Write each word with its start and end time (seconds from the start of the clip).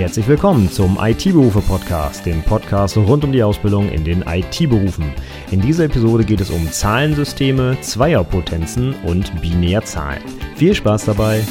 Herzlich 0.00 0.28
willkommen 0.28 0.70
zum 0.70 0.98
IT-Berufe-Podcast, 0.98 2.24
dem 2.24 2.42
Podcast 2.42 2.96
rund 2.96 3.22
um 3.22 3.32
die 3.32 3.42
Ausbildung 3.42 3.90
in 3.90 4.02
den 4.02 4.22
IT-Berufen. 4.22 5.12
In 5.50 5.60
dieser 5.60 5.84
Episode 5.84 6.24
geht 6.24 6.40
es 6.40 6.48
um 6.48 6.72
Zahlensysteme, 6.72 7.78
Zweierpotenzen 7.82 8.94
und 9.04 9.42
Binärzahlen. 9.42 10.22
Viel 10.56 10.74
Spaß 10.74 11.04
dabei! 11.04 11.42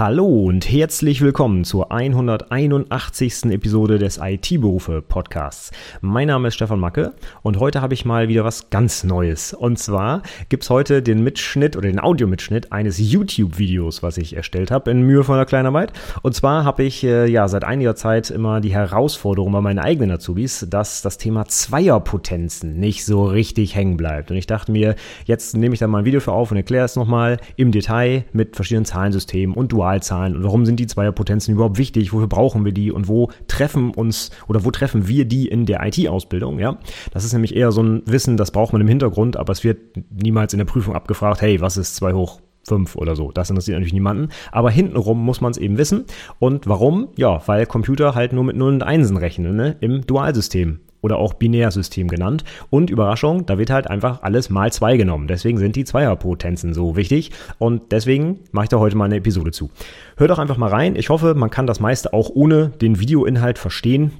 Hallo 0.00 0.24
und 0.24 0.66
herzlich 0.72 1.20
willkommen 1.20 1.62
zur 1.62 1.92
181. 1.92 3.50
Episode 3.50 3.98
des 3.98 4.18
IT-Berufe 4.18 5.02
Podcasts. 5.02 5.72
Mein 6.00 6.28
Name 6.28 6.48
ist 6.48 6.54
Stefan 6.54 6.80
Macke 6.80 7.12
und 7.42 7.60
heute 7.60 7.82
habe 7.82 7.92
ich 7.92 8.06
mal 8.06 8.28
wieder 8.28 8.42
was 8.42 8.70
ganz 8.70 9.04
Neues. 9.04 9.52
Und 9.52 9.78
zwar 9.78 10.22
gibt 10.48 10.62
es 10.62 10.70
heute 10.70 11.02
den 11.02 11.22
Mitschnitt 11.22 11.76
oder 11.76 11.86
den 11.86 12.00
Audiomitschnitt 12.00 12.72
eines 12.72 12.96
YouTube-Videos, 12.98 14.02
was 14.02 14.16
ich 14.16 14.34
erstellt 14.34 14.70
habe 14.70 14.90
in 14.90 15.02
mühevoller 15.02 15.44
Kleinarbeit. 15.44 15.92
Und 16.22 16.34
zwar 16.34 16.64
habe 16.64 16.82
ich 16.82 17.04
äh, 17.04 17.26
ja 17.30 17.46
seit 17.48 17.64
einiger 17.64 17.94
Zeit 17.94 18.30
immer 18.30 18.62
die 18.62 18.72
Herausforderung 18.72 19.52
bei 19.52 19.60
meinen 19.60 19.80
eigenen 19.80 20.12
Azubis, 20.12 20.66
dass 20.70 21.02
das 21.02 21.18
Thema 21.18 21.44
Zweierpotenzen 21.44 22.80
nicht 22.80 23.04
so 23.04 23.26
richtig 23.26 23.74
hängen 23.74 23.98
bleibt. 23.98 24.30
Und 24.30 24.38
ich 24.38 24.46
dachte 24.46 24.72
mir, 24.72 24.94
jetzt 25.26 25.54
nehme 25.58 25.74
ich 25.74 25.78
da 25.78 25.86
mal 25.88 25.98
ein 25.98 26.04
Video 26.06 26.20
für 26.20 26.32
auf 26.32 26.50
und 26.50 26.56
erkläre 26.56 26.86
es 26.86 26.96
nochmal 26.96 27.36
im 27.56 27.70
Detail 27.70 28.24
mit 28.32 28.56
verschiedenen 28.56 28.86
Zahlensystemen 28.86 29.54
und 29.54 29.70
Dual 29.72 29.89
Wahlzahlen 29.90 30.36
und 30.36 30.44
warum 30.44 30.64
sind 30.66 30.78
die 30.78 30.86
Zweierpotenzen 30.86 31.54
überhaupt 31.54 31.78
wichtig, 31.78 32.12
wofür 32.12 32.28
brauchen 32.28 32.64
wir 32.64 32.72
die 32.72 32.92
und 32.92 33.08
wo 33.08 33.30
treffen 33.48 33.90
uns 33.90 34.30
oder 34.46 34.64
wo 34.64 34.70
treffen 34.70 35.08
wir 35.08 35.24
die 35.24 35.48
in 35.48 35.66
der 35.66 35.84
IT-Ausbildung, 35.84 36.58
ja? 36.58 36.78
Das 37.12 37.24
ist 37.24 37.32
nämlich 37.32 37.56
eher 37.56 37.72
so 37.72 37.82
ein 37.82 38.02
Wissen, 38.06 38.36
das 38.36 38.52
braucht 38.52 38.72
man 38.72 38.80
im 38.80 38.88
Hintergrund, 38.88 39.36
aber 39.36 39.52
es 39.52 39.64
wird 39.64 39.78
niemals 40.10 40.52
in 40.52 40.58
der 40.58 40.64
Prüfung 40.64 40.94
abgefragt, 40.94 41.42
hey, 41.42 41.60
was 41.60 41.76
ist 41.76 41.96
2 41.96 42.12
hoch 42.12 42.40
5 42.68 42.94
oder 42.96 43.16
so. 43.16 43.32
Das 43.32 43.50
interessiert 43.50 43.76
natürlich 43.76 43.94
niemanden. 43.94 44.28
Aber 44.52 44.70
hintenrum 44.70 45.24
muss 45.24 45.40
man 45.40 45.50
es 45.50 45.56
eben 45.56 45.78
wissen. 45.78 46.04
Und 46.38 46.68
warum? 46.68 47.08
Ja, 47.16 47.40
weil 47.46 47.64
Computer 47.66 48.14
halt 48.14 48.32
nur 48.32 48.44
mit 48.44 48.54
Nullen 48.54 48.76
und 48.76 48.82
Einsen 48.82 49.16
rechnen, 49.16 49.56
ne? 49.56 49.76
Im 49.80 50.06
Dualsystem 50.06 50.80
oder 51.02 51.18
auch 51.18 51.34
Binärsystem 51.34 52.08
genannt. 52.08 52.44
Und 52.70 52.90
Überraschung, 52.90 53.46
da 53.46 53.58
wird 53.58 53.70
halt 53.70 53.88
einfach 53.88 54.22
alles 54.22 54.50
mal 54.50 54.72
zwei 54.72 54.96
genommen. 54.96 55.26
Deswegen 55.26 55.58
sind 55.58 55.76
die 55.76 55.84
Zweierpotenzen 55.84 56.74
so 56.74 56.96
wichtig 56.96 57.30
und 57.58 57.92
deswegen 57.92 58.40
mache 58.52 58.64
ich 58.64 58.70
da 58.70 58.78
heute 58.78 58.96
mal 58.96 59.06
eine 59.06 59.16
Episode 59.16 59.50
zu. 59.50 59.70
Hört 60.16 60.30
doch 60.30 60.38
einfach 60.38 60.56
mal 60.56 60.70
rein. 60.70 60.96
Ich 60.96 61.08
hoffe, 61.08 61.34
man 61.34 61.50
kann 61.50 61.66
das 61.66 61.80
meiste 61.80 62.12
auch 62.12 62.30
ohne 62.32 62.68
den 62.68 63.00
Videoinhalt 63.00 63.58
verstehen. 63.58 64.12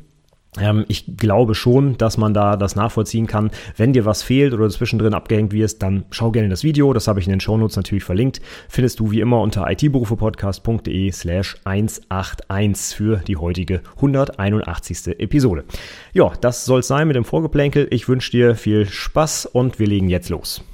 Ähm, 0.58 0.84
ich 0.88 1.16
glaube 1.16 1.54
schon, 1.54 1.96
dass 1.96 2.18
man 2.18 2.34
da 2.34 2.56
das 2.56 2.76
nachvollziehen 2.76 3.26
kann. 3.26 3.50
Wenn 3.76 3.92
dir 3.92 4.04
was 4.04 4.22
fehlt 4.22 4.52
oder 4.52 4.68
zwischendrin 4.68 5.14
abgehängt 5.14 5.52
wirst, 5.52 5.82
dann 5.82 6.04
schau 6.10 6.30
gerne 6.30 6.48
das 6.48 6.64
Video. 6.64 6.92
Das 6.92 7.08
habe 7.08 7.20
ich 7.20 7.26
in 7.26 7.30
den 7.30 7.40
Shownotes 7.40 7.76
natürlich 7.76 8.04
verlinkt. 8.04 8.40
Findest 8.68 9.00
du 9.00 9.10
wie 9.10 9.20
immer 9.20 9.40
unter 9.40 9.70
itberufepodcast.de 9.70 11.12
slash 11.12 11.56
181 11.64 12.96
für 12.96 13.16
die 13.18 13.36
heutige 13.36 13.82
181. 13.96 15.18
Episode. 15.18 15.64
Ja, 16.12 16.32
das 16.40 16.64
soll 16.64 16.80
es 16.80 16.88
sein 16.88 17.06
mit 17.06 17.16
dem 17.16 17.24
Vorgeplänkel. 17.24 17.86
Ich 17.90 18.08
wünsche 18.08 18.30
dir 18.32 18.56
viel 18.56 18.86
Spaß 18.86 19.46
und 19.46 19.78
wir 19.78 19.86
legen 19.86 20.08
jetzt 20.08 20.30
los. 20.30 20.64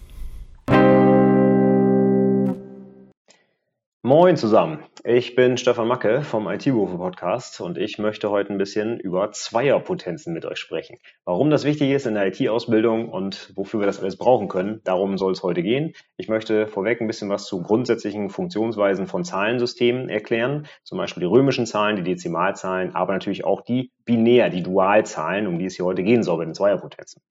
Moin 4.07 4.37
zusammen, 4.37 4.85
ich 5.03 5.35
bin 5.35 5.57
Stefan 5.57 5.89
Macke 5.89 6.23
vom 6.23 6.47
IT-Berufe 6.47 6.97
Podcast 6.97 7.61
und 7.61 7.77
ich 7.77 7.99
möchte 7.99 8.31
heute 8.31 8.53
ein 8.53 8.57
bisschen 8.57 9.01
über 9.01 9.33
Zweierpotenzen 9.33 10.33
mit 10.33 10.45
euch 10.45 10.59
sprechen. 10.59 10.99
Warum 11.25 11.51
das 11.51 11.65
wichtig 11.65 11.91
ist 11.91 12.07
in 12.07 12.15
der 12.15 12.29
IT-Ausbildung 12.29 13.09
und 13.09 13.51
wofür 13.57 13.81
wir 13.81 13.87
das 13.89 13.99
alles 13.99 14.17
brauchen 14.17 14.47
können, 14.47 14.81
darum 14.85 15.19
soll 15.19 15.33
es 15.33 15.43
heute 15.43 15.65
gehen. 15.65 15.93
Ich 16.19 16.29
möchte 16.29 16.69
vorweg 16.69 17.01
ein 17.01 17.09
bisschen 17.09 17.31
was 17.31 17.47
zu 17.47 17.61
grundsätzlichen 17.65 18.31
Funktionsweisen 18.31 19.09
von 19.09 19.25
Zahlensystemen 19.25 20.09
erklären, 20.09 20.69
zum 20.85 20.99
Beispiel 20.99 21.23
die 21.23 21.27
römischen 21.27 21.67
Zahlen, 21.67 21.97
die 21.97 22.05
Dezimalzahlen, 22.05 22.95
aber 22.95 23.13
natürlich 23.13 23.45
auch 23.45 23.63
die 23.63 23.91
Binär, 24.05 24.51
die 24.51 24.63
Dualzahlen, 24.63 25.49
um 25.49 25.59
die 25.59 25.65
es 25.65 25.75
hier 25.75 25.85
heute 25.85 26.05
gehen 26.05 26.23
soll 26.23 26.39
bei 26.39 26.45
den 26.45 26.55
Zweierpotenzen. 26.55 27.23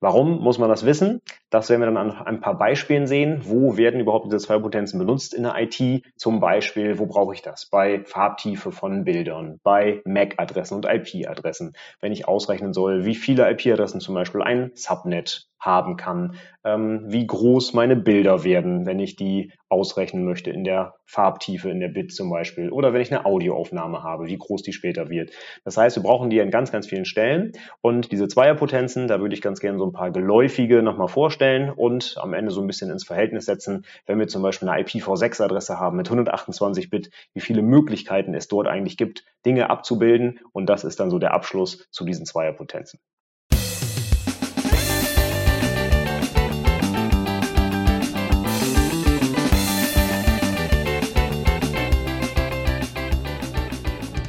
Warum 0.00 0.40
muss 0.40 0.58
man 0.58 0.68
das 0.68 0.86
wissen? 0.86 1.22
Das 1.50 1.70
werden 1.70 1.80
wir 1.80 1.86
dann 1.86 1.96
an 1.96 2.26
ein 2.26 2.40
paar 2.40 2.56
Beispielen 2.56 3.08
sehen. 3.08 3.40
Wo 3.44 3.76
werden 3.76 3.98
überhaupt 3.98 4.26
diese 4.26 4.38
zwei 4.38 4.58
Potenzen 4.58 4.98
benutzt 4.98 5.34
in 5.34 5.42
der 5.42 5.56
IT? 5.58 6.04
Zum 6.16 6.38
Beispiel, 6.38 7.00
wo 7.00 7.06
brauche 7.06 7.34
ich 7.34 7.42
das? 7.42 7.66
Bei 7.66 8.04
Farbtiefe 8.04 8.70
von 8.70 9.04
Bildern, 9.04 9.58
bei 9.64 10.00
MAC-Adressen 10.04 10.76
und 10.76 10.86
IP-Adressen. 10.86 11.72
Wenn 12.00 12.12
ich 12.12 12.28
ausrechnen 12.28 12.72
soll, 12.72 13.06
wie 13.06 13.16
viele 13.16 13.50
IP-Adressen 13.50 14.00
zum 14.00 14.14
Beispiel 14.14 14.42
ein 14.42 14.70
Subnet 14.74 15.48
haben 15.60 15.96
kann, 15.96 16.36
ähm, 16.64 17.04
wie 17.06 17.26
groß 17.26 17.74
meine 17.74 17.96
Bilder 17.96 18.44
werden, 18.44 18.86
wenn 18.86 19.00
ich 19.00 19.16
die 19.16 19.52
ausrechnen 19.68 20.24
möchte 20.24 20.50
in 20.50 20.64
der 20.64 20.94
Farbtiefe, 21.04 21.70
in 21.70 21.80
der 21.80 21.88
Bit 21.88 22.14
zum 22.14 22.30
Beispiel, 22.30 22.70
oder 22.70 22.92
wenn 22.92 23.00
ich 23.00 23.12
eine 23.12 23.26
Audioaufnahme 23.26 24.02
habe, 24.02 24.26
wie 24.26 24.38
groß 24.38 24.62
die 24.62 24.72
später 24.72 25.10
wird. 25.10 25.30
Das 25.64 25.76
heißt, 25.76 25.96
wir 25.96 26.02
brauchen 26.02 26.30
die 26.30 26.40
an 26.40 26.50
ganz, 26.50 26.72
ganz 26.72 26.86
vielen 26.86 27.04
Stellen. 27.04 27.52
Und 27.80 28.12
diese 28.12 28.28
Zweierpotenzen, 28.28 29.08
da 29.08 29.20
würde 29.20 29.34
ich 29.34 29.42
ganz 29.42 29.60
gerne 29.60 29.78
so 29.78 29.86
ein 29.86 29.92
paar 29.92 30.10
geläufige 30.10 30.82
nochmal 30.82 31.08
vorstellen 31.08 31.70
und 31.70 32.16
am 32.18 32.34
Ende 32.34 32.50
so 32.50 32.60
ein 32.60 32.66
bisschen 32.66 32.90
ins 32.90 33.04
Verhältnis 33.04 33.46
setzen, 33.46 33.84
wenn 34.06 34.18
wir 34.18 34.28
zum 34.28 34.42
Beispiel 34.42 34.68
eine 34.68 34.82
IPv6-Adresse 34.82 35.78
haben 35.78 35.96
mit 35.96 36.06
128 36.06 36.90
Bit, 36.90 37.10
wie 37.34 37.40
viele 37.40 37.62
Möglichkeiten 37.62 38.34
es 38.34 38.48
dort 38.48 38.68
eigentlich 38.68 38.96
gibt, 38.96 39.24
Dinge 39.44 39.70
abzubilden. 39.70 40.40
Und 40.52 40.66
das 40.66 40.84
ist 40.84 41.00
dann 41.00 41.10
so 41.10 41.18
der 41.18 41.34
Abschluss 41.34 41.88
zu 41.90 42.04
diesen 42.04 42.26
Zweierpotenzen. 42.26 43.00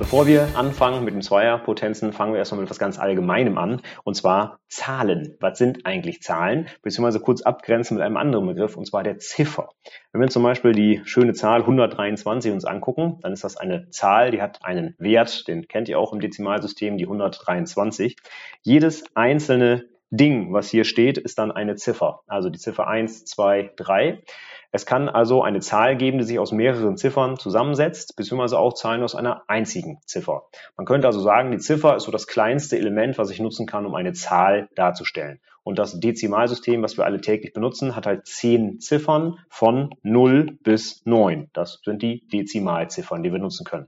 Bevor 0.10 0.26
wir 0.26 0.50
anfangen 0.56 1.04
mit 1.04 1.14
den 1.14 1.22
Zweierpotenzen, 1.22 2.14
fangen 2.14 2.34
wir 2.34 2.40
erstmal 2.40 2.60
mit 2.60 2.66
etwas 2.66 2.80
ganz 2.80 2.98
Allgemeinem 2.98 3.60
an, 3.60 3.84
und 4.04 4.16
zwar 4.16 4.60
Zahlen. 4.68 5.38
Was 5.40 5.60
sind 5.60 5.86
eigentlich 5.86 6.24
Zahlen? 6.24 6.68
Beziehungsweise 6.82 7.20
kurz 7.20 7.44
abgrenzen 7.44 7.96
mit 7.96 8.04
einem 8.04 8.18
anderen 8.18 8.48
Begriff, 8.48 8.76
und 8.76 8.88
zwar 8.88 9.04
der 9.04 9.20
Ziffer. 9.20 9.70
Wenn 10.12 10.22
wir 10.22 10.30
zum 10.30 10.42
Beispiel 10.42 10.72
die 10.72 11.02
schöne 11.06 11.34
Zahl 11.34 11.60
123 11.60 12.52
uns 12.52 12.66
angucken, 12.66 13.20
dann 13.22 13.34
ist 13.34 13.44
das 13.44 13.56
eine 13.56 13.92
Zahl, 13.92 14.32
die 14.32 14.42
hat 14.42 14.66
einen 14.66 14.96
Wert, 14.98 15.48
den 15.48 15.68
kennt 15.68 15.90
ihr 15.90 16.00
auch 16.00 16.12
im 16.12 16.22
Dezimalsystem, 16.22 16.98
die 16.98 17.06
123. 17.06 18.16
Jedes 18.64 19.04
einzelne 19.14 19.90
Ding, 20.10 20.52
was 20.52 20.72
hier 20.72 20.86
steht, 20.86 21.20
ist 21.20 21.38
dann 21.38 21.52
eine 21.52 21.76
Ziffer. 21.76 22.22
Also 22.26 22.50
die 22.50 22.58
Ziffer 22.58 22.88
1, 22.88 23.26
2, 23.26 23.74
3. 23.76 24.24
Es 24.72 24.86
kann 24.86 25.10
also 25.10 25.42
eine 25.42 25.62
Zahl 25.62 25.98
geben, 25.98 26.20
die 26.20 26.24
sich 26.24 26.38
aus 26.38 26.52
mehreren 26.52 26.96
Ziffern 26.96 27.38
zusammensetzt, 27.38 28.16
beziehungsweise 28.16 28.60
auch 28.60 28.74
Zahlen 28.74 29.02
aus 29.02 29.16
einer 29.16 29.44
einzigen 29.48 30.00
Ziffer. 30.06 30.44
Man 30.78 30.86
könnte 30.86 31.08
also 31.08 31.22
sagen, 31.22 31.52
die 31.52 31.58
Ziffer 31.58 31.96
ist 31.96 32.04
so 32.04 32.12
das 32.12 32.28
kleinste 32.28 32.78
Element, 32.78 33.18
was 33.18 33.32
ich 33.32 33.40
nutzen 33.40 33.66
kann, 33.66 33.88
um 33.88 33.96
eine 33.96 34.14
Zahl 34.14 34.70
darzustellen. 34.76 35.40
Und 35.64 35.80
das 35.80 36.00
Dezimalsystem, 36.00 36.84
was 36.84 36.98
wir 36.98 37.06
alle 37.06 37.20
täglich 37.20 37.54
benutzen, 37.54 37.96
hat 37.96 38.06
halt 38.06 38.28
zehn 38.28 38.80
Ziffern 38.80 39.40
von 39.50 39.96
0 40.04 40.58
bis 40.62 41.04
9. 41.06 41.50
Das 41.54 41.82
sind 41.84 42.04
die 42.04 42.28
Dezimalziffern, 42.28 43.24
die 43.24 43.32
wir 43.32 43.40
nutzen 43.40 43.66
können. 43.66 43.88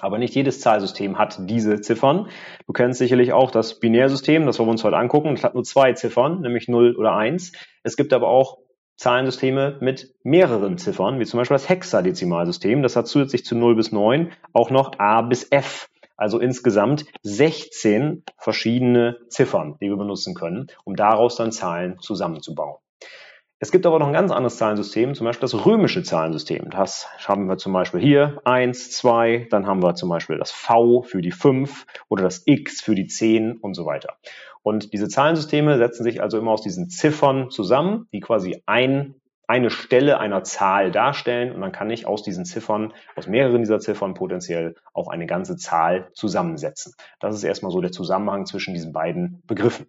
Aber 0.00 0.18
nicht 0.18 0.34
jedes 0.34 0.60
Zahlsystem 0.60 1.18
hat 1.18 1.38
diese 1.40 1.80
Ziffern. 1.80 2.28
Du 2.66 2.72
kennst 2.72 2.98
sicherlich 2.98 3.32
auch 3.32 3.50
das 3.50 3.78
Binärsystem, 3.78 4.46
das 4.46 4.58
wollen 4.58 4.68
wir 4.68 4.72
uns 4.72 4.84
heute 4.84 4.96
angucken. 4.96 5.34
Das 5.34 5.44
hat 5.44 5.54
nur 5.54 5.64
zwei 5.64 5.92
Ziffern, 5.92 6.40
nämlich 6.40 6.68
0 6.68 6.96
oder 6.96 7.14
1. 7.14 7.52
Es 7.84 7.96
gibt 7.96 8.12
aber 8.12 8.28
auch 8.28 8.58
Zahlensysteme 8.96 9.78
mit 9.80 10.14
mehreren 10.22 10.78
Ziffern, 10.78 11.18
wie 11.18 11.26
zum 11.26 11.38
Beispiel 11.38 11.56
das 11.56 11.68
Hexadezimalsystem. 11.68 12.82
Das 12.82 12.96
hat 12.96 13.08
zusätzlich 13.08 13.44
zu 13.44 13.56
0 13.56 13.74
bis 13.76 13.92
9 13.92 14.32
auch 14.52 14.70
noch 14.70 14.98
A 14.98 15.22
bis 15.22 15.50
F. 15.50 15.88
Also 16.16 16.38
insgesamt 16.38 17.06
16 17.22 18.22
verschiedene 18.38 19.18
Ziffern, 19.28 19.76
die 19.80 19.88
wir 19.88 19.96
benutzen 19.96 20.34
können, 20.34 20.68
um 20.84 20.94
daraus 20.94 21.36
dann 21.36 21.50
Zahlen 21.50 21.98
zusammenzubauen. 21.98 22.76
Es 23.58 23.72
gibt 23.72 23.86
aber 23.86 23.98
noch 23.98 24.08
ein 24.08 24.12
ganz 24.12 24.30
anderes 24.30 24.58
Zahlensystem, 24.58 25.14
zum 25.14 25.24
Beispiel 25.24 25.48
das 25.48 25.64
römische 25.64 26.02
Zahlensystem. 26.02 26.70
Das 26.70 27.08
haben 27.26 27.48
wir 27.48 27.56
zum 27.56 27.72
Beispiel 27.72 28.00
hier 28.00 28.40
1, 28.44 28.90
2, 28.90 29.48
dann 29.50 29.66
haben 29.66 29.82
wir 29.82 29.94
zum 29.94 30.10
Beispiel 30.10 30.36
das 30.38 30.50
V 30.50 31.02
für 31.02 31.22
die 31.22 31.30
5 31.30 31.86
oder 32.08 32.24
das 32.24 32.42
X 32.44 32.80
für 32.82 32.94
die 32.94 33.06
10 33.06 33.56
und 33.56 33.74
so 33.74 33.86
weiter. 33.86 34.18
Und 34.64 34.94
diese 34.94 35.08
Zahlensysteme 35.08 35.76
setzen 35.76 36.04
sich 36.04 36.22
also 36.22 36.38
immer 36.38 36.52
aus 36.52 36.62
diesen 36.62 36.88
Ziffern 36.88 37.50
zusammen, 37.50 38.08
die 38.12 38.20
quasi 38.20 38.62
ein, 38.64 39.14
eine 39.46 39.68
Stelle 39.68 40.18
einer 40.18 40.42
Zahl 40.42 40.90
darstellen. 40.90 41.54
Und 41.54 41.60
dann 41.60 41.70
kann 41.70 41.90
ich 41.90 42.06
aus 42.06 42.22
diesen 42.22 42.46
Ziffern, 42.46 42.94
aus 43.14 43.26
mehreren 43.26 43.60
dieser 43.60 43.78
Ziffern 43.78 44.14
potenziell 44.14 44.74
auch 44.94 45.08
eine 45.08 45.26
ganze 45.26 45.58
Zahl 45.58 46.08
zusammensetzen. 46.14 46.94
Das 47.20 47.34
ist 47.34 47.44
erstmal 47.44 47.72
so 47.72 47.82
der 47.82 47.92
Zusammenhang 47.92 48.46
zwischen 48.46 48.72
diesen 48.72 48.94
beiden 48.94 49.42
Begriffen. 49.46 49.86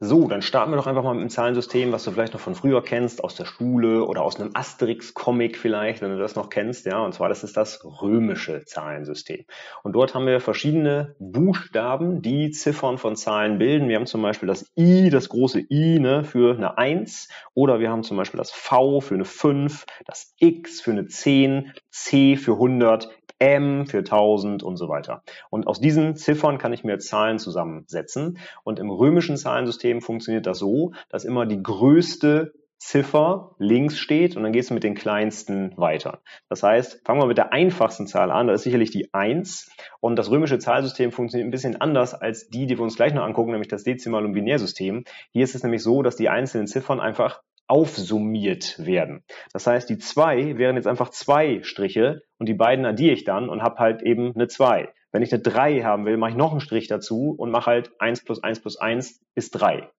So, 0.00 0.28
dann 0.28 0.42
starten 0.42 0.70
wir 0.70 0.76
doch 0.76 0.86
einfach 0.86 1.02
mal 1.02 1.14
mit 1.14 1.22
einem 1.22 1.30
Zahlensystem, 1.30 1.90
was 1.90 2.04
du 2.04 2.12
vielleicht 2.12 2.32
noch 2.32 2.40
von 2.40 2.54
früher 2.54 2.84
kennst, 2.84 3.24
aus 3.24 3.34
der 3.34 3.46
Schule 3.46 4.04
oder 4.04 4.22
aus 4.22 4.38
einem 4.38 4.52
Asterix-Comic 4.54 5.58
vielleicht, 5.58 6.02
wenn 6.02 6.12
du 6.12 6.18
das 6.18 6.36
noch 6.36 6.50
kennst, 6.50 6.86
ja. 6.86 7.00
Und 7.00 7.14
zwar, 7.14 7.28
das 7.28 7.42
ist 7.42 7.56
das 7.56 7.84
römische 7.84 8.64
Zahlensystem. 8.64 9.44
Und 9.82 9.94
dort 9.94 10.14
haben 10.14 10.24
wir 10.26 10.38
verschiedene 10.38 11.16
Buchstaben, 11.18 12.22
die 12.22 12.52
Ziffern 12.52 12.96
von 12.96 13.16
Zahlen 13.16 13.58
bilden. 13.58 13.88
Wir 13.88 13.96
haben 13.96 14.06
zum 14.06 14.22
Beispiel 14.22 14.46
das 14.46 14.70
I, 14.78 15.10
das 15.10 15.30
große 15.30 15.64
I, 15.68 15.98
ne, 15.98 16.22
für 16.22 16.54
eine 16.54 16.78
1. 16.78 17.28
Oder 17.54 17.80
wir 17.80 17.90
haben 17.90 18.04
zum 18.04 18.16
Beispiel 18.16 18.38
das 18.38 18.52
V 18.52 19.00
für 19.00 19.14
eine 19.14 19.24
5, 19.24 19.84
das 20.06 20.32
X 20.38 20.80
für 20.80 20.92
eine 20.92 21.06
10, 21.06 21.72
C 21.90 22.36
für 22.36 22.52
100, 22.52 23.17
M 23.38 23.86
für 23.86 23.98
1000 23.98 24.62
und 24.62 24.76
so 24.76 24.88
weiter. 24.88 25.22
Und 25.50 25.66
aus 25.66 25.80
diesen 25.80 26.16
Ziffern 26.16 26.58
kann 26.58 26.72
ich 26.72 26.84
mir 26.84 26.98
Zahlen 26.98 27.38
zusammensetzen. 27.38 28.38
Und 28.64 28.78
im 28.78 28.90
römischen 28.90 29.36
Zahlensystem 29.36 30.00
funktioniert 30.00 30.46
das 30.46 30.58
so, 30.58 30.92
dass 31.08 31.24
immer 31.24 31.46
die 31.46 31.62
größte 31.62 32.52
Ziffer 32.78 33.56
links 33.58 33.98
steht 33.98 34.36
und 34.36 34.44
dann 34.44 34.52
geht 34.52 34.62
es 34.62 34.70
mit 34.70 34.84
den 34.84 34.94
kleinsten 34.94 35.76
weiter. 35.76 36.20
Das 36.48 36.62
heißt, 36.62 37.02
fangen 37.04 37.20
wir 37.20 37.26
mit 37.26 37.36
der 37.36 37.52
einfachsten 37.52 38.06
Zahl 38.06 38.30
an, 38.30 38.46
das 38.46 38.60
ist 38.60 38.64
sicherlich 38.64 38.92
die 38.92 39.12
1 39.12 39.68
und 40.00 40.16
das 40.16 40.30
römische 40.30 40.60
Zahlsystem 40.60 41.10
funktioniert 41.10 41.48
ein 41.48 41.50
bisschen 41.50 41.80
anders 41.80 42.14
als 42.14 42.48
die, 42.48 42.66
die 42.66 42.78
wir 42.78 42.84
uns 42.84 42.94
gleich 42.94 43.14
noch 43.14 43.24
angucken, 43.24 43.50
nämlich 43.50 43.68
das 43.68 43.82
Dezimal- 43.82 44.24
und 44.24 44.32
Binärsystem. 44.32 45.04
Hier 45.32 45.42
ist 45.42 45.56
es 45.56 45.64
nämlich 45.64 45.82
so, 45.82 46.02
dass 46.02 46.14
die 46.14 46.28
einzelnen 46.28 46.68
Ziffern 46.68 47.00
einfach 47.00 47.42
aufsummiert 47.68 48.84
werden. 48.84 49.22
Das 49.52 49.66
heißt, 49.66 49.88
die 49.88 49.98
zwei 49.98 50.58
wären 50.58 50.76
jetzt 50.76 50.88
einfach 50.88 51.10
zwei 51.10 51.62
Striche 51.62 52.22
und 52.38 52.48
die 52.48 52.54
beiden 52.54 52.84
addiere 52.86 53.14
ich 53.14 53.24
dann 53.24 53.48
und 53.48 53.62
habe 53.62 53.78
halt 53.78 54.02
eben 54.02 54.34
eine 54.34 54.48
zwei. 54.48 54.92
Wenn 55.12 55.22
ich 55.22 55.32
eine 55.32 55.42
drei 55.42 55.82
haben 55.82 56.04
will, 56.04 56.16
mache 56.16 56.30
ich 56.30 56.36
noch 56.36 56.50
einen 56.50 56.60
Strich 56.60 56.88
dazu 56.88 57.34
und 57.36 57.50
mache 57.50 57.66
halt 57.70 57.92
eins 57.98 58.24
plus 58.24 58.42
eins 58.42 58.60
plus 58.60 58.78
eins 58.78 59.20
ist 59.34 59.52
drei. 59.52 59.90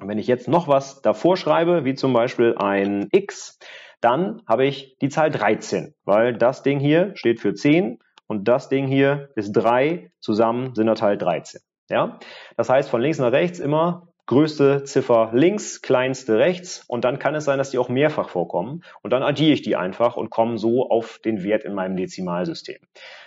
Und 0.00 0.08
wenn 0.08 0.18
ich 0.18 0.26
jetzt 0.26 0.48
noch 0.48 0.68
was 0.68 1.02
davor 1.02 1.36
schreibe, 1.36 1.84
wie 1.84 1.94
zum 1.94 2.12
Beispiel 2.12 2.54
ein 2.56 3.08
x, 3.12 3.58
dann 4.00 4.42
habe 4.46 4.66
ich 4.66 4.96
die 5.00 5.08
Zahl 5.08 5.30
13, 5.30 5.94
weil 6.04 6.34
das 6.36 6.62
Ding 6.62 6.80
hier 6.80 7.12
steht 7.16 7.40
für 7.40 7.54
10 7.54 7.98
und 8.26 8.48
das 8.48 8.68
Ding 8.68 8.86
hier 8.86 9.28
ist 9.34 9.52
3, 9.52 10.10
zusammen 10.20 10.74
sind 10.74 10.86
das 10.86 11.02
halt 11.02 11.20
13. 11.20 11.60
Ja? 11.90 12.18
Das 12.56 12.70
heißt, 12.70 12.88
von 12.88 13.02
links 13.02 13.18
nach 13.18 13.32
rechts 13.32 13.58
immer 13.58 14.08
größte 14.30 14.84
Ziffer 14.84 15.32
links, 15.34 15.82
kleinste 15.82 16.38
rechts. 16.38 16.84
Und 16.86 17.04
dann 17.04 17.18
kann 17.18 17.34
es 17.34 17.44
sein, 17.44 17.58
dass 17.58 17.72
die 17.72 17.78
auch 17.78 17.88
mehrfach 17.88 18.28
vorkommen. 18.28 18.84
Und 19.02 19.12
dann 19.12 19.24
addiere 19.24 19.52
ich 19.52 19.62
die 19.62 19.74
einfach 19.74 20.16
und 20.16 20.30
komme 20.30 20.56
so 20.56 20.88
auf 20.88 21.18
den 21.18 21.42
Wert 21.42 21.64
in 21.64 21.74
meinem 21.74 21.96
Dezimalsystem. 21.96 22.78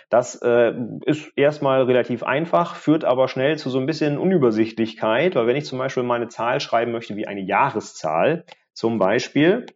Das 0.08 0.36
äh, 0.36 0.72
ist 1.04 1.30
erstmal 1.36 1.82
relativ 1.82 2.22
einfach, 2.22 2.76
führt 2.76 3.04
aber 3.04 3.28
schnell 3.28 3.58
zu 3.58 3.68
so 3.68 3.78
ein 3.78 3.84
bisschen 3.84 4.16
Unübersichtlichkeit, 4.16 5.34
weil 5.34 5.46
wenn 5.46 5.56
ich 5.56 5.66
zum 5.66 5.78
Beispiel 5.78 6.04
meine 6.04 6.28
Zahl 6.28 6.60
schreiben 6.60 6.92
möchte 6.92 7.16
wie 7.16 7.26
eine 7.26 7.42
Jahreszahl, 7.42 8.46
zum 8.72 8.98
Beispiel, 8.98 9.66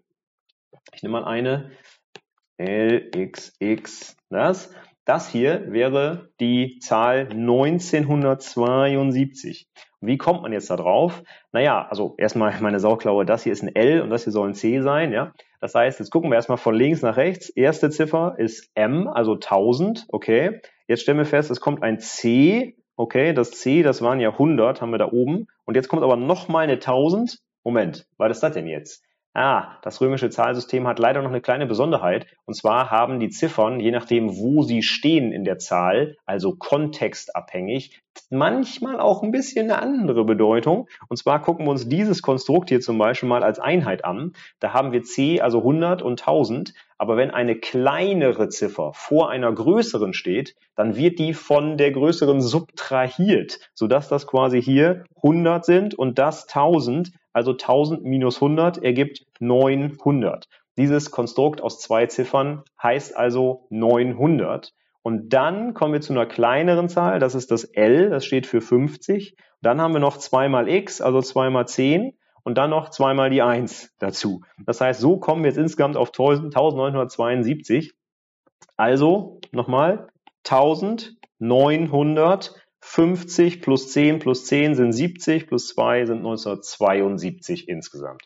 ich 0.95 1.03
nehme 1.03 1.21
mal 1.21 1.27
eine. 1.27 1.73
LXX, 2.59 4.17
das, 4.31 4.73
das 5.05 5.29
hier 5.29 5.71
wäre 5.73 6.31
die 6.41 6.79
Zahl 6.81 7.29
1972. 7.31 9.69
Wie 10.01 10.17
kommt 10.17 10.43
man 10.43 10.53
jetzt 10.53 10.71
da 10.71 10.77
drauf? 10.77 11.23
Naja, 11.53 11.87
also 11.89 12.15
erstmal 12.19 12.55
meine 12.61 12.81
Sauklaue, 12.81 13.25
das 13.25 13.43
hier 13.43 13.53
ist 13.53 13.63
ein 13.63 13.75
L 13.75 14.03
und 14.03 14.11
das 14.11 14.25
hier 14.25 14.33
soll 14.33 14.49
ein 14.49 14.55
C 14.55 14.81
sein, 14.81 15.13
ja. 15.13 15.33
Das 15.61 15.75
heißt, 15.75 15.99
jetzt 15.99 16.11
gucken 16.11 16.31
wir 16.31 16.37
erstmal 16.37 16.59
von 16.59 16.75
links 16.75 17.03
nach 17.03 17.17
rechts. 17.17 17.49
Erste 17.49 17.91
Ziffer 17.91 18.35
ist 18.39 18.71
M, 18.75 19.09
also 19.09 19.35
1000, 19.35 20.07
okay. 20.11 20.61
Jetzt 20.87 21.03
stellen 21.03 21.19
wir 21.19 21.25
fest, 21.25 21.51
es 21.51 21.61
kommt 21.61 21.83
ein 21.83 21.99
C, 21.99 22.77
okay. 22.97 23.33
Das 23.33 23.51
C, 23.51 23.83
das 23.83 24.03
waren 24.03 24.21
ja 24.21 24.31
100, 24.31 24.81
haben 24.81 24.93
wir 24.93 24.99
da 24.99 25.11
oben. 25.11 25.47
Und 25.65 25.75
jetzt 25.75 25.89
kommt 25.89 26.03
aber 26.03 26.17
nochmal 26.17 26.65
eine 26.65 26.75
1000. 26.75 27.39
Moment, 27.65 28.07
was 28.17 28.31
ist 28.31 28.43
das 28.43 28.55
denn 28.55 28.67
jetzt? 28.67 29.05
Ah, 29.41 29.79
das 29.83 30.01
römische 30.01 30.31
Zahlsystem 30.31 30.89
hat 30.89 30.99
leider 30.99 31.23
noch 31.23 31.31
eine 31.31 31.41
kleine 31.41 31.67
Besonderheit. 31.67 32.27
Und 32.45 32.55
zwar 32.55 32.91
haben 32.91 33.21
die 33.21 33.29
Ziffern, 33.29 33.79
je 33.79 33.93
nachdem, 33.93 34.37
wo 34.37 34.65
sie 34.65 34.83
stehen 34.83 35.31
in 35.31 35.45
der 35.45 35.59
Zahl, 35.59 36.17
also 36.27 36.57
kontextabhängig, 36.57 38.01
manchmal 38.31 38.99
auch 38.99 39.23
ein 39.23 39.31
bisschen 39.31 39.71
eine 39.71 39.81
andere 39.81 40.25
Bedeutung. 40.25 40.89
Und 41.09 41.19
zwar 41.19 41.41
gucken 41.41 41.67
wir 41.67 41.71
uns 41.71 41.89
dieses 41.89 42.21
Konstrukt 42.21 42.69
hier 42.71 42.81
zum 42.81 42.99
Beispiel 42.99 43.29
mal 43.29 43.45
als 43.45 43.61
Einheit 43.61 44.05
an. 44.05 44.33
Da 44.59 44.73
haben 44.73 44.91
wir 44.91 45.05
C, 45.05 45.41
also 45.41 45.59
100 45.59 46.03
und 46.03 46.21
1000. 46.21 46.75
Aber 46.99 47.17
wenn 47.17 47.31
eine 47.31 47.55
kleinere 47.55 48.49
Ziffer 48.49 48.91
vor 48.93 49.31
einer 49.31 49.53
größeren 49.53 50.15
steht, 50.15 50.57
dann 50.75 50.97
wird 50.97 51.21
die 51.21 51.33
von 51.33 51.77
der 51.77 51.93
größeren 51.93 52.41
subtrahiert, 52.41 53.61
sodass 53.73 54.09
das 54.09 54.27
quasi 54.27 54.61
hier 54.61 55.05
100 55.23 55.65
sind 55.65 55.95
und 55.95 56.19
das 56.19 56.49
1000 56.49 57.13
also 57.39 57.53
1000 57.53 58.05
minus 58.05 58.43
100 58.43 58.83
ergibt 58.83 59.25
900. 59.39 60.49
Dieses 60.77 61.13
Konstrukt 61.13 61.61
aus 61.61 61.79
zwei 61.79 62.07
Ziffern 62.07 62.65
heißt 62.83 63.17
also 63.17 63.69
900. 63.71 64.75
Und 65.03 65.33
dann 65.33 65.73
kommen 65.73 65.93
wir 65.93 66.01
zu 66.01 66.13
einer 66.13 66.27
kleineren 66.27 66.89
Zahl, 66.89 67.21
das 67.21 67.37
ist 67.37 67.53
das 67.53 67.63
L, 67.63 68.11
das 68.11 68.25
steht 68.25 68.49
für 68.49 68.61
50. 68.61 69.37
Dann 69.63 69.81
haben 69.81 69.93
wir 69.93 70.01
noch 70.01 70.17
2 70.17 70.49
mal 70.49 70.69
x, 70.69 71.01
also 71.01 71.23
2 71.23 71.51
mal 71.51 71.67
10 71.67 72.19
und 72.43 72.59
dann 72.59 72.71
noch 72.71 72.89
2 72.89 73.15
mal 73.15 73.31
die 73.31 73.43
1 73.43 73.95
dazu. 74.01 74.41
Das 74.67 74.81
heißt, 74.81 75.01
so 75.01 75.19
kommen 75.19 75.45
wir 75.45 75.51
jetzt 75.51 75.59
insgesamt 75.59 75.97
auf 75.97 76.09
1972. 76.09 77.95
Also 78.77 79.41
nochmal 79.53 80.09
1900 80.45 82.57
50 82.81 83.61
plus 83.61 83.91
10 83.93 84.19
plus 84.19 84.47
10 84.47 84.75
sind 84.75 84.93
70, 84.93 85.47
plus 85.47 85.69
2 85.69 86.07
sind 86.07 86.19
1972 86.19 87.69
insgesamt. 87.69 88.23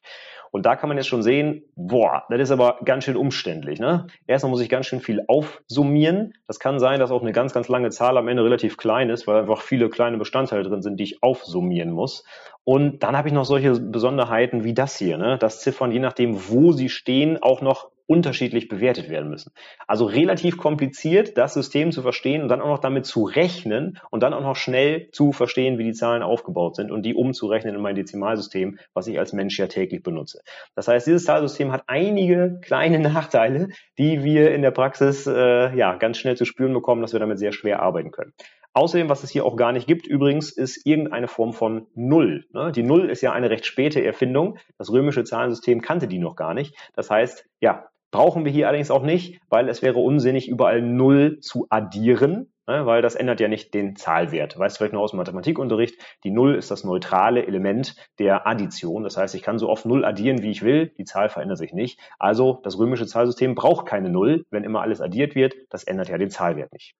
Und 0.52 0.66
da 0.66 0.76
kann 0.76 0.88
man 0.88 0.98
jetzt 0.98 1.06
schon 1.06 1.22
sehen, 1.22 1.64
boah, 1.76 2.24
das 2.28 2.38
ist 2.38 2.50
aber 2.50 2.78
ganz 2.84 3.04
schön 3.04 3.16
umständlich. 3.16 3.80
Ne? 3.80 4.06
Erstmal 4.26 4.50
muss 4.50 4.60
ich 4.60 4.68
ganz 4.68 4.84
schön 4.84 5.00
viel 5.00 5.24
aufsummieren. 5.26 6.34
Das 6.46 6.60
kann 6.60 6.78
sein, 6.78 7.00
dass 7.00 7.10
auch 7.10 7.22
eine 7.22 7.32
ganz, 7.32 7.54
ganz 7.54 7.68
lange 7.68 7.88
Zahl 7.88 8.18
am 8.18 8.28
Ende 8.28 8.44
relativ 8.44 8.76
klein 8.76 9.08
ist, 9.08 9.26
weil 9.26 9.40
einfach 9.40 9.62
viele 9.62 9.88
kleine 9.88 10.18
Bestandteile 10.18 10.62
drin 10.62 10.82
sind, 10.82 11.00
die 11.00 11.04
ich 11.04 11.22
aufsummieren 11.22 11.90
muss. 11.90 12.24
Und 12.64 13.02
dann 13.02 13.16
habe 13.16 13.28
ich 13.28 13.34
noch 13.34 13.46
solche 13.46 13.80
Besonderheiten 13.80 14.62
wie 14.62 14.74
das 14.74 14.96
hier, 14.96 15.16
ne? 15.16 15.38
dass 15.38 15.62
Ziffern, 15.62 15.90
je 15.90 16.00
nachdem, 16.00 16.50
wo 16.50 16.72
sie 16.72 16.90
stehen, 16.90 17.42
auch 17.42 17.62
noch 17.62 17.90
unterschiedlich 18.12 18.68
bewertet 18.68 19.08
werden 19.08 19.30
müssen. 19.30 19.52
Also 19.86 20.04
relativ 20.04 20.58
kompliziert, 20.58 21.38
das 21.38 21.54
System 21.54 21.92
zu 21.92 22.02
verstehen 22.02 22.42
und 22.42 22.48
dann 22.48 22.60
auch 22.60 22.68
noch 22.68 22.78
damit 22.78 23.06
zu 23.06 23.24
rechnen 23.24 23.98
und 24.10 24.22
dann 24.22 24.34
auch 24.34 24.42
noch 24.42 24.56
schnell 24.56 25.08
zu 25.12 25.32
verstehen, 25.32 25.78
wie 25.78 25.84
die 25.84 25.94
Zahlen 25.94 26.22
aufgebaut 26.22 26.76
sind 26.76 26.90
und 26.90 27.06
die 27.06 27.14
umzurechnen 27.14 27.74
in 27.74 27.80
mein 27.80 27.94
Dezimalsystem, 27.94 28.78
was 28.92 29.06
ich 29.06 29.18
als 29.18 29.32
Mensch 29.32 29.58
ja 29.58 29.66
täglich 29.66 30.02
benutze. 30.02 30.42
Das 30.74 30.88
heißt, 30.88 31.06
dieses 31.06 31.24
Zahlsystem 31.24 31.72
hat 31.72 31.84
einige 31.86 32.60
kleine 32.60 32.98
Nachteile, 33.12 33.68
die 33.96 34.22
wir 34.22 34.54
in 34.54 34.60
der 34.60 34.72
Praxis 34.72 35.26
äh, 35.26 35.74
ja 35.74 35.96
ganz 35.96 36.18
schnell 36.18 36.36
zu 36.36 36.44
spüren 36.44 36.74
bekommen, 36.74 37.00
dass 37.00 37.14
wir 37.14 37.20
damit 37.20 37.38
sehr 37.38 37.52
schwer 37.52 37.80
arbeiten 37.80 38.10
können. 38.10 38.34
Außerdem, 38.74 39.10
was 39.10 39.22
es 39.22 39.30
hier 39.30 39.44
auch 39.44 39.56
gar 39.56 39.72
nicht 39.72 39.86
gibt, 39.86 40.06
übrigens, 40.06 40.50
ist 40.50 40.86
irgendeine 40.86 41.28
Form 41.28 41.52
von 41.52 41.88
Null. 41.94 42.46
Ne? 42.52 42.72
Die 42.72 42.82
Null 42.82 43.10
ist 43.10 43.20
ja 43.20 43.32
eine 43.32 43.50
recht 43.50 43.66
späte 43.66 44.02
Erfindung. 44.02 44.56
Das 44.78 44.90
römische 44.90 45.24
Zahlensystem 45.24 45.82
kannte 45.82 46.08
die 46.08 46.18
noch 46.18 46.36
gar 46.36 46.54
nicht. 46.54 46.74
Das 46.94 47.10
heißt, 47.10 47.44
ja, 47.60 47.88
brauchen 48.12 48.44
wir 48.44 48.52
hier 48.52 48.68
allerdings 48.68 48.92
auch 48.92 49.02
nicht, 49.02 49.40
weil 49.48 49.68
es 49.68 49.82
wäre 49.82 49.98
unsinnig, 49.98 50.48
überall 50.48 50.80
Null 50.80 51.40
zu 51.40 51.66
addieren, 51.70 52.52
ne? 52.68 52.86
weil 52.86 53.02
das 53.02 53.16
ändert 53.16 53.40
ja 53.40 53.48
nicht 53.48 53.74
den 53.74 53.96
Zahlwert. 53.96 54.56
Weißt 54.56 54.76
du 54.76 54.78
vielleicht 54.78 54.92
noch 54.92 55.00
aus 55.00 55.10
dem 55.10 55.16
Mathematikunterricht, 55.16 55.96
die 56.22 56.30
Null 56.30 56.54
ist 56.54 56.70
das 56.70 56.84
neutrale 56.84 57.44
Element 57.44 57.96
der 58.20 58.46
Addition. 58.46 59.02
Das 59.02 59.16
heißt, 59.16 59.34
ich 59.34 59.42
kann 59.42 59.58
so 59.58 59.68
oft 59.68 59.86
Null 59.86 60.04
addieren, 60.04 60.42
wie 60.42 60.50
ich 60.50 60.62
will, 60.62 60.92
die 60.98 61.04
Zahl 61.04 61.30
verändert 61.30 61.58
sich 61.58 61.72
nicht. 61.72 61.98
Also 62.18 62.60
das 62.62 62.78
römische 62.78 63.06
Zahlsystem 63.06 63.56
braucht 63.56 63.86
keine 63.86 64.10
Null, 64.10 64.44
wenn 64.50 64.62
immer 64.62 64.82
alles 64.82 65.00
addiert 65.00 65.34
wird. 65.34 65.54
Das 65.70 65.82
ändert 65.82 66.08
ja 66.08 66.18
den 66.18 66.30
Zahlwert 66.30 66.72
nicht. 66.72 66.94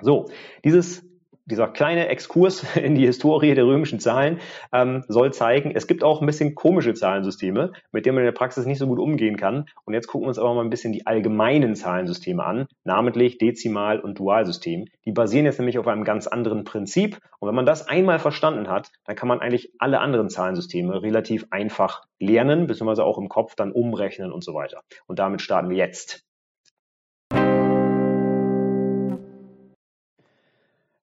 So, 0.00 0.28
dieses 0.64 1.06
dieser 1.46 1.68
kleine 1.68 2.08
Exkurs 2.08 2.64
in 2.76 2.94
die 2.94 3.06
Historie 3.06 3.54
der 3.54 3.64
römischen 3.64 4.00
Zahlen 4.00 4.40
ähm, 4.72 5.04
soll 5.08 5.32
zeigen, 5.32 5.72
es 5.74 5.86
gibt 5.86 6.04
auch 6.04 6.20
ein 6.20 6.26
bisschen 6.26 6.54
komische 6.54 6.94
Zahlensysteme, 6.94 7.72
mit 7.90 8.06
denen 8.06 8.14
man 8.14 8.22
in 8.22 8.28
der 8.28 8.38
Praxis 8.38 8.66
nicht 8.66 8.78
so 8.78 8.86
gut 8.86 8.98
umgehen 8.98 9.36
kann. 9.36 9.66
Und 9.84 9.94
jetzt 9.94 10.06
gucken 10.06 10.26
wir 10.26 10.28
uns 10.28 10.38
aber 10.38 10.54
mal 10.54 10.64
ein 10.64 10.70
bisschen 10.70 10.92
die 10.92 11.06
allgemeinen 11.06 11.74
Zahlensysteme 11.74 12.44
an, 12.44 12.66
namentlich 12.84 13.38
Dezimal- 13.38 14.00
und 14.00 14.18
Dualsystem. 14.18 14.86
Die 15.04 15.12
basieren 15.12 15.46
jetzt 15.46 15.58
nämlich 15.58 15.78
auf 15.78 15.86
einem 15.88 16.04
ganz 16.04 16.26
anderen 16.26 16.64
Prinzip. 16.64 17.18
Und 17.40 17.48
wenn 17.48 17.56
man 17.56 17.66
das 17.66 17.88
einmal 17.88 18.18
verstanden 18.18 18.68
hat, 18.68 18.90
dann 19.04 19.16
kann 19.16 19.28
man 19.28 19.40
eigentlich 19.40 19.72
alle 19.78 20.00
anderen 20.00 20.30
Zahlensysteme 20.30 21.02
relativ 21.02 21.46
einfach 21.50 22.02
lernen, 22.18 22.66
beziehungsweise 22.66 23.04
auch 23.04 23.18
im 23.18 23.28
Kopf 23.28 23.54
dann 23.56 23.72
umrechnen 23.72 24.32
und 24.32 24.44
so 24.44 24.54
weiter. 24.54 24.82
Und 25.06 25.18
damit 25.18 25.42
starten 25.42 25.68
wir 25.68 25.76
jetzt. 25.76 26.24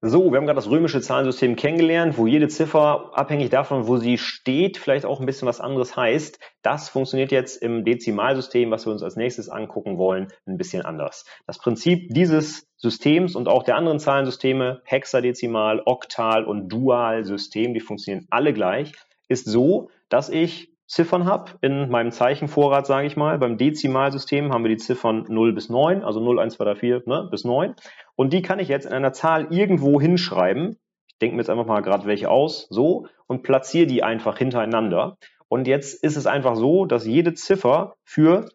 So, 0.01 0.32
wir 0.32 0.38
haben 0.38 0.46
gerade 0.46 0.56
das 0.56 0.70
römische 0.70 1.01
Zahlensystem 1.01 1.58
kennengelernt, 1.58 2.18
wo 2.18 2.25
jede 2.25 2.48
Ziffer 2.48 3.12
abhängig 3.15 3.50
davon, 3.50 3.86
wo 3.86 3.98
sie 3.98 4.18
steht, 4.18 4.77
vielleicht 4.77 5.06
auch 5.06 5.20
ein 5.20 5.25
bisschen 5.25 5.46
was 5.46 5.60
anderes 5.60 5.98
heißt. 5.98 6.39
Das 6.62 6.88
funktioniert 6.88 7.34
jetzt 7.34 7.62
im 7.62 7.84
Dezimalsystem, 7.84 8.72
was 8.72 8.86
wir 8.86 8.94
uns 8.94 9.03
als 9.03 9.18
nächstes 9.18 9.50
angucken 9.50 9.98
wollen, 9.98 10.29
ein 10.46 10.56
bisschen 10.56 10.84
anders. 10.86 11.25
Das 11.48 11.58
Prinzip 11.58 12.13
dieses 12.13 12.65
Systems 12.77 13.36
und 13.36 13.50
auch 13.50 13.63
der 13.63 13.75
anderen 13.75 14.00
Zahlensysteme, 14.00 14.82
Hexadezimal, 14.86 15.82
Oktal 15.86 16.46
und 16.46 16.70
Dualsystem, 16.70 17.74
die 17.74 17.82
funktionieren 17.82 18.25
alle 18.29 18.53
gleich. 18.53 18.94
ist 19.27 19.48
so, 19.48 19.89
dass 20.08 20.29
ich 20.29 20.70
Ziffern 20.89 21.25
habe 21.25 21.51
in 21.62 21.89
meinem 21.89 22.12
Zeichenvorrat, 22.12 22.88
sage 22.88 23.05
ich 23.05 23.15
mal. 23.15 23.38
Beim 23.38 23.58
Dezimalsystem 23.58 24.51
haben 24.51 24.63
wir 24.63 24.69
die 24.69 24.77
Ziffern 24.77 25.24
0 25.29 25.53
bis 25.53 25.69
9, 25.69 26.03
also 26.03 26.19
0, 26.19 26.39
1, 26.39 26.55
2, 26.55 26.65
3, 26.65 26.75
4 26.75 27.03
ne, 27.05 27.27
bis 27.29 27.43
9. 27.43 27.75
Und 28.15 28.34
die 28.34 28.41
kann 28.41 28.58
ich 28.58 28.69
jetzt 28.69 28.88
in 28.88 28.93
einer 28.93 29.13
Zahl 29.13 29.53
irgendwo 29.53 30.01
hinschreiben. 30.01 30.79
Ich 31.08 31.19
denke 31.19 31.36
mir 31.36 31.43
jetzt 31.43 31.51
einfach 31.51 31.67
mal 31.67 31.81
gerade 31.81 32.08
welche 32.08 32.31
aus, 32.31 32.67
so, 32.72 33.05
und 33.27 33.43
platziere 33.43 33.86
die 33.86 34.01
einfach 34.01 34.39
hintereinander. 34.39 35.17
Und 35.48 35.67
jetzt 35.67 36.03
ist 36.03 36.17
es 36.17 36.25
einfach 36.25 36.55
so, 36.55 36.86
dass 36.86 37.05
jede 37.05 37.36
Ziffer 37.36 37.96
für 38.03 38.50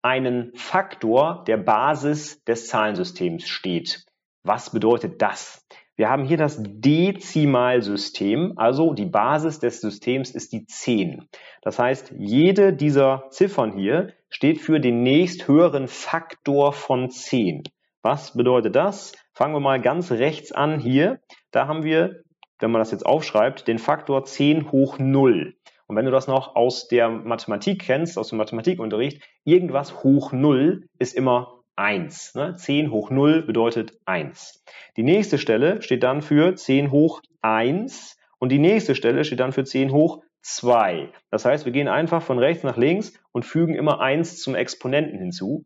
einen 0.00 0.52
Faktor 0.54 1.44
der 1.46 1.58
Basis 1.58 2.42
des 2.44 2.68
Zahlensystems 2.68 3.46
steht. 3.46 4.06
Was 4.42 4.70
bedeutet 4.70 5.20
das? 5.20 5.63
Wir 5.96 6.10
haben 6.10 6.24
hier 6.24 6.36
das 6.36 6.60
Dezimalsystem, 6.60 8.54
also 8.56 8.94
die 8.94 9.06
Basis 9.06 9.60
des 9.60 9.80
Systems 9.80 10.32
ist 10.32 10.52
die 10.52 10.66
10. 10.66 11.28
Das 11.62 11.78
heißt, 11.78 12.14
jede 12.18 12.72
dieser 12.72 13.26
Ziffern 13.30 13.78
hier 13.78 14.12
steht 14.28 14.60
für 14.60 14.80
den 14.80 15.04
nächsthöheren 15.04 15.86
Faktor 15.86 16.72
von 16.72 17.10
10. 17.10 17.62
Was 18.02 18.34
bedeutet 18.34 18.74
das? 18.74 19.12
Fangen 19.32 19.54
wir 19.54 19.60
mal 19.60 19.80
ganz 19.80 20.10
rechts 20.10 20.50
an 20.50 20.80
hier. 20.80 21.20
Da 21.52 21.68
haben 21.68 21.84
wir, 21.84 22.24
wenn 22.58 22.72
man 22.72 22.80
das 22.80 22.90
jetzt 22.90 23.06
aufschreibt, 23.06 23.68
den 23.68 23.78
Faktor 23.78 24.24
10 24.24 24.72
hoch 24.72 24.98
0. 24.98 25.54
Und 25.86 25.96
wenn 25.96 26.06
du 26.06 26.10
das 26.10 26.26
noch 26.26 26.56
aus 26.56 26.88
der 26.88 27.08
Mathematik 27.08 27.82
kennst, 27.82 28.18
aus 28.18 28.30
dem 28.30 28.38
Mathematikunterricht, 28.38 29.22
irgendwas 29.44 30.02
hoch 30.02 30.32
0 30.32 30.88
ist 30.98 31.14
immer 31.14 31.53
1. 31.76 32.34
Ne? 32.34 32.54
10 32.56 32.90
hoch 32.90 33.10
0 33.10 33.42
bedeutet 33.42 33.98
1. 34.04 34.64
Die 34.96 35.02
nächste 35.02 35.38
Stelle 35.38 35.82
steht 35.82 36.02
dann 36.02 36.22
für 36.22 36.54
10 36.54 36.90
hoch 36.90 37.22
1 37.42 38.16
und 38.38 38.50
die 38.50 38.58
nächste 38.58 38.94
Stelle 38.94 39.24
steht 39.24 39.40
dann 39.40 39.52
für 39.52 39.64
10 39.64 39.92
hoch 39.92 40.22
2. 40.42 41.10
Das 41.30 41.44
heißt, 41.44 41.64
wir 41.64 41.72
gehen 41.72 41.88
einfach 41.88 42.22
von 42.22 42.38
rechts 42.38 42.62
nach 42.64 42.76
links 42.76 43.12
und 43.32 43.44
fügen 43.44 43.74
immer 43.74 44.00
1 44.00 44.40
zum 44.40 44.54
Exponenten 44.54 45.18
hinzu 45.18 45.64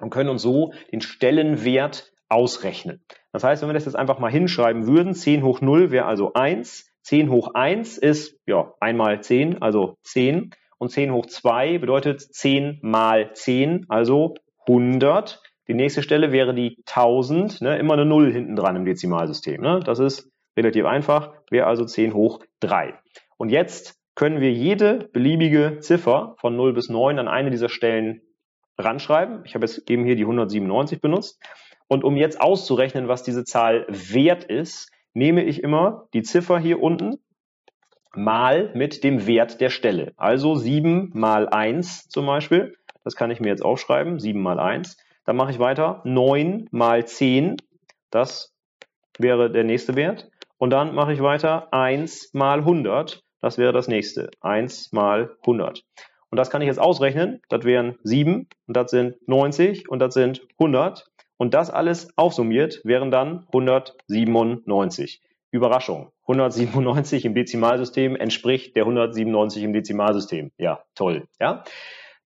und 0.00 0.10
können 0.10 0.30
uns 0.30 0.42
so 0.42 0.72
den 0.92 1.00
Stellenwert 1.00 2.12
ausrechnen. 2.28 3.04
Das 3.32 3.44
heißt, 3.44 3.62
wenn 3.62 3.68
wir 3.68 3.74
das 3.74 3.84
jetzt 3.84 3.96
einfach 3.96 4.18
mal 4.18 4.30
hinschreiben 4.30 4.86
würden, 4.86 5.14
10 5.14 5.42
hoch 5.42 5.60
0 5.60 5.90
wäre 5.90 6.06
also 6.06 6.32
1, 6.32 6.90
10 7.02 7.30
hoch 7.30 7.54
1 7.54 7.98
ist 7.98 8.38
ja 8.46 8.72
einmal 8.80 9.20
10, 9.20 9.60
also 9.60 9.98
10 10.04 10.50
und 10.78 10.90
10 10.90 11.12
hoch 11.12 11.26
2 11.26 11.78
bedeutet 11.78 12.20
10 12.20 12.78
mal 12.82 13.32
10, 13.34 13.86
also 13.88 14.34
100. 14.66 15.42
Die 15.68 15.74
nächste 15.74 16.02
Stelle 16.02 16.32
wäre 16.32 16.54
die 16.54 16.76
1000, 16.86 17.62
ne, 17.62 17.78
immer 17.78 17.94
eine 17.94 18.04
0 18.04 18.32
hinten 18.32 18.56
dran 18.56 18.76
im 18.76 18.84
Dezimalsystem. 18.84 19.60
Ne? 19.60 19.80
Das 19.84 19.98
ist 19.98 20.30
relativ 20.56 20.84
einfach, 20.84 21.32
wäre 21.50 21.66
also 21.66 21.84
10 21.84 22.14
hoch 22.14 22.40
3. 22.60 22.94
Und 23.36 23.50
jetzt 23.50 23.98
können 24.14 24.40
wir 24.40 24.52
jede 24.52 25.08
beliebige 25.12 25.78
Ziffer 25.80 26.36
von 26.38 26.56
0 26.56 26.72
bis 26.72 26.88
9 26.88 27.18
an 27.18 27.28
eine 27.28 27.50
dieser 27.50 27.68
Stellen 27.68 28.22
ranschreiben. 28.78 29.42
Ich 29.44 29.54
habe 29.54 29.64
jetzt 29.64 29.90
eben 29.90 30.04
hier 30.04 30.16
die 30.16 30.22
197 30.22 31.00
benutzt. 31.00 31.40
Und 31.88 32.04
um 32.04 32.16
jetzt 32.16 32.40
auszurechnen, 32.40 33.08
was 33.08 33.22
diese 33.22 33.44
Zahl 33.44 33.86
wert 33.88 34.44
ist, 34.44 34.90
nehme 35.12 35.44
ich 35.44 35.62
immer 35.62 36.08
die 36.12 36.22
Ziffer 36.22 36.58
hier 36.58 36.82
unten 36.82 37.16
mal 38.14 38.70
mit 38.74 39.04
dem 39.04 39.26
Wert 39.26 39.60
der 39.60 39.70
Stelle. 39.70 40.12
Also 40.16 40.54
7 40.54 41.10
mal 41.14 41.48
1 41.48 42.08
zum 42.08 42.26
Beispiel 42.26 42.76
das 43.04 43.16
kann 43.16 43.30
ich 43.30 43.40
mir 43.40 43.48
jetzt 43.48 43.64
aufschreiben. 43.64 44.18
7 44.18 44.40
mal 44.40 44.58
1. 44.58 44.96
Dann 45.24 45.36
mache 45.36 45.52
ich 45.52 45.58
weiter. 45.58 46.00
9 46.04 46.68
mal 46.70 47.06
10. 47.06 47.58
Das 48.10 48.54
wäre 49.18 49.50
der 49.50 49.64
nächste 49.64 49.94
Wert. 49.94 50.30
Und 50.58 50.70
dann 50.70 50.94
mache 50.94 51.12
ich 51.12 51.22
weiter. 51.22 51.72
1 51.72 52.32
mal 52.32 52.60
100. 52.60 53.22
Das 53.40 53.58
wäre 53.58 53.72
das 53.72 53.88
nächste. 53.88 54.30
1 54.40 54.92
mal 54.92 55.36
100. 55.40 55.84
Und 56.30 56.38
das 56.38 56.50
kann 56.50 56.62
ich 56.62 56.66
jetzt 56.66 56.80
ausrechnen. 56.80 57.40
Das 57.48 57.64
wären 57.64 57.96
7 58.02 58.48
und 58.66 58.76
das 58.76 58.90
sind 58.90 59.16
90 59.28 59.88
und 59.88 59.98
das 60.00 60.14
sind 60.14 60.42
100. 60.58 61.06
Und 61.36 61.52
das 61.52 61.70
alles 61.70 62.08
aufsummiert 62.16 62.80
wären 62.84 63.10
dann 63.10 63.46
197. 63.52 65.20
Überraschung. 65.50 66.10
197 66.22 67.24
im 67.26 67.34
Dezimalsystem 67.34 68.16
entspricht 68.16 68.74
der 68.74 68.84
197 68.84 69.62
im 69.62 69.72
Dezimalsystem. 69.72 70.50
Ja, 70.58 70.82
toll. 70.94 71.28
Ja. 71.38 71.62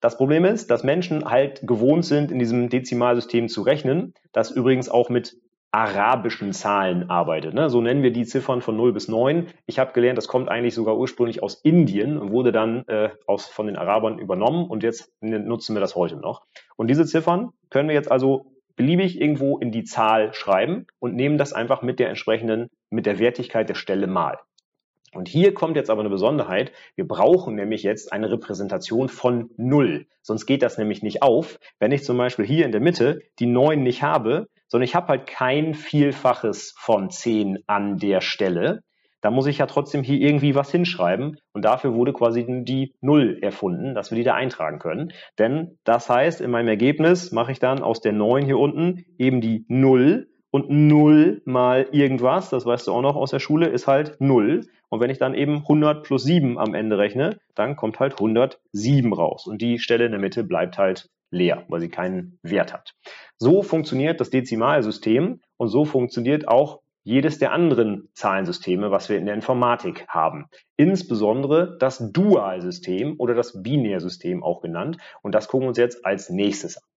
Das 0.07 0.17
Problem 0.17 0.45
ist, 0.45 0.71
dass 0.71 0.85
Menschen 0.85 1.25
halt 1.25 1.67
gewohnt 1.67 2.05
sind, 2.05 2.31
in 2.31 2.39
diesem 2.39 2.69
Dezimalsystem 2.69 3.49
zu 3.49 3.63
rechnen, 3.63 4.15
das 4.31 4.53
übrigens 4.53 4.89
auch 4.89 5.09
mit 5.09 5.37
arabischen 5.73 6.53
Zahlen 6.53 7.11
arbeitet. 7.11 7.55
Ne? 7.55 7.69
So 7.71 7.81
nennen 7.81 8.05
wir 8.05 8.13
die 8.13 8.25
Ziffern 8.25 8.61
von 8.61 8.77
0 8.77 8.93
bis 8.93 9.09
9. 9.09 9.49
Ich 9.67 9.81
habe 9.81 9.93
gelernt, 9.95 10.17
das 10.17 10.29
kommt 10.29 10.49
eigentlich 10.49 10.77
sogar 10.77 10.97
ursprünglich 10.97 11.43
aus 11.43 11.57
Indien 11.57 12.19
und 12.19 12.31
wurde 12.31 12.53
dann 12.53 12.85
äh, 12.87 13.09
aus, 13.27 13.47
von 13.47 13.67
den 13.67 13.75
Arabern 13.75 14.21
übernommen 14.21 14.71
und 14.71 14.85
jetzt 14.85 15.11
nutzen 15.21 15.75
wir 15.75 15.81
das 15.81 15.97
heute 15.97 16.15
noch. 16.15 16.47
Und 16.77 16.87
diese 16.87 17.05
Ziffern 17.05 17.51
können 17.71 17.89
wir 17.89 17.97
jetzt 17.97 18.13
also 18.13 18.53
beliebig 18.77 19.21
irgendwo 19.21 19.59
in 19.59 19.73
die 19.73 19.83
Zahl 19.83 20.33
schreiben 20.35 20.87
und 21.01 21.17
nehmen 21.17 21.37
das 21.37 21.53
einfach 21.53 21.83
mit 21.83 21.99
der 21.99 22.11
entsprechenden, 22.11 22.69
mit 22.91 23.07
der 23.07 23.19
Wertigkeit 23.19 23.69
der 23.69 23.75
Stelle 23.75 24.07
mal. 24.07 24.39
Und 25.13 25.29
hier 25.29 25.55
kommt 25.55 25.77
jetzt 25.77 25.91
aber 25.91 26.01
eine 26.01 26.11
Besonderheit. 26.11 26.73
Wir 26.95 27.07
brauchen 27.07 27.55
nämlich 27.55 27.83
jetzt 27.83 28.13
eine 28.13 28.31
Repräsentation 28.31 29.09
von 29.09 29.51
Null. 29.57 30.07
Sonst 30.23 30.47
geht 30.47 30.63
das 30.63 30.79
nämlich 30.79 31.03
nicht 31.03 31.23
auf. 31.23 31.59
Wenn 31.79 31.93
ich 31.93 32.05
zum 32.05 32.19
Beispiel 32.19 32.45
hier 32.45 32.67
in 32.67 32.73
der 32.73 32.81
Mitte 32.81 33.21
die 33.39 33.47
9 33.47 33.83
nicht 33.83 34.03
habe, 34.03 34.49
sondern 34.69 34.85
ich 34.85 34.95
habe 34.95 35.09
halt 35.09 35.27
kein 35.27 35.75
Vielfaches 35.75 36.75
von 36.77 37.11
10 37.11 37.61
an 37.67 37.99
der 37.99 38.21
Stelle, 38.21 38.83
da 39.23 39.31
muss 39.31 39.47
ich 39.47 39.59
ja 39.59 39.67
trotzdem 39.67 40.03
hier 40.03 40.21
irgendwie 40.21 40.55
was 40.55 40.71
hinschreiben. 40.71 41.39
Und 41.53 41.65
dafür 41.65 41.95
wurde 41.95 42.13
quasi 42.13 42.45
die 42.65 42.95
Null 43.01 43.39
erfunden, 43.43 43.95
dass 43.95 44.11
wir 44.11 44.17
die 44.19 44.25
da 44.25 44.35
eintragen 44.35 44.79
können. 44.79 45.13
Denn 45.39 45.79
das 45.85 46.09
heißt, 46.09 46.41
in 46.41 46.51
meinem 46.51 46.69
Ergebnis 46.69 47.33
mache 47.33 47.53
ich 47.53 47.59
dann 47.59 47.83
aus 47.83 48.01
der 48.01 48.13
9 48.13 48.45
hier 48.45 48.59
unten 48.59 49.05
eben 49.19 49.41
die 49.41 49.65
Null 49.69 50.29
und 50.57 50.71
0 50.71 51.43
mal 51.45 51.87
irgendwas, 51.93 52.49
das 52.49 52.65
weißt 52.65 52.87
du 52.87 52.93
auch 52.93 53.03
noch 53.03 53.15
aus 53.15 53.31
der 53.31 53.41
Schule, 53.41 53.67
ist 53.67 53.87
halt 53.87 54.19
0. 54.23 54.63
Und 54.89 55.01
wenn 55.01 55.11
ich 55.11 55.19
dann 55.19 55.35
eben 55.35 55.59
100 55.59 56.03
plus 56.03 56.25
7 56.25 56.59
am 56.59 56.73
Ende 56.73 56.97
rechne, 56.97 57.39
dann 57.55 57.77
kommt 57.77 58.01
halt 58.01 58.15
107 58.15 59.13
raus. 59.13 59.47
Und 59.47 59.61
die 59.61 59.79
Stelle 59.79 60.07
in 60.07 60.13
der 60.13 60.21
Mitte 60.21 60.45
bleibt 60.45 60.79
halt 60.79 61.11
leer, 61.31 61.65
weil 61.69 61.83
sie 61.83 61.91
keinen 61.91 62.39
Wert 62.43 62.73
hat. 62.73 62.95
So 63.37 63.63
funktioniert 63.63 64.19
das 64.19 64.31
Dezimalsystem 64.31 65.41
und 65.59 65.69
so 65.69 65.85
funktioniert 65.85 66.49
auch 66.49 66.81
jedes 67.03 67.39
der 67.39 67.53
anderen 67.53 68.09
Zahlensysteme, 68.15 68.91
was 68.91 69.11
wir 69.11 69.19
in 69.19 69.27
der 69.27 69.35
Informatik 69.35 70.07
haben. 70.09 70.47
Insbesondere 70.79 71.77
das 71.79 72.13
Dualsystem 72.13 73.17
oder 73.19 73.35
das 73.35 73.63
Binärsystem 73.63 74.43
auch 74.43 74.63
genannt. 74.63 74.97
Und 75.21 75.35
das 75.35 75.49
gucken 75.49 75.67
wir 75.67 75.69
uns 75.69 75.79
jetzt 75.79 76.07
als 76.07 76.31
nächstes 76.31 76.79
an. 76.79 76.89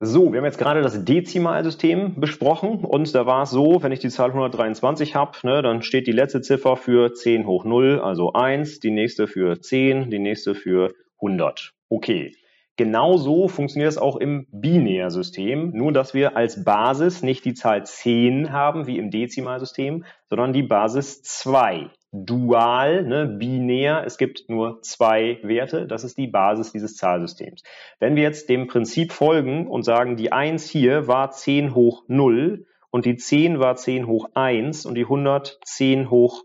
So, 0.00 0.32
wir 0.32 0.38
haben 0.38 0.44
jetzt 0.44 0.58
gerade 0.58 0.80
das 0.80 1.04
Dezimalsystem 1.04 2.20
besprochen 2.20 2.84
und 2.84 3.12
da 3.16 3.26
war 3.26 3.42
es 3.42 3.50
so, 3.50 3.82
wenn 3.82 3.90
ich 3.90 3.98
die 3.98 4.10
Zahl 4.10 4.28
123 4.28 5.16
habe, 5.16 5.36
ne, 5.42 5.60
dann 5.60 5.82
steht 5.82 6.06
die 6.06 6.12
letzte 6.12 6.40
Ziffer 6.40 6.76
für 6.76 7.14
10 7.14 7.48
hoch 7.48 7.64
0, 7.64 7.98
also 7.98 8.32
1, 8.32 8.78
die 8.78 8.92
nächste 8.92 9.26
für 9.26 9.60
10, 9.60 10.08
die 10.08 10.20
nächste 10.20 10.54
für 10.54 10.94
100. 11.16 11.72
Okay. 11.88 12.32
Genauso 12.76 13.48
funktioniert 13.48 13.90
es 13.90 13.98
auch 13.98 14.14
im 14.14 14.46
Binärsystem, 14.52 15.72
nur 15.72 15.90
dass 15.90 16.14
wir 16.14 16.36
als 16.36 16.62
Basis 16.62 17.24
nicht 17.24 17.44
die 17.44 17.54
Zahl 17.54 17.84
10 17.84 18.52
haben 18.52 18.86
wie 18.86 18.98
im 18.98 19.10
Dezimalsystem, 19.10 20.04
sondern 20.28 20.52
die 20.52 20.62
Basis 20.62 21.24
2 21.24 21.90
dual, 22.12 23.04
ne, 23.04 23.26
binär. 23.26 24.02
Es 24.06 24.18
gibt 24.18 24.48
nur 24.48 24.80
zwei 24.82 25.38
Werte. 25.42 25.86
Das 25.86 26.04
ist 26.04 26.16
die 26.18 26.26
Basis 26.26 26.72
dieses 26.72 26.96
Zahlsystems. 26.96 27.62
Wenn 27.98 28.16
wir 28.16 28.22
jetzt 28.22 28.48
dem 28.48 28.66
Prinzip 28.66 29.12
folgen 29.12 29.68
und 29.68 29.82
sagen, 29.82 30.16
die 30.16 30.32
1 30.32 30.68
hier 30.68 31.06
war 31.06 31.30
10 31.30 31.74
hoch 31.74 32.04
0 32.08 32.66
und 32.90 33.04
die 33.04 33.16
10 33.16 33.60
war 33.60 33.76
10 33.76 34.06
hoch 34.06 34.30
1 34.34 34.86
und 34.86 34.94
die 34.94 35.04
100 35.04 35.60
10 35.64 36.10
hoch 36.10 36.44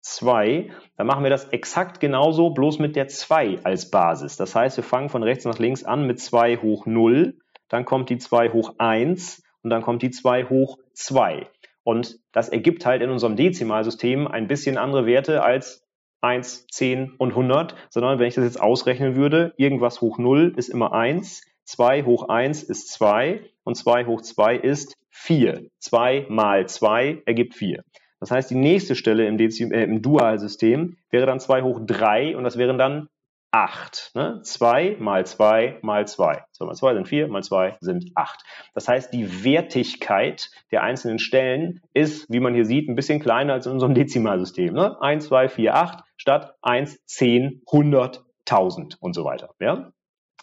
2, 0.00 0.70
dann 0.96 1.06
machen 1.06 1.24
wir 1.24 1.30
das 1.30 1.48
exakt 1.48 2.00
genauso, 2.00 2.50
bloß 2.50 2.78
mit 2.78 2.96
der 2.96 3.08
2 3.08 3.60
als 3.64 3.90
Basis. 3.90 4.36
Das 4.36 4.54
heißt, 4.54 4.76
wir 4.76 4.84
fangen 4.84 5.08
von 5.08 5.22
rechts 5.22 5.44
nach 5.44 5.58
links 5.58 5.84
an 5.84 6.06
mit 6.06 6.20
2 6.20 6.58
hoch 6.58 6.86
0, 6.86 7.38
dann 7.68 7.84
kommt 7.84 8.10
die 8.10 8.18
2 8.18 8.50
hoch 8.50 8.74
1 8.78 9.42
und 9.62 9.70
dann 9.70 9.82
kommt 9.82 10.02
die 10.02 10.10
2 10.10 10.44
hoch 10.44 10.78
2. 10.92 11.48
Und 11.86 12.18
das 12.32 12.48
ergibt 12.48 12.84
halt 12.84 13.00
in 13.00 13.10
unserem 13.10 13.36
Dezimalsystem 13.36 14.26
ein 14.26 14.48
bisschen 14.48 14.76
andere 14.76 15.06
Werte 15.06 15.44
als 15.44 15.86
1, 16.20 16.66
10 16.66 17.12
und 17.12 17.30
100, 17.30 17.76
sondern 17.90 18.18
wenn 18.18 18.26
ich 18.26 18.34
das 18.34 18.42
jetzt 18.42 18.60
ausrechnen 18.60 19.14
würde, 19.14 19.54
irgendwas 19.56 20.00
hoch 20.00 20.18
0 20.18 20.52
ist 20.56 20.68
immer 20.68 20.92
1, 20.92 21.42
2 21.62 22.02
hoch 22.02 22.28
1 22.28 22.64
ist 22.64 22.88
2 22.88 23.40
und 23.62 23.76
2 23.76 24.06
hoch 24.06 24.20
2 24.20 24.56
ist 24.56 24.96
4. 25.10 25.70
2 25.78 26.26
mal 26.28 26.68
2 26.68 27.22
ergibt 27.24 27.54
4. 27.54 27.84
Das 28.18 28.32
heißt, 28.32 28.50
die 28.50 28.56
nächste 28.56 28.96
Stelle 28.96 29.28
im, 29.28 29.38
Dezim 29.38 29.70
äh, 29.70 29.84
im 29.84 30.02
Dualsystem 30.02 30.96
wäre 31.10 31.26
dann 31.26 31.38
2 31.38 31.62
hoch 31.62 31.78
3 31.86 32.36
und 32.36 32.42
das 32.42 32.58
wären 32.58 32.78
dann 32.78 33.08
8. 33.50 34.12
Ne? 34.14 34.40
2 34.42 34.96
mal 34.98 35.24
2 35.24 35.78
mal 35.82 36.06
2. 36.06 36.44
2 36.52 36.64
mal 36.64 36.74
2 36.74 36.94
sind 36.94 37.08
4, 37.08 37.28
mal 37.28 37.42
2 37.42 37.76
sind 37.80 38.12
8. 38.14 38.40
Das 38.74 38.88
heißt, 38.88 39.12
die 39.12 39.44
Wertigkeit 39.44 40.50
der 40.70 40.82
einzelnen 40.82 41.18
Stellen 41.18 41.80
ist, 41.94 42.30
wie 42.30 42.40
man 42.40 42.54
hier 42.54 42.66
sieht, 42.66 42.88
ein 42.88 42.96
bisschen 42.96 43.20
kleiner 43.20 43.54
als 43.54 43.66
in 43.66 43.72
unserem 43.72 43.94
Dezimalsystem. 43.94 44.74
Ne? 44.74 45.00
1, 45.00 45.26
2, 45.26 45.48
4, 45.48 45.74
8 45.74 46.04
statt 46.16 46.54
1, 46.62 47.04
10, 47.06 47.62
100, 47.66 48.24
1000 48.48 48.96
und 49.00 49.14
so 49.14 49.24
weiter. 49.24 49.54
Ja? 49.60 49.92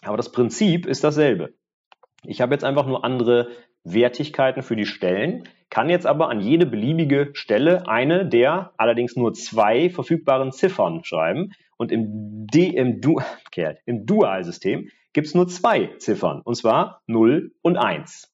Aber 0.02 0.16
das 0.16 0.32
Prinzip 0.32 0.86
ist 0.86 1.04
dasselbe. 1.04 1.54
Ich 2.24 2.40
habe 2.40 2.54
jetzt 2.54 2.64
einfach 2.64 2.86
nur 2.86 3.04
andere 3.04 3.48
Wertigkeiten 3.84 4.62
für 4.62 4.76
die 4.76 4.86
Stellen, 4.86 5.46
kann 5.70 5.90
jetzt 5.90 6.06
aber 6.06 6.30
an 6.30 6.40
jede 6.40 6.66
beliebige 6.66 7.30
Stelle 7.34 7.86
eine 7.86 8.26
der 8.26 8.72
allerdings 8.76 9.16
nur 9.16 9.34
zwei 9.34 9.90
verfügbaren 9.90 10.52
Ziffern 10.52 11.04
schreiben. 11.04 11.52
Und 11.84 11.92
im, 11.92 12.46
D, 12.46 12.68
im, 12.68 13.02
du, 13.02 13.20
okay, 13.46 13.76
im 13.84 14.06
Dualsystem 14.06 14.88
gibt 15.12 15.26
es 15.26 15.34
nur 15.34 15.48
zwei 15.48 15.90
Ziffern, 15.98 16.40
und 16.42 16.54
zwar 16.56 17.02
0 17.06 17.52
und 17.60 17.76
1. 17.76 18.32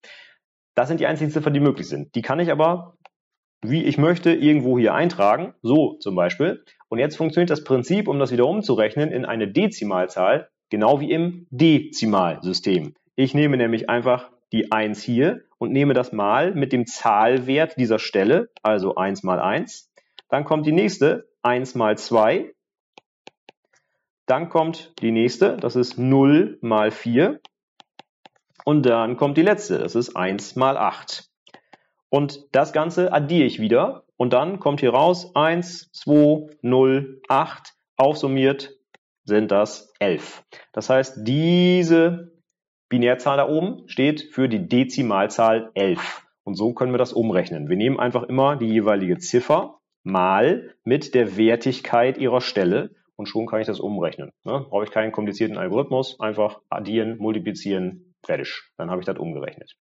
Das 0.77 0.87
sind 0.87 1.01
die 1.01 1.07
einzigen 1.07 1.33
Ziffern, 1.33 1.53
die 1.53 1.59
möglich 1.59 1.89
sind. 1.89 2.15
Die 2.15 2.23
kann 2.23 2.39
ich 2.39 2.53
aber, 2.53 2.97
wie 3.61 3.83
ich 3.83 3.99
möchte, 3.99 4.33
irgendwo 4.33 4.79
hier 4.79 4.95
eintragen, 4.95 5.55
so 5.63 5.95
zum 5.99 6.15
Beispiel. 6.15 6.65
Und 6.89 7.01
jetzt 7.01 7.17
funktioniert 7.17 7.51
das 7.51 7.65
Prinzip, 7.65 8.07
um 8.07 8.21
das 8.21 8.31
wieder 8.31 8.47
umzurechnen, 8.47 9.11
in 9.11 9.25
eine 9.25 9.49
Dezimalzahl, 9.49 10.49
genau 10.71 11.01
wie 11.01 11.11
im 11.11 11.49
Dezimalsystem. 11.51 12.95
Ich 13.17 13.35
nehme 13.35 13.57
nämlich 13.57 13.91
einfach 13.91 14.31
die 14.53 14.71
1 14.71 15.03
hier 15.03 15.43
und 15.59 15.73
nehme 15.73 15.93
das 15.93 16.13
mal 16.13 16.55
mit 16.55 16.73
dem 16.73 16.87
Zahlwert 16.87 17.77
dieser 17.79 17.99
Stelle, 17.99 18.51
also 18.63 18.95
1 18.95 19.25
mal 19.25 19.41
1. 19.41 19.91
Dann 20.29 20.45
kommt 20.45 20.67
die 20.67 20.73
nächste, 20.73 21.29
1 21.43 21.75
mal 21.75 21.99
2. 21.99 22.55
Dann 24.31 24.49
kommt 24.49 24.93
die 25.03 25.11
nächste, 25.11 25.57
das 25.57 25.75
ist 25.75 25.99
0 25.99 26.57
mal 26.61 26.93
4. 26.93 27.41
Und 28.65 28.87
dann 28.87 29.17
kommt 29.17 29.37
die 29.37 29.43
letzte, 29.43 29.79
das 29.79 29.97
ist 29.97 30.15
1 30.15 30.55
mal 30.55 30.77
8. 30.77 31.29
Und 32.11 32.47
das 32.53 32.73
Ganze 32.73 33.13
addiere 33.13 33.47
ich 33.47 33.59
wieder 33.59 34.05
und 34.17 34.33
dann 34.33 34.61
kommt 34.61 34.79
hier 34.79 34.91
raus 34.91 35.35
1, 35.35 35.91
2, 35.91 36.47
0, 36.63 37.21
8. 37.27 37.75
Aufsummiert 37.97 38.79
sind 39.25 39.51
das 39.51 39.93
11. 39.99 40.45
Das 40.73 40.89
heißt, 40.89 41.27
diese 41.27 42.31
Binärzahl 42.89 43.39
da 43.39 43.49
oben 43.49 43.83
steht 43.89 44.29
für 44.33 44.49
die 44.49 44.69
Dezimalzahl 44.69 45.73
11. 45.75 46.25
Und 46.45 46.55
so 46.55 46.73
können 46.73 46.93
wir 46.93 46.99
das 46.99 47.13
umrechnen. 47.13 47.69
Wir 47.69 47.77
nehmen 47.77 47.99
einfach 47.99 48.23
immer 48.23 48.55
die 48.55 48.69
jeweilige 48.69 49.19
Ziffer 49.19 49.81
mal 50.05 50.73
mit 50.85 51.17
der 51.17 51.37
Wertigkeit 51.37 52.17
ihrer 52.17 52.41
Stelle 52.41 52.95
und 53.21 53.27
schon 53.27 53.47
kann 53.47 53.61
ich 53.61 53.67
das 53.67 53.81
umrechnen. 53.81 54.33
Ne? 54.45 54.65
Brauche 54.71 54.85
ich 54.85 54.91
keinen 54.91 55.13
komplizierten 55.13 55.59
Algorithmus, 55.59 56.19
einfach 56.21 56.63
addieren, 56.71 57.19
multiplizieren, 57.19 58.15
fertig. 58.25 58.63
Dann 58.79 58.91
habe 58.91 59.03
ich 59.03 59.07
das 59.07 59.19
umgerechnet. 59.19 59.77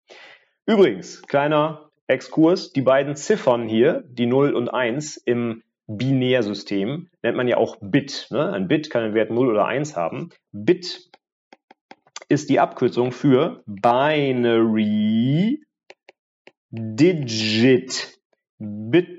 Übrigens, 0.65 1.21
kleiner 1.21 1.89
Exkurs, 2.07 2.73
die 2.73 2.81
beiden 2.81 3.15
Ziffern 3.15 3.69
hier, 3.69 4.03
die 4.09 4.25
0 4.25 4.53
und 4.53 4.67
1 4.67 5.15
im 5.15 5.63
Binärsystem, 5.87 7.07
nennt 7.23 7.37
man 7.37 7.47
ja 7.47 7.55
auch 7.55 7.77
Bit. 7.79 8.27
Ne? 8.29 8.51
Ein 8.51 8.67
Bit 8.67 8.89
kann 8.89 9.03
einen 9.03 9.13
Wert 9.13 9.31
0 9.31 9.47
oder 9.47 9.65
1 9.65 9.95
haben. 9.95 10.31
Bit 10.51 11.09
ist 12.27 12.49
die 12.49 12.59
Abkürzung 12.59 13.13
für 13.13 13.63
Binary 13.65 15.63
Digit. 16.71 18.19
Bit. 18.57 19.18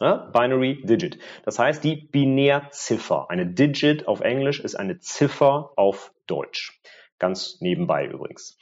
Ja? 0.00 0.30
Binary 0.32 0.82
Digit. 0.84 1.18
Das 1.44 1.58
heißt 1.58 1.82
die 1.82 1.96
Binärziffer. 1.96 3.30
Eine 3.30 3.46
Digit 3.46 4.08
auf 4.08 4.20
Englisch 4.20 4.60
ist 4.60 4.74
eine 4.74 4.98
Ziffer 4.98 5.72
auf 5.76 6.12
Deutsch. 6.26 6.80
Ganz 7.18 7.60
nebenbei 7.60 8.06
übrigens. 8.06 8.58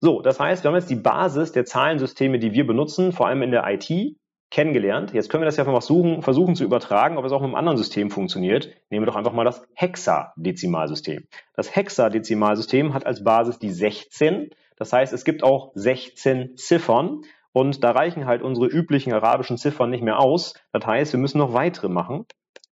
So, 0.00 0.20
das 0.20 0.38
heißt, 0.38 0.62
wir 0.62 0.68
haben 0.68 0.76
jetzt 0.76 0.90
die 0.90 0.96
Basis 0.96 1.52
der 1.52 1.64
Zahlensysteme, 1.64 2.38
die 2.38 2.52
wir 2.52 2.66
benutzen, 2.66 3.12
vor 3.12 3.26
allem 3.26 3.42
in 3.42 3.50
der 3.50 3.64
IT 3.66 4.16
kennengelernt. 4.50 5.12
Jetzt 5.14 5.30
können 5.30 5.42
wir 5.42 5.46
das 5.46 5.56
ja 5.56 5.62
einfach 5.64 5.72
versuchen, 5.72 6.22
versuchen 6.22 6.54
zu 6.54 6.64
übertragen, 6.64 7.16
ob 7.16 7.24
es 7.24 7.32
auch 7.32 7.40
mit 7.40 7.46
einem 7.46 7.54
anderen 7.56 7.78
System 7.78 8.10
funktioniert. 8.10 8.68
Nehmen 8.90 9.02
wir 9.02 9.06
doch 9.06 9.16
einfach 9.16 9.32
mal 9.32 9.44
das 9.44 9.62
Hexadezimalsystem. 9.74 11.26
Das 11.54 11.74
Hexadezimalsystem 11.74 12.94
hat 12.94 13.06
als 13.06 13.24
Basis 13.24 13.58
die 13.58 13.70
16. 13.70 14.50
Das 14.76 14.92
heißt, 14.92 15.12
es 15.12 15.24
gibt 15.24 15.42
auch 15.42 15.72
16 15.74 16.56
Ziffern 16.56 17.22
und 17.54 17.82
da 17.82 17.92
reichen 17.92 18.26
halt 18.26 18.42
unsere 18.42 18.66
üblichen 18.66 19.14
arabischen 19.14 19.56
Ziffern 19.56 19.88
nicht 19.88 20.02
mehr 20.02 20.18
aus. 20.18 20.54
Das 20.72 20.86
heißt, 20.86 21.12
wir 21.12 21.20
müssen 21.20 21.38
noch 21.38 21.54
weitere 21.54 21.88
machen 21.88 22.26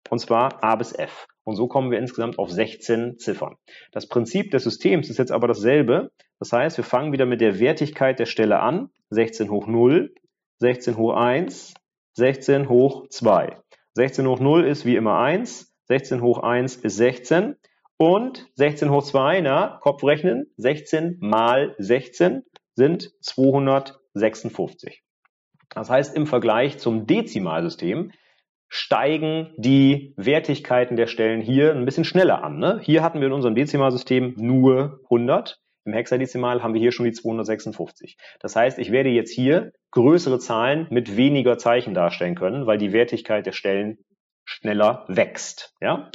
und 0.08 0.18
zwar 0.18 0.64
A 0.64 0.74
bis 0.74 0.92
F. 0.92 1.28
Und 1.44 1.54
so 1.54 1.68
kommen 1.68 1.90
wir 1.90 1.98
insgesamt 1.98 2.38
auf 2.38 2.50
16 2.50 3.18
Ziffern. 3.18 3.56
Das 3.92 4.08
Prinzip 4.08 4.50
des 4.50 4.64
Systems 4.64 5.08
ist 5.10 5.18
jetzt 5.18 5.32
aber 5.32 5.46
dasselbe. 5.46 6.10
Das 6.38 6.52
heißt, 6.52 6.76
wir 6.76 6.84
fangen 6.84 7.12
wieder 7.12 7.26
mit 7.26 7.40
der 7.40 7.60
Wertigkeit 7.60 8.18
der 8.18 8.26
Stelle 8.26 8.60
an. 8.60 8.90
16 9.10 9.50
hoch 9.50 9.66
0 9.66 10.12
16 10.60 10.98
hoch 10.98 11.14
1, 11.14 11.74
16 12.12 12.68
hoch 12.68 13.08
2. 13.08 13.56
16 13.94 14.26
hoch 14.26 14.40
0 14.40 14.66
ist 14.66 14.84
wie 14.84 14.96
immer 14.96 15.18
1, 15.18 15.72
16 15.88 16.20
hoch 16.20 16.38
1 16.38 16.76
ist 16.76 16.96
16 16.96 17.56
und 17.96 18.46
16 18.56 18.90
hoch 18.90 19.02
2, 19.02 19.40
na, 19.40 19.78
Kopfrechnen, 19.80 20.52
16 20.58 21.16
mal 21.20 21.74
16 21.78 22.42
sind 22.74 23.10
256. 24.14 25.02
Das 25.70 25.88
heißt, 25.88 26.16
im 26.16 26.26
Vergleich 26.26 26.78
zum 26.78 27.06
Dezimalsystem 27.06 28.12
steigen 28.68 29.52
die 29.56 30.14
Wertigkeiten 30.16 30.96
der 30.96 31.06
Stellen 31.06 31.40
hier 31.40 31.72
ein 31.74 31.84
bisschen 31.84 32.04
schneller 32.04 32.44
an. 32.44 32.58
Ne? 32.58 32.80
Hier 32.82 33.02
hatten 33.02 33.20
wir 33.20 33.26
in 33.26 33.32
unserem 33.32 33.54
Dezimalsystem 33.54 34.34
nur 34.36 35.00
100. 35.04 35.60
Im 35.84 35.92
Hexadezimal 35.92 36.62
haben 36.62 36.74
wir 36.74 36.80
hier 36.80 36.92
schon 36.92 37.06
die 37.06 37.12
256. 37.12 38.16
Das 38.38 38.54
heißt, 38.54 38.78
ich 38.78 38.92
werde 38.92 39.08
jetzt 39.08 39.32
hier 39.32 39.72
größere 39.90 40.38
Zahlen 40.38 40.86
mit 40.90 41.16
weniger 41.16 41.58
Zeichen 41.58 41.94
darstellen 41.94 42.36
können, 42.36 42.66
weil 42.66 42.78
die 42.78 42.92
Wertigkeit 42.92 43.46
der 43.46 43.52
Stellen 43.52 43.98
schneller 44.44 45.04
wächst. 45.08 45.74
Ja? 45.80 46.10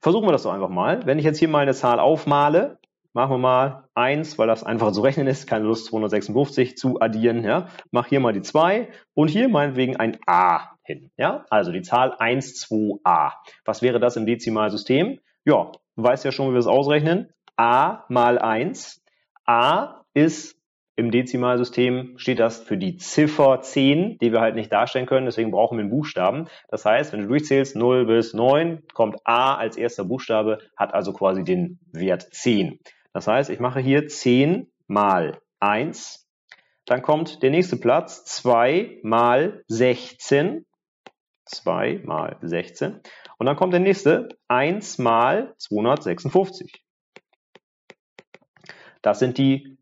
Versuchen 0.00 0.26
wir 0.26 0.32
das 0.32 0.42
doch 0.42 0.52
einfach 0.52 0.68
mal. 0.68 1.06
Wenn 1.06 1.18
ich 1.18 1.24
jetzt 1.24 1.38
hier 1.38 1.48
mal 1.48 1.60
eine 1.60 1.74
Zahl 1.74 2.00
aufmale, 2.00 2.78
machen 3.12 3.32
wir 3.32 3.38
mal 3.38 3.88
1, 3.94 4.38
weil 4.38 4.46
das 4.46 4.64
einfacher 4.64 4.92
zu 4.92 5.02
rechnen 5.02 5.26
ist, 5.26 5.46
keine 5.46 5.64
Lust 5.64 5.86
256 5.86 6.76
zu 6.76 7.00
addieren. 7.00 7.44
Ja? 7.44 7.68
Mach 7.90 8.06
hier 8.06 8.20
mal 8.20 8.32
die 8.32 8.42
2 8.42 8.88
und 9.14 9.28
hier 9.28 9.48
meinetwegen 9.48 9.96
ein 9.96 10.18
A 10.26 10.76
hin. 10.84 11.10
Ja? 11.16 11.44
Also 11.50 11.72
die 11.72 11.82
Zahl 11.82 12.14
1, 12.18 12.66
2a. 12.68 13.32
Was 13.64 13.82
wäre 13.82 14.00
das 14.00 14.16
im 14.16 14.26
Dezimalsystem? 14.26 15.20
Ja, 15.44 15.72
du 15.96 16.02
weißt 16.02 16.24
ja 16.24 16.32
schon, 16.32 16.48
wie 16.48 16.52
wir 16.52 16.60
es 16.60 16.66
ausrechnen 16.66 17.28
a 17.56 18.04
mal 18.08 18.38
1. 18.38 19.02
a 19.46 20.04
ist 20.14 20.56
im 20.94 21.10
Dezimalsystem 21.10 22.18
steht 22.18 22.38
das 22.38 22.58
für 22.58 22.76
die 22.76 22.96
Ziffer 22.98 23.62
10, 23.62 24.18
die 24.18 24.30
wir 24.30 24.40
halt 24.40 24.56
nicht 24.56 24.70
darstellen 24.70 25.06
können, 25.06 25.24
deswegen 25.24 25.50
brauchen 25.50 25.78
wir 25.78 25.82
einen 25.82 25.90
Buchstaben. 25.90 26.48
Das 26.68 26.84
heißt, 26.84 27.12
wenn 27.12 27.22
du 27.22 27.28
durchzählst 27.28 27.76
0 27.76 28.04
bis 28.06 28.34
9, 28.34 28.82
kommt 28.92 29.16
a 29.24 29.54
als 29.54 29.76
erster 29.76 30.04
Buchstabe, 30.04 30.58
hat 30.76 30.92
also 30.92 31.12
quasi 31.14 31.44
den 31.44 31.78
Wert 31.92 32.28
10. 32.32 32.78
Das 33.12 33.26
heißt, 33.26 33.50
ich 33.50 33.60
mache 33.60 33.80
hier 33.80 34.08
10 34.08 34.70
mal 34.86 35.40
1. 35.60 36.28
Dann 36.86 37.02
kommt 37.02 37.42
der 37.42 37.50
nächste 37.50 37.76
Platz 37.76 38.24
2 38.24 39.00
mal 39.02 39.64
16. 39.68 40.66
2 41.44 42.02
mal 42.04 42.38
16. 42.40 43.00
Und 43.38 43.46
dann 43.46 43.56
kommt 43.56 43.72
der 43.72 43.80
nächste 43.80 44.28
1 44.48 44.98
mal 44.98 45.54
256. 45.58 46.84
Das 49.02 49.18
sind 49.18 49.36
die 49.38 49.78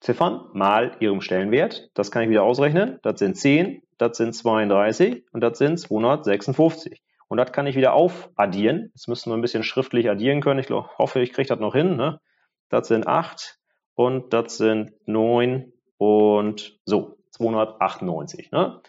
Ziffern 0.00 0.48
mal 0.52 0.96
ihrem 1.00 1.20
Stellenwert. 1.20 1.90
Das 1.94 2.10
kann 2.10 2.24
ich 2.24 2.30
wieder 2.30 2.42
ausrechnen. 2.42 2.98
Das 3.02 3.18
sind 3.18 3.36
10, 3.36 3.82
das 3.98 4.16
sind 4.16 4.34
32 4.34 5.26
und 5.32 5.40
das 5.40 5.58
sind 5.58 5.78
256. 5.78 7.02
Und 7.32 7.38
das 7.38 7.50
kann 7.50 7.66
ich 7.66 7.76
wieder 7.76 7.94
aufaddieren. 7.94 8.90
Jetzt 8.94 9.08
müssen 9.08 9.30
wir 9.30 9.38
ein 9.38 9.40
bisschen 9.40 9.62
schriftlich 9.62 10.10
addieren 10.10 10.42
können. 10.42 10.60
Ich 10.60 10.68
hoffe, 10.68 11.20
ich 11.20 11.32
kriege 11.32 11.48
das 11.48 11.58
noch 11.58 11.72
hin. 11.72 11.96
Ne? 11.96 12.20
Das 12.68 12.88
sind 12.88 13.06
8 13.06 13.58
und 13.94 14.34
das 14.34 14.58
sind 14.58 14.92
9 15.06 15.72
und 15.96 16.78
so, 16.84 17.16
298. 17.30 18.50
Ne? 18.50 18.82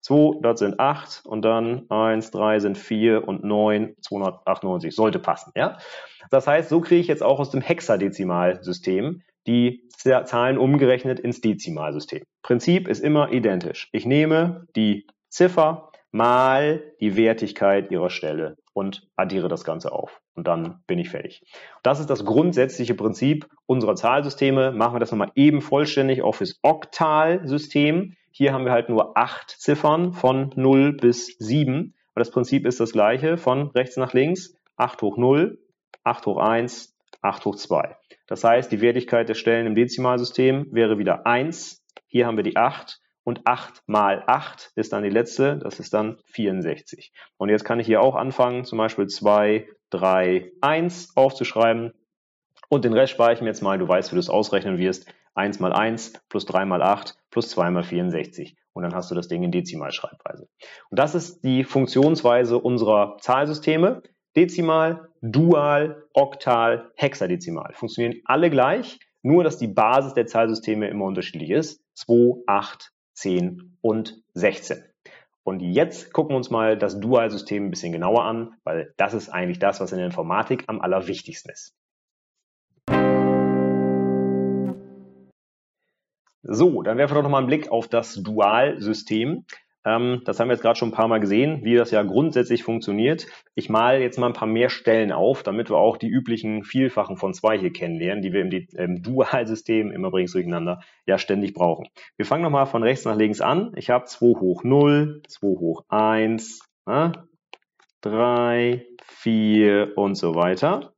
2, 0.00 0.40
das 0.40 0.60
sind 0.60 0.80
8 0.80 1.26
und 1.26 1.42
dann 1.42 1.84
1, 1.90 2.30
3 2.30 2.60
sind 2.60 2.78
4 2.78 3.28
und 3.28 3.44
9, 3.44 3.94
298. 4.00 4.96
Sollte 4.96 5.18
passen, 5.18 5.52
ja? 5.54 5.76
Das 6.30 6.46
heißt, 6.46 6.70
so 6.70 6.80
kriege 6.80 7.02
ich 7.02 7.08
jetzt 7.08 7.22
auch 7.22 7.40
aus 7.40 7.50
dem 7.50 7.60
Hexadezimalsystem 7.60 9.22
die 9.46 9.86
Zahlen 9.98 10.56
umgerechnet 10.56 11.20
ins 11.20 11.42
Dezimalsystem. 11.42 12.22
Prinzip 12.40 12.88
ist 12.88 13.00
immer 13.00 13.32
identisch. 13.32 13.90
Ich 13.92 14.06
nehme 14.06 14.66
die 14.76 15.06
Ziffer 15.28 15.91
mal 16.12 16.82
die 17.00 17.16
Wertigkeit 17.16 17.90
ihrer 17.90 18.10
Stelle 18.10 18.56
und 18.74 19.08
addiere 19.16 19.48
das 19.48 19.64
Ganze 19.64 19.92
auf. 19.92 20.20
Und 20.34 20.46
dann 20.46 20.82
bin 20.86 20.98
ich 20.98 21.10
fertig. 21.10 21.42
Das 21.82 22.00
ist 22.00 22.08
das 22.08 22.24
grundsätzliche 22.24 22.94
Prinzip 22.94 23.48
unserer 23.66 23.96
Zahlsysteme. 23.96 24.72
Machen 24.72 24.94
wir 24.94 25.00
das 25.00 25.10
nochmal 25.10 25.32
eben 25.34 25.60
vollständig 25.60 26.22
auch 26.22 26.36
fürs 26.36 26.58
Oktalsystem. 26.62 28.14
Hier 28.30 28.52
haben 28.52 28.64
wir 28.64 28.72
halt 28.72 28.88
nur 28.88 29.16
acht 29.16 29.50
Ziffern 29.50 30.12
von 30.12 30.52
0 30.56 30.94
bis 30.94 31.26
7. 31.38 31.94
Aber 32.14 32.20
das 32.20 32.30
Prinzip 32.30 32.66
ist 32.66 32.80
das 32.80 32.92
gleiche, 32.92 33.36
von 33.36 33.68
rechts 33.70 33.96
nach 33.96 34.12
links. 34.12 34.54
8 34.76 35.02
hoch 35.02 35.16
0, 35.18 35.58
8 36.04 36.26
hoch 36.26 36.38
1, 36.38 36.94
8 37.20 37.44
hoch 37.44 37.56
2. 37.56 37.96
Das 38.26 38.44
heißt, 38.44 38.72
die 38.72 38.80
Wertigkeit 38.80 39.28
der 39.28 39.34
Stellen 39.34 39.66
im 39.66 39.74
Dezimalsystem 39.74 40.66
wäre 40.70 40.98
wieder 40.98 41.26
1. 41.26 41.84
Hier 42.06 42.26
haben 42.26 42.36
wir 42.36 42.44
die 42.44 42.56
8 42.56 43.01
und 43.24 43.46
8 43.46 43.82
mal 43.86 44.24
8 44.26 44.72
ist 44.74 44.92
dann 44.92 45.02
die 45.02 45.10
letzte, 45.10 45.58
das 45.58 45.80
ist 45.80 45.94
dann 45.94 46.18
64. 46.26 47.12
Und 47.36 47.48
jetzt 47.48 47.64
kann 47.64 47.80
ich 47.80 47.86
hier 47.86 48.00
auch 48.00 48.14
anfangen, 48.14 48.64
zum 48.64 48.78
Beispiel 48.78 49.06
2, 49.06 49.68
3, 49.90 50.52
1 50.60 51.16
aufzuschreiben 51.16 51.92
und 52.68 52.84
den 52.84 52.94
Rest 52.94 53.12
spare 53.12 53.34
ich 53.34 53.40
mir 53.40 53.48
jetzt 53.48 53.62
mal, 53.62 53.78
du 53.78 53.86
weißt, 53.86 54.12
wie 54.12 54.16
du 54.16 54.20
es 54.20 54.30
ausrechnen 54.30 54.78
wirst, 54.78 55.06
1 55.34 55.60
mal 55.60 55.72
1 55.72 56.14
plus 56.28 56.46
3 56.46 56.64
mal 56.64 56.82
8 56.82 57.16
plus 57.30 57.50
2 57.50 57.70
mal 57.70 57.82
64. 57.82 58.56
Und 58.72 58.82
dann 58.82 58.94
hast 58.94 59.10
du 59.10 59.14
das 59.14 59.28
Ding 59.28 59.42
in 59.42 59.52
Dezimalschreibweise. 59.52 60.48
Und 60.90 60.98
das 60.98 61.14
ist 61.14 61.44
die 61.44 61.64
Funktionsweise 61.64 62.58
unserer 62.58 63.18
Zahlsysteme. 63.20 64.02
Dezimal, 64.34 65.08
Dual, 65.20 66.04
Oktal, 66.14 66.90
Hexadezimal. 66.96 67.74
Funktionieren 67.74 68.22
alle 68.24 68.48
gleich, 68.48 68.98
nur 69.20 69.44
dass 69.44 69.58
die 69.58 69.68
Basis 69.68 70.14
der 70.14 70.26
Zahlsysteme 70.26 70.88
immer 70.88 71.04
unterschiedlich 71.04 71.50
ist. 71.50 71.84
2, 71.94 72.44
8, 72.46 72.90
10 73.14 73.78
und 73.80 74.22
16. 74.34 74.84
Und 75.44 75.60
jetzt 75.60 76.12
gucken 76.12 76.32
wir 76.32 76.36
uns 76.36 76.50
mal 76.50 76.78
das 76.78 77.00
Dualsystem 77.00 77.66
ein 77.66 77.70
bisschen 77.70 77.92
genauer 77.92 78.24
an, 78.24 78.54
weil 78.62 78.94
das 78.96 79.12
ist 79.12 79.28
eigentlich 79.28 79.58
das, 79.58 79.80
was 79.80 79.90
in 79.92 79.98
der 79.98 80.06
Informatik 80.06 80.64
am 80.68 80.80
allerwichtigsten 80.80 81.50
ist. 81.50 81.74
So, 86.44 86.82
dann 86.82 86.98
werfen 86.98 87.12
wir 87.12 87.16
doch 87.16 87.22
nochmal 87.22 87.40
einen 87.40 87.46
Blick 87.46 87.70
auf 87.70 87.88
das 87.88 88.14
Dualsystem. 88.14 89.46
Ähm, 89.84 90.22
das 90.24 90.38
haben 90.38 90.48
wir 90.48 90.54
jetzt 90.54 90.62
gerade 90.62 90.78
schon 90.78 90.90
ein 90.90 90.94
paar 90.94 91.08
Mal 91.08 91.18
gesehen, 91.18 91.64
wie 91.64 91.74
das 91.74 91.90
ja 91.90 92.02
grundsätzlich 92.02 92.62
funktioniert. 92.62 93.26
Ich 93.54 93.68
male 93.68 94.00
jetzt 94.00 94.18
mal 94.18 94.28
ein 94.28 94.32
paar 94.32 94.48
mehr 94.48 94.68
Stellen 94.68 95.12
auf, 95.12 95.42
damit 95.42 95.70
wir 95.70 95.76
auch 95.76 95.96
die 95.96 96.08
üblichen 96.08 96.62
Vielfachen 96.62 97.16
von 97.16 97.34
zwei 97.34 97.58
hier 97.58 97.72
kennenlernen, 97.72 98.22
die 98.22 98.32
wir 98.32 98.42
im, 98.42 98.50
im 98.50 99.02
Dualsystem, 99.02 99.90
immer 99.90 100.10
bringst 100.10 100.34
durcheinander, 100.34 100.80
ja 101.06 101.18
ständig 101.18 101.54
brauchen. 101.54 101.88
Wir 102.16 102.26
fangen 102.26 102.42
nochmal 102.42 102.66
von 102.66 102.82
rechts 102.82 103.04
nach 103.04 103.16
links 103.16 103.40
an. 103.40 103.72
Ich 103.76 103.90
habe 103.90 104.04
2 104.04 104.40
hoch 104.40 104.64
0, 104.64 105.22
2 105.26 105.46
hoch 105.46 105.84
1, 105.88 106.60
äh, 106.86 107.10
3, 108.02 108.86
4 109.04 109.92
und 109.96 110.14
so 110.16 110.34
weiter. 110.34 110.91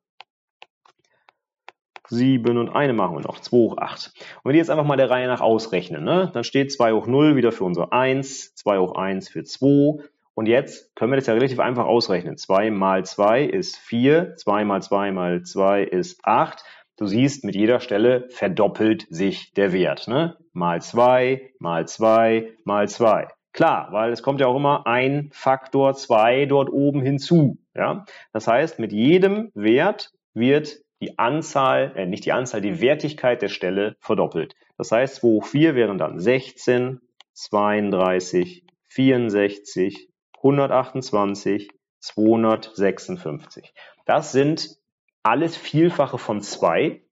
7 2.15 2.57
und 2.57 2.71
eine 2.71 2.93
machen 2.93 3.17
wir 3.17 3.21
noch, 3.21 3.41
2 3.41 3.57
hoch 3.57 3.79
8. 3.79 4.13
Und 4.15 4.45
wenn 4.45 4.53
wir 4.53 4.59
jetzt 4.59 4.71
einfach 4.71 4.85
mal 4.85 4.97
der 4.97 5.11
Reihe 5.11 5.27
nach 5.27 5.41
ausrechnen, 5.41 6.05
ne, 6.05 6.31
dann 6.33 6.45
steht 6.45 6.73
2 6.73 6.93
hoch 6.93 7.07
0 7.07 7.37
wieder 7.37 7.53
für 7.53 7.65
unsere 7.65 7.93
1, 7.93 8.55
2 8.55 8.79
hoch 8.79 8.95
1 8.95 9.29
für 9.29 9.45
2. 9.45 10.03
Und 10.35 10.47
jetzt 10.47 10.97
können 10.97 11.13
wir 11.13 11.17
das 11.17 11.27
ja 11.27 11.35
relativ 11.35 11.61
einfach 11.61 11.85
ausrechnen. 11.85 12.37
2 12.37 12.71
mal 12.71 13.05
2 13.05 13.45
ist 13.45 13.77
4, 13.79 14.37
2 14.37 14.65
mal 14.65 14.83
2 14.83 15.13
mal 15.13 15.43
2 15.43 15.83
ist 15.83 16.25
8. 16.25 16.65
Du 16.97 17.07
siehst, 17.07 17.45
mit 17.45 17.57
jeder 17.57 17.81
Stelle 17.81 18.29
verdoppelt 18.31 19.07
sich 19.11 19.53
der 19.55 19.73
Wert. 19.73 20.07
Ne? 20.07 20.37
Mal 20.53 20.81
2, 20.81 21.51
mal 21.59 21.87
2, 21.87 22.53
mal 22.65 22.89
2. 22.89 23.29
Klar, 23.53 23.89
weil 23.93 24.13
es 24.13 24.23
kommt 24.23 24.41
ja 24.41 24.49
auch 24.49 24.57
immer 24.57 24.87
ein 24.87 25.31
Faktor 25.33 25.95
2 25.95 26.47
dort 26.47 26.71
oben 26.71 27.03
hinzu. 27.03 27.59
Ja? 27.75 28.05
Das 28.33 28.49
heißt, 28.49 28.79
mit 28.79 28.93
jedem 28.93 29.51
Wert 29.55 30.13
wird 30.35 30.84
die 31.01 31.19
Anzahl, 31.19 31.93
äh, 31.97 32.07
nicht 32.07 32.25
die 32.25 32.33
Anzahl, 32.33 32.61
die 32.61 32.81
Wertigkeit 32.81 33.43
der 33.43 33.49
Stelle 33.49 33.97
verdoppelt. 34.01 34.55
Das 34.77 34.93
heißt, 34.93 35.17
2 35.17 35.27
hoch 35.27 35.47
4 35.47 35.75
wären 35.75 35.99
dann 35.99 36.19
16, 36.19 37.01
32, 37.33 38.65
64, 38.89 40.09
128, 40.37 41.71
256. 42.01 43.73
Das 44.05 44.33
sind 44.33 44.77
alles 45.23 45.57
Vielfache 45.57 46.19
von 46.19 46.41
2 46.41 47.03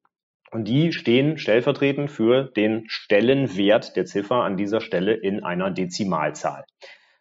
und 0.52 0.68
die 0.68 0.92
stehen 0.92 1.38
stellvertretend 1.38 2.10
für 2.10 2.44
den 2.44 2.84
Stellenwert 2.88 3.96
der 3.96 4.04
Ziffer 4.04 4.44
an 4.44 4.56
dieser 4.56 4.80
Stelle 4.82 5.14
in 5.14 5.42
einer 5.42 5.70
Dezimalzahl. 5.70 6.64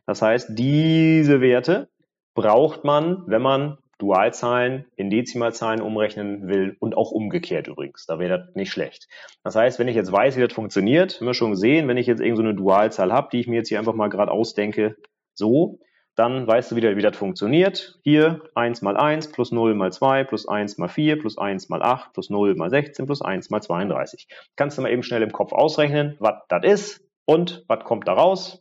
Das 0.06 0.22
heißt, 0.22 0.50
diese 0.52 1.40
Werte 1.40 1.90
braucht 2.34 2.84
man, 2.84 3.24
wenn 3.28 3.42
man 3.42 3.78
Dualzahlen 4.02 4.86
in 4.96 5.10
Dezimalzahlen 5.10 5.82
umrechnen 5.82 6.48
will 6.48 6.76
und 6.80 6.98
auch 6.98 7.12
umgekehrt 7.12 7.68
übrigens. 7.68 8.06
Da 8.08 8.18
wäre 8.18 8.40
das 8.40 8.56
nicht 8.56 8.72
schlecht. 8.72 9.08
Das 9.44 9.56
heißt, 9.56 9.78
wenn 9.80 9.88
ich 9.88 9.96
jetzt 9.96 10.12
weiß, 10.12 10.38
wie 10.38 10.42
das 10.42 10.54
funktioniert, 10.54 11.20
haben 11.20 11.28
wir 11.28 11.34
schon 11.34 11.52
gesehen, 11.52 11.88
wenn 11.88 11.98
ich 11.98 12.08
jetzt 12.08 12.22
irgendeine 12.22 12.52
so 12.52 12.58
Dualzahl 12.58 13.14
habe, 13.14 13.30
die 13.32 13.40
ich 13.40 13.48
mir 13.48 13.58
jetzt 13.58 13.70
hier 13.70 13.80
einfach 13.80 13.94
mal 13.94 14.10
gerade 14.10 14.32
ausdenke, 14.32 14.96
so, 15.34 15.80
dann 16.16 16.46
weißt 16.46 16.72
du 16.72 16.76
wieder, 16.76 16.96
wie 16.98 17.02
das 17.02 17.16
funktioniert. 17.16 18.00
Hier 18.04 18.42
1 18.56 18.82
mal 18.82 18.98
1 18.98 19.32
plus 19.32 19.52
0 19.52 19.76
mal 19.76 19.92
2 19.92 20.24
plus 20.26 20.48
1 20.48 20.78
mal 20.78 20.90
4 20.90 21.20
plus 21.20 21.38
1 21.38 21.70
mal 21.70 21.82
8 21.82 22.14
plus 22.14 22.30
0 22.30 22.56
mal 22.56 22.70
16 22.70 23.06
plus 23.06 23.22
1 23.22 23.50
mal 23.50 23.62
32. 23.62 24.28
Kannst 24.56 24.78
du 24.78 24.82
mal 24.82 24.92
eben 24.92 25.04
schnell 25.04 25.22
im 25.22 25.32
Kopf 25.32 25.54
ausrechnen, 25.54 26.18
was 26.20 26.36
das 26.50 26.64
ist 26.64 27.06
und 27.26 27.64
was 27.68 27.84
kommt 27.86 28.08
da 28.08 28.14
raus. 28.14 28.61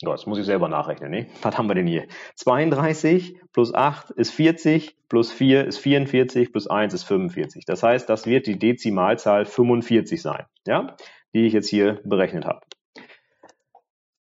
Ja, 0.00 0.12
das 0.12 0.26
muss 0.26 0.38
ich 0.38 0.46
selber 0.46 0.68
nachrechnen. 0.68 1.10
Ne? 1.10 1.26
Was 1.42 1.58
haben 1.58 1.66
wir 1.66 1.74
denn 1.74 1.86
hier? 1.86 2.06
32 2.36 3.40
plus 3.52 3.74
8 3.74 4.10
ist 4.10 4.30
40, 4.30 4.96
plus 5.08 5.32
4 5.32 5.66
ist 5.66 5.78
44, 5.78 6.52
plus 6.52 6.68
1 6.68 6.94
ist 6.94 7.04
45. 7.04 7.64
Das 7.64 7.82
heißt, 7.82 8.08
das 8.08 8.26
wird 8.26 8.46
die 8.46 8.58
Dezimalzahl 8.58 9.44
45 9.44 10.22
sein, 10.22 10.44
ja? 10.66 10.96
die 11.34 11.46
ich 11.46 11.52
jetzt 11.52 11.68
hier 11.68 12.00
berechnet 12.04 12.44
habe. 12.44 12.60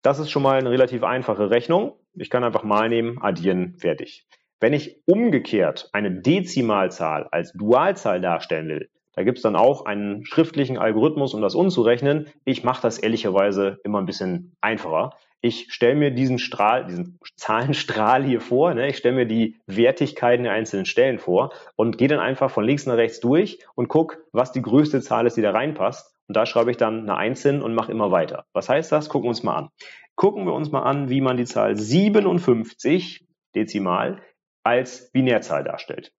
Das 0.02 0.18
ist 0.18 0.32
schon 0.32 0.42
mal 0.42 0.58
eine 0.58 0.72
relativ 0.72 1.04
einfache 1.04 1.52
Rechnung. 1.52 1.94
Ich 2.16 2.32
kann 2.32 2.44
einfach 2.44 2.63
mal 2.63 2.90
nehmen, 2.90 3.22
addieren, 3.22 3.76
fertig. 3.78 4.26
Wenn 4.60 4.74
ich 4.74 5.04
umgekehrt 5.06 5.90
eine 5.94 6.10
Dezimalzahl 6.10 7.28
als 7.32 7.54
Dualzahl 7.54 8.20
darstellen 8.20 8.68
will, 8.68 8.90
da 9.13 9.24
gibt 9.24 9.38
es 9.38 9.44
dann 9.44 9.56
auch 9.56 9.86
einen 9.86 10.26
schriftlichen 10.26 10.78
Algorithmus, 10.80 11.36
um 11.36 11.42
das 11.42 11.56
umzurechnen. 11.56 12.28
Ich 12.46 12.63
mache 12.63 12.82
das 12.82 12.98
ehrlicherweise 12.98 13.80
immer 13.84 14.00
ein 14.00 14.06
bisschen 14.06 14.56
einfacher 14.62 15.12
ich 15.41 15.71
stelle 15.71 15.95
mir 15.95 16.12
diesen 16.12 16.39
Strahl, 16.39 16.86
diesen 16.86 17.19
Zahlenstrahl 17.36 18.23
hier 18.23 18.41
vor, 18.41 18.73
ne? 18.73 18.88
ich 18.88 18.97
stelle 18.97 19.15
mir 19.15 19.26
die 19.26 19.60
Wertigkeiten 19.67 20.43
der 20.43 20.54
einzelnen 20.54 20.86
Stellen 20.86 21.19
vor 21.19 21.54
und 21.76 21.97
gehe 21.97 22.08
dann 22.08 22.19
einfach 22.19 22.50
von 22.50 22.65
links 22.65 22.86
nach 22.86 22.97
rechts 22.97 23.19
durch 23.19 23.60
und 23.76 23.88
gucke, 23.88 24.17
was 24.32 24.52
die 24.52 24.62
größte 24.62 25.02
Zahl 25.02 25.28
ist, 25.28 25.38
die 25.38 25.41
da 25.41 25.52
reinpasst. 25.52 26.15
Und 26.28 26.36
da 26.36 26.45
schreibe 26.45 26.71
ich 26.71 26.78
dann 26.78 27.02
eine 27.02 27.15
1 27.15 27.41
hin 27.41 27.62
und 27.62 27.73
mache 27.73 27.91
immer 27.91 28.12
weiter. 28.12 28.45
Was 28.52 28.67
heißt 28.67 28.91
das? 28.91 29.08
Gucken 29.08 29.28
wir 29.28 29.30
uns 29.30 29.43
mal 29.43 29.56
an. 29.56 29.69
Gucken 30.15 30.45
wir 30.45 30.54
uns 30.54 30.71
mal 30.71 30.82
an, 30.82 31.10
wie 31.10 31.21
man 31.21 31.38
die 31.38 31.45
Zahl 31.45 31.78
57 31.78 33.26
Dezimal 33.56 34.21
als 34.63 35.12
Binärzahl 35.12 35.63
darstellt. 35.63 36.12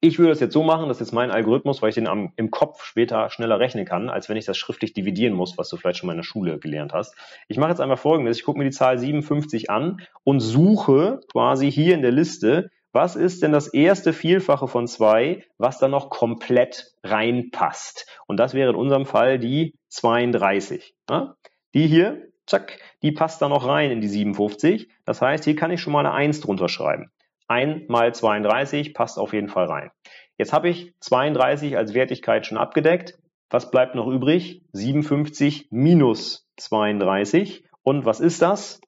Ich 0.00 0.18
würde 0.18 0.32
es 0.32 0.40
jetzt 0.40 0.52
so 0.52 0.62
machen, 0.62 0.88
das 0.88 1.00
ist 1.00 1.12
mein 1.12 1.30
Algorithmus, 1.30 1.82
weil 1.82 1.88
ich 1.88 1.96
den 1.96 2.06
am, 2.06 2.32
im 2.36 2.50
Kopf 2.50 2.84
später 2.84 3.30
schneller 3.30 3.58
rechnen 3.58 3.84
kann, 3.84 4.08
als 4.08 4.28
wenn 4.28 4.36
ich 4.36 4.44
das 4.44 4.56
schriftlich 4.56 4.92
dividieren 4.92 5.34
muss, 5.34 5.58
was 5.58 5.68
du 5.68 5.76
vielleicht 5.76 5.98
schon 5.98 6.06
mal 6.06 6.12
in 6.12 6.18
der 6.18 6.24
Schule 6.24 6.58
gelernt 6.58 6.92
hast. 6.92 7.16
Ich 7.48 7.56
mache 7.56 7.70
jetzt 7.70 7.80
einfach 7.80 7.98
folgendes. 7.98 8.38
Ich 8.38 8.44
gucke 8.44 8.58
mir 8.58 8.64
die 8.64 8.70
Zahl 8.70 8.98
57 8.98 9.70
an 9.70 10.00
und 10.22 10.40
suche 10.40 11.20
quasi 11.32 11.70
hier 11.70 11.94
in 11.94 12.02
der 12.02 12.12
Liste, 12.12 12.70
was 12.92 13.16
ist 13.16 13.42
denn 13.42 13.52
das 13.52 13.68
erste 13.68 14.12
Vielfache 14.12 14.66
von 14.66 14.86
zwei, 14.86 15.44
was 15.58 15.78
da 15.78 15.88
noch 15.88 16.10
komplett 16.10 16.94
reinpasst? 17.02 18.06
Und 18.26 18.38
das 18.38 18.54
wäre 18.54 18.70
in 18.70 18.76
unserem 18.76 19.04
Fall 19.04 19.38
die 19.38 19.74
32. 19.88 20.94
Ja? 21.10 21.34
Die 21.74 21.86
hier, 21.86 22.28
zack, 22.46 22.78
die 23.02 23.12
passt 23.12 23.42
da 23.42 23.48
noch 23.48 23.66
rein 23.66 23.90
in 23.90 24.00
die 24.00 24.08
57. 24.08 24.88
Das 25.04 25.20
heißt, 25.20 25.44
hier 25.44 25.54
kann 25.54 25.70
ich 25.70 25.80
schon 25.80 25.92
mal 25.92 26.00
eine 26.00 26.12
1 26.12 26.40
drunter 26.40 26.68
schreiben. 26.68 27.10
1 27.48 27.88
mal 27.88 28.14
32 28.14 28.94
passt 28.94 29.18
auf 29.18 29.32
jeden 29.32 29.48
Fall 29.48 29.66
rein. 29.66 29.90
Jetzt 30.36 30.52
habe 30.52 30.68
ich 30.68 30.94
32 31.00 31.76
als 31.76 31.94
Wertigkeit 31.94 32.46
schon 32.46 32.58
abgedeckt. 32.58 33.18
Was 33.50 33.70
bleibt 33.70 33.94
noch 33.94 34.06
übrig? 34.06 34.62
57 34.72 35.68
minus 35.70 36.46
32. 36.58 37.64
Und 37.82 38.04
was 38.04 38.20
ist 38.20 38.42
das? 38.42 38.80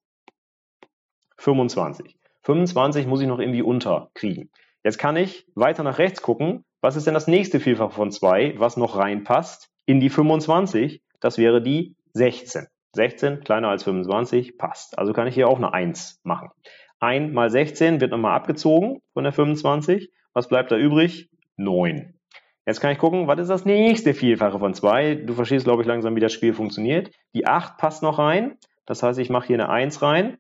25. 1.39 2.17
25 2.43 3.07
muss 3.07 3.21
ich 3.21 3.27
noch 3.27 3.39
irgendwie 3.39 3.63
unterkriegen. 3.63 4.51
Jetzt 4.85 4.99
kann 4.99 5.17
ich 5.17 5.47
weiter 5.55 5.83
nach 5.83 5.99
rechts 5.99 6.23
gucken. 6.23 6.65
Was 6.81 6.97
ist 6.97 7.07
denn 7.07 7.15
das 7.15 7.27
nächste 7.27 7.61
Vielfach 7.61 7.93
von 7.93 8.11
2, 8.11 8.55
was 8.59 8.77
noch 8.77 8.97
reinpasst 8.97 9.71
in 9.87 10.01
die 10.01 10.11
25? 10.11 11.03
Das 11.21 11.37
wäre 11.37 11.61
die 11.63 11.97
16. 12.15 12.67
16 12.93 13.41
kleiner 13.41 13.69
als 13.69 13.85
25 13.85 14.59
passt. 14.59 14.99
Also 14.99 15.13
kann 15.13 15.27
ich 15.27 15.35
hier 15.35 15.49
auch 15.49 15.59
eine 15.59 15.73
1 15.73 16.21
machen. 16.25 16.51
1 17.01 17.33
mal 17.33 17.51
16 17.51 18.01
wird 18.01 18.11
nochmal 18.11 18.37
abgezogen 18.37 19.01
von 19.13 19.25
der 19.25 19.33
25. 19.33 20.11
Was 20.33 20.49
bleibt 20.49 20.71
da 20.71 20.77
übrig? 20.77 21.31
9. 21.57 22.15
Jetzt 22.67 22.81
kann 22.81 22.93
ich 22.93 22.99
gucken, 22.99 23.27
was 23.27 23.41
ist 23.41 23.49
das 23.49 23.65
nächste 23.65 24.15
Vielfache 24.15 24.59
von 24.59 24.75
2? 24.75 25.17
Du 25.27 25.35
verstehst, 25.35 25.65
glaube 25.65 25.83
ich, 25.83 25.89
langsam, 25.89 26.15
wie 26.15 26.21
das 26.21 26.33
Spiel 26.33 26.53
funktioniert. 26.53 27.11
Die 27.35 27.47
8 27.47 27.79
passt 27.79 28.03
noch 28.03 28.19
rein. 28.19 28.57
Das 28.87 29.03
heißt, 29.03 29.19
ich 29.19 29.31
mache 29.31 29.47
hier 29.49 29.57
eine 29.57 29.69
1 29.69 30.03
rein, 30.03 30.39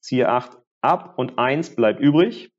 ziehe 0.00 0.28
8 0.28 0.58
ab 0.80 1.14
und 1.16 1.38
1 1.38 1.76
bleibt 1.76 2.00
übrig. 2.00 2.50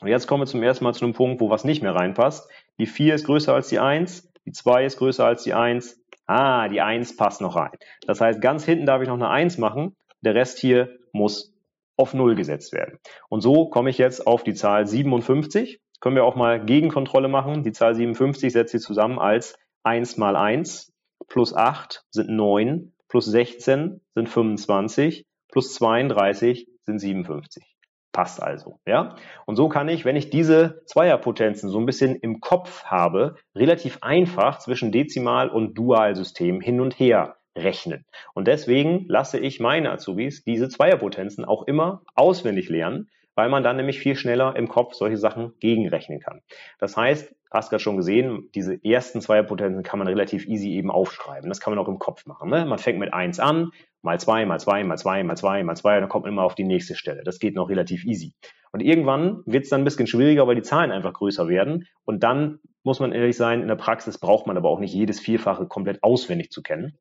Und 0.00 0.08
jetzt 0.08 0.26
kommen 0.26 0.42
wir 0.42 0.46
zum 0.46 0.62
ersten 0.62 0.84
Mal 0.84 0.94
zu 0.94 1.04
einem 1.04 1.14
Punkt, 1.14 1.40
wo 1.40 1.50
was 1.50 1.64
nicht 1.64 1.82
mehr 1.82 1.94
reinpasst. 1.94 2.50
Die 2.78 2.86
4 2.86 3.14
ist 3.14 3.26
größer 3.26 3.54
als 3.54 3.68
die 3.68 3.78
1, 3.78 4.32
die 4.44 4.52
2 4.52 4.84
ist 4.84 4.98
größer 4.98 5.24
als 5.24 5.42
die 5.42 5.54
1. 5.54 6.02
Ah, 6.26 6.68
die 6.68 6.80
1 6.80 7.16
passt 7.16 7.40
noch 7.40 7.56
rein. 7.56 7.70
Das 8.06 8.20
heißt, 8.20 8.40
ganz 8.40 8.64
hinten 8.64 8.86
darf 8.86 9.00
ich 9.00 9.08
noch 9.08 9.14
eine 9.14 9.28
1 9.28 9.58
machen. 9.58 9.96
Der 10.20 10.34
Rest 10.34 10.58
hier 10.58 10.98
muss 11.12 11.55
auf 11.96 12.14
0 12.14 12.34
gesetzt 12.34 12.72
werden. 12.72 12.98
Und 13.28 13.40
so 13.40 13.68
komme 13.68 13.90
ich 13.90 13.98
jetzt 13.98 14.26
auf 14.26 14.44
die 14.44 14.54
Zahl 14.54 14.86
57. 14.86 15.80
Können 16.00 16.16
wir 16.16 16.24
auch 16.24 16.36
mal 16.36 16.64
Gegenkontrolle 16.64 17.28
machen. 17.28 17.62
Die 17.62 17.72
Zahl 17.72 17.94
57 17.94 18.52
setzt 18.52 18.72
sich 18.72 18.82
zusammen 18.82 19.18
als 19.18 19.58
1 19.82 20.16
mal 20.16 20.36
1 20.36 20.92
plus 21.28 21.54
8 21.54 22.04
sind 22.10 22.28
9 22.28 22.92
plus 23.08 23.26
16 23.26 24.00
sind 24.14 24.28
25 24.28 25.26
plus 25.50 25.74
32 25.74 26.68
sind 26.82 26.98
57. 26.98 27.64
Passt 28.12 28.42
also, 28.42 28.80
ja? 28.86 29.16
Und 29.44 29.56
so 29.56 29.68
kann 29.68 29.88
ich, 29.88 30.04
wenn 30.04 30.16
ich 30.16 30.30
diese 30.30 30.82
Zweierpotenzen 30.86 31.68
so 31.68 31.78
ein 31.78 31.86
bisschen 31.86 32.16
im 32.16 32.40
Kopf 32.40 32.84
habe, 32.84 33.36
relativ 33.54 33.98
einfach 34.00 34.58
zwischen 34.58 34.90
Dezimal- 34.90 35.50
und 35.50 35.74
Dualsystem 35.74 36.60
hin 36.60 36.80
und 36.80 36.98
her 36.98 37.36
rechnen. 37.56 38.04
Und 38.34 38.46
deswegen 38.46 39.06
lasse 39.08 39.38
ich 39.38 39.60
meine 39.60 39.90
Azubis 39.90 40.44
diese 40.44 40.68
Zweierpotenzen 40.68 41.44
auch 41.44 41.66
immer 41.66 42.02
auswendig 42.14 42.68
lernen, 42.68 43.08
weil 43.34 43.48
man 43.48 43.62
dann 43.62 43.76
nämlich 43.76 43.98
viel 43.98 44.16
schneller 44.16 44.56
im 44.56 44.68
Kopf 44.68 44.94
solche 44.94 45.18
Sachen 45.18 45.52
gegenrechnen 45.60 46.20
kann. 46.20 46.40
Das 46.78 46.96
heißt, 46.96 47.34
hast 47.50 47.70
gerade 47.70 47.82
schon 47.82 47.96
gesehen, 47.96 48.50
diese 48.54 48.82
ersten 48.84 49.20
Zweierpotenzen 49.20 49.82
kann 49.82 49.98
man 49.98 50.08
relativ 50.08 50.46
easy 50.46 50.70
eben 50.70 50.90
aufschreiben. 50.90 51.48
Das 51.48 51.60
kann 51.60 51.74
man 51.74 51.78
auch 51.82 51.88
im 51.88 51.98
Kopf 51.98 52.26
machen. 52.26 52.50
Ne? 52.50 52.64
Man 52.64 52.78
fängt 52.78 52.98
mit 52.98 53.12
eins 53.12 53.40
an, 53.40 53.70
mal 54.02 54.18
zwei, 54.20 54.44
mal 54.46 54.60
zwei, 54.60 54.84
mal 54.84 54.96
zwei, 54.96 55.22
mal 55.22 55.36
zwei, 55.36 55.62
mal 55.62 55.76
zwei, 55.76 55.96
und 55.96 56.02
dann 56.02 56.08
kommt 56.08 56.24
man 56.24 56.32
immer 56.32 56.44
auf 56.44 56.54
die 56.54 56.64
nächste 56.64 56.94
Stelle. 56.94 57.22
Das 57.24 57.38
geht 57.38 57.54
noch 57.54 57.68
relativ 57.68 58.04
easy. 58.04 58.34
Und 58.72 58.80
irgendwann 58.80 59.42
wird 59.46 59.64
es 59.64 59.70
dann 59.70 59.82
ein 59.82 59.84
bisschen 59.84 60.06
schwieriger, 60.06 60.46
weil 60.46 60.54
die 60.54 60.62
Zahlen 60.62 60.92
einfach 60.92 61.12
größer 61.12 61.48
werden. 61.48 61.86
Und 62.04 62.22
dann 62.22 62.58
muss 62.82 63.00
man 63.00 63.12
ehrlich 63.12 63.36
sein, 63.36 63.62
in 63.62 63.68
der 63.68 63.76
Praxis 63.76 64.18
braucht 64.18 64.46
man 64.46 64.56
aber 64.56 64.68
auch 64.68 64.80
nicht 64.80 64.94
jedes 64.94 65.18
Vierfache 65.18 65.66
komplett 65.66 66.02
auswendig 66.02 66.50
zu 66.50 66.62
kennen. 66.62 66.98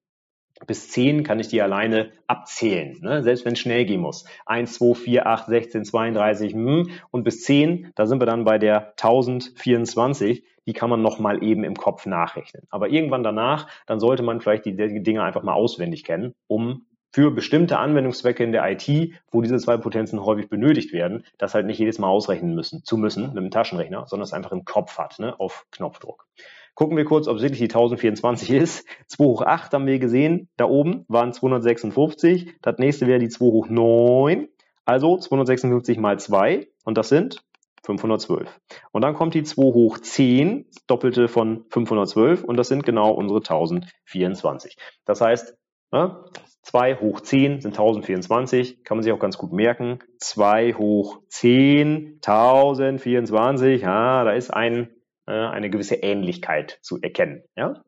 Bis 0.68 0.90
10 0.90 1.24
kann 1.24 1.40
ich 1.40 1.50
die 1.50 1.62
alleine 1.62 2.12
abzählen, 2.28 2.98
ne? 3.02 3.24
selbst 3.24 3.44
wenn 3.44 3.54
es 3.54 3.60
schnell 3.60 3.86
gehen 3.86 4.00
muss. 4.00 4.26
1, 4.46 4.76
2, 4.76 4.94
4, 4.96 5.28
8, 5.28 5.48
16, 5.48 5.86
32 5.86 6.54
hm. 6.54 6.90
und 7.12 7.24
bis 7.24 7.44
10, 7.44 7.92
da 7.96 8.06
sind 8.06 8.22
wir 8.22 8.26
dann 8.26 8.46
bei 8.46 8.58
der 8.58 8.92
1024, 8.92 10.44
die 10.66 10.74
kann 10.74 10.90
man 10.90 11.02
nochmal 11.02 11.44
eben 11.44 11.64
im 11.64 11.76
Kopf 11.76 12.06
nachrechnen. 12.06 12.64
Aber 12.70 12.90
irgendwann 12.90 13.24
danach, 13.24 13.68
dann 13.86 14.00
sollte 14.00 14.24
man 14.24 14.40
vielleicht 14.40 14.66
die, 14.66 14.76
Dinge 14.76 15.24
einfach 15.24 15.44
mal 15.44 15.54
auswendig 15.54 16.04
kennen, 16.04 16.34
um 16.48 16.86
für 17.12 17.32
bestimmte 17.32 17.78
Anwendungszwecke 17.78 18.44
in 18.44 18.52
der 18.52 18.70
IT, 18.70 19.14
wo 19.32 19.42
diese 19.42 19.58
zwei 19.58 19.78
Potenzen 19.78 20.24
häufig 20.26 20.50
benötigt 20.50 20.92
werden, 20.92 21.24
das 21.38 21.54
halt 21.54 21.66
nicht 21.66 21.80
jedes 21.80 22.00
Mal 22.00 22.08
ausrechnen 22.08 22.56
müssen, 22.56 22.84
zu 22.84 22.98
müssen 22.98 23.28
mit 23.28 23.38
einem 23.38 23.52
Taschenrechner, 23.52 24.06
sondern 24.08 24.26
es 24.26 24.34
einfach 24.34 24.52
im 24.52 24.66
Kopf 24.66 24.98
hat, 24.98 25.20
ne, 25.20 25.40
auf 25.40 25.66
Knopfdruck. 25.72 26.28
Gucken 26.76 26.98
wir 26.98 27.06
kurz, 27.06 27.28
ob 27.28 27.38
es 27.38 27.42
wirklich 27.42 27.60
die 27.60 27.74
1024 27.74 28.52
ist. 28.52 28.86
2 29.08 29.24
hoch 29.24 29.42
8 29.42 29.74
haben 29.74 29.88
wir 29.88 29.98
gesehen. 29.98 30.50
Da 30.58 30.66
oben 30.66 31.06
waren 31.08 31.32
256. 31.32 32.54
Das 32.62 32.78
nächste 32.78 33.08
wäre 33.08 33.20
die 33.20 33.30
2 33.30 33.46
hoch 33.46 33.70
9. 33.70 34.50
Also 34.84 35.18
256 35.18 35.98
mal 35.98 36.20
2. 36.20 36.68
Und 36.84 36.98
das 36.98 37.10
sind 37.10 37.44
512. 37.86 38.60
Und 38.92 39.04
dann 39.04 39.14
kommt 39.14 39.34
die 39.36 39.44
2 39.44 39.62
hoch 39.62 40.00
10, 40.00 40.66
Doppelte 40.88 41.30
von 41.30 41.64
512. 41.70 42.44
Und 42.44 42.58
das 42.58 42.68
sind 42.68 42.84
genau 42.84 43.12
unsere 43.12 43.40
1024. 43.40 44.76
Das 45.06 45.22
heißt, 45.22 45.58
ne, 45.92 46.26
2 46.64 46.96
hoch 46.96 47.22
10 47.22 47.62
sind 47.62 47.72
1024, 47.72 48.84
kann 48.84 48.98
man 48.98 49.04
sich 49.04 49.14
auch 49.14 49.20
ganz 49.20 49.38
gut 49.38 49.54
merken. 49.54 50.00
2 50.18 50.74
hoch 50.74 51.20
10, 51.30 52.20
1024, 52.26 53.84
ja, 53.84 54.24
da 54.24 54.32
ist 54.32 54.52
ein 54.52 54.90
äh, 55.28 55.32
eine 55.32 55.70
gewisse 55.70 55.96
Ähnlichkeit 55.96 56.80
zu 56.82 57.00
erkennen. 57.02 57.44
Ja? 57.56 57.82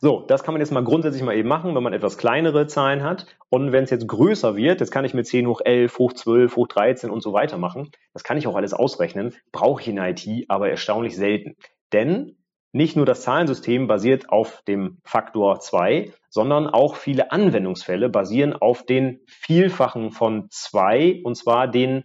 So, 0.00 0.24
das 0.28 0.44
kann 0.44 0.54
man 0.54 0.60
jetzt 0.60 0.70
mal 0.70 0.84
grundsätzlich 0.84 1.22
mal 1.22 1.34
eben 1.34 1.48
machen, 1.48 1.74
wenn 1.74 1.82
man 1.82 1.92
etwas 1.92 2.18
kleinere 2.18 2.66
Zahlen 2.68 3.02
hat. 3.02 3.26
Und 3.48 3.72
wenn 3.72 3.84
es 3.84 3.90
jetzt 3.90 4.06
größer 4.06 4.54
wird, 4.54 4.80
das 4.80 4.90
kann 4.90 5.04
ich 5.04 5.14
mit 5.14 5.26
10 5.26 5.48
hoch 5.48 5.60
11, 5.64 5.98
hoch 5.98 6.12
12, 6.12 6.54
hoch 6.54 6.68
13 6.68 7.10
und 7.10 7.22
so 7.22 7.32
weiter 7.32 7.58
machen. 7.58 7.90
Das 8.12 8.22
kann 8.22 8.36
ich 8.36 8.46
auch 8.46 8.54
alles 8.54 8.74
ausrechnen, 8.74 9.34
brauche 9.50 9.82
ich 9.82 9.88
in 9.88 9.98
IT 9.98 10.26
aber 10.48 10.70
erstaunlich 10.70 11.16
selten. 11.16 11.56
Denn 11.92 12.36
nicht 12.72 12.96
nur 12.96 13.06
das 13.06 13.22
Zahlensystem 13.22 13.88
basiert 13.88 14.28
auf 14.28 14.62
dem 14.68 14.98
Faktor 15.02 15.58
2, 15.58 16.12
sondern 16.28 16.66
auch 16.66 16.96
viele 16.96 17.32
Anwendungsfälle 17.32 18.08
basieren 18.08 18.52
auf 18.52 18.84
den 18.84 19.20
Vielfachen 19.26 20.10
von 20.10 20.48
2 20.50 21.22
und 21.24 21.34
zwar 21.34 21.66
den, 21.66 22.04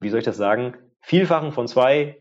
wie 0.00 0.08
soll 0.08 0.20
ich 0.20 0.24
das 0.24 0.38
sagen, 0.38 0.74
Vielfachen 1.02 1.52
von 1.52 1.66
zwei 1.68 2.18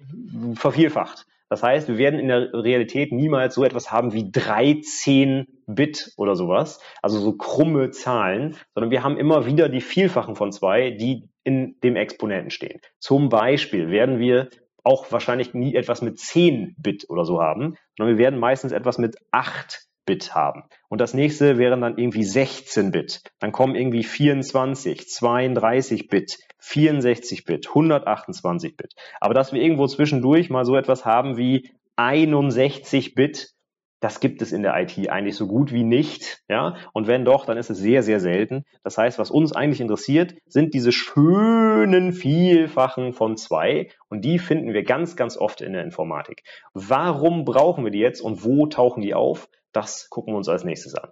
vervielfacht. 0.56 1.26
Das 1.50 1.64
heißt, 1.64 1.90
wir 1.90 1.98
werden 1.98 2.20
in 2.20 2.30
der 2.30 2.54
Realität 2.54 3.12
niemals 3.12 3.56
so 3.56 3.66
etwas 3.66 3.92
haben 3.92 4.14
wie 4.14 4.32
13 4.32 5.46
Bit 5.68 6.14
oder 6.16 6.36
sowas, 6.36 6.80
also 7.02 7.20
so 7.20 7.34
krumme 7.34 7.92
Zahlen, 7.92 8.56
sondern 8.74 8.90
wir 8.90 9.04
haben 9.04 9.18
immer 9.18 9.46
wieder 9.46 9.68
die 9.68 9.82
Vielfachen 9.82 10.36
von 10.36 10.52
zwei, 10.52 10.92
die 10.92 11.30
in 11.44 11.78
dem 11.84 11.98
Exponenten 11.98 12.52
stehen. 12.52 12.80
Zum 13.00 13.30
Beispiel 13.30 13.90
werden 13.90 14.20
wir 14.20 14.50
auch 14.84 15.12
wahrscheinlich 15.12 15.54
nie 15.54 15.76
etwas 15.76 16.02
mit 16.02 16.20
10 16.20 16.76
Bit 16.78 17.10
oder 17.10 17.26
so 17.26 17.42
haben, 17.42 17.76
sondern 17.98 18.18
wir 18.18 18.24
werden 18.24 18.40
meistens 18.40 18.72
etwas 18.72 18.98
mit 18.98 19.18
8 19.32 19.91
Bit 20.12 20.36
haben. 20.36 20.64
Und 20.90 21.00
das 21.00 21.14
nächste 21.14 21.58
wären 21.58 21.80
dann 21.80 21.98
irgendwie 21.98 22.26
16 22.26 22.92
Bit. 22.92 23.22
Dann 23.40 23.54
kommen 23.54 23.76
irgendwie 23.76 24.04
24, 24.04 25.08
32 25.08 26.10
Bit, 26.10 26.38
64 26.60 27.46
Bit, 27.46 27.70
128 27.70 28.76
Bit. 28.76 28.94
Aber 29.22 29.34
dass 29.34 29.54
wir 29.54 29.62
irgendwo 29.62 29.88
zwischendurch 29.88 30.50
mal 30.50 30.66
so 30.66 30.76
etwas 30.76 31.06
haben 31.06 31.38
wie 31.38 31.72
61 31.96 33.16
Bit, 33.16 33.54
das 34.02 34.20
gibt 34.20 34.42
es 34.42 34.52
in 34.52 34.64
der 34.64 34.76
IT 34.82 35.10
eigentlich 35.10 35.38
so 35.38 35.48
gut 35.48 35.72
wie 35.72 35.86
nicht, 35.86 36.42
ja. 36.50 36.76
Und 36.92 37.08
wenn 37.08 37.24
doch, 37.24 37.46
dann 37.46 37.58
ist 37.58 37.70
es 37.70 37.78
sehr, 37.78 38.04
sehr 38.04 38.20
selten. 38.20 38.66
Das 38.84 38.98
heißt, 38.98 39.18
was 39.18 39.32
uns 39.32 39.54
eigentlich 39.54 39.80
interessiert, 39.80 40.34
sind 40.46 40.74
diese 40.74 40.92
schönen 40.92 42.12
Vielfachen 42.12 43.14
von 43.14 43.38
zwei. 43.38 43.90
Und 44.10 44.26
die 44.26 44.40
finden 44.40 44.74
wir 44.74 44.84
ganz, 44.84 45.16
ganz 45.16 45.38
oft 45.38 45.62
in 45.62 45.72
der 45.72 45.84
Informatik. 45.84 46.44
Warum 46.74 47.46
brauchen 47.46 47.86
wir 47.86 47.92
die 47.92 48.00
jetzt 48.00 48.20
und 48.20 48.44
wo 48.44 48.66
tauchen 48.66 49.04
die 49.04 49.14
auf? 49.14 49.48
Das 49.72 50.10
gucken 50.10 50.34
wir 50.34 50.38
uns 50.38 50.50
als 50.50 50.64
nächstes 50.64 50.96
an. 50.96 51.12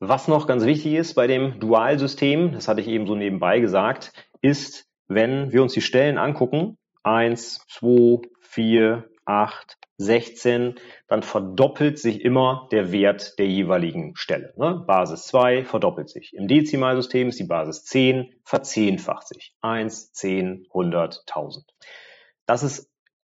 Was 0.00 0.28
noch 0.28 0.46
ganz 0.46 0.66
wichtig 0.66 0.94
ist 0.94 1.14
bei 1.14 1.26
dem 1.26 1.58
Dualsystem, 1.60 2.52
das 2.52 2.68
hatte 2.68 2.82
ich 2.82 2.88
eben 2.88 3.06
so 3.06 3.14
nebenbei 3.14 3.60
gesagt, 3.60 4.12
ist, 4.42 4.86
wenn 5.08 5.52
wir 5.52 5.62
uns 5.62 5.72
die 5.72 5.80
Stellen 5.80 6.18
angucken, 6.18 6.76
1, 7.04 7.64
2, 7.68 8.28
4, 8.40 9.08
8, 9.24 9.78
16, 9.96 10.74
dann 11.06 11.22
verdoppelt 11.22 11.98
sich 11.98 12.22
immer 12.22 12.68
der 12.72 12.92
Wert 12.92 13.38
der 13.38 13.46
jeweiligen 13.46 14.16
Stelle. 14.16 14.52
Ne? 14.56 14.82
Basis 14.86 15.26
2 15.26 15.64
verdoppelt 15.64 16.10
sich. 16.10 16.34
Im 16.34 16.48
Dezimalsystem 16.48 17.28
ist 17.28 17.38
die 17.38 17.44
Basis 17.44 17.84
10, 17.84 18.34
verzehnfacht 18.44 19.28
sich. 19.28 19.54
1, 19.60 20.12
10, 20.12 20.66
100, 20.68 21.24
1000. 21.28 21.64
Das 22.46 22.62
ist 22.62 22.90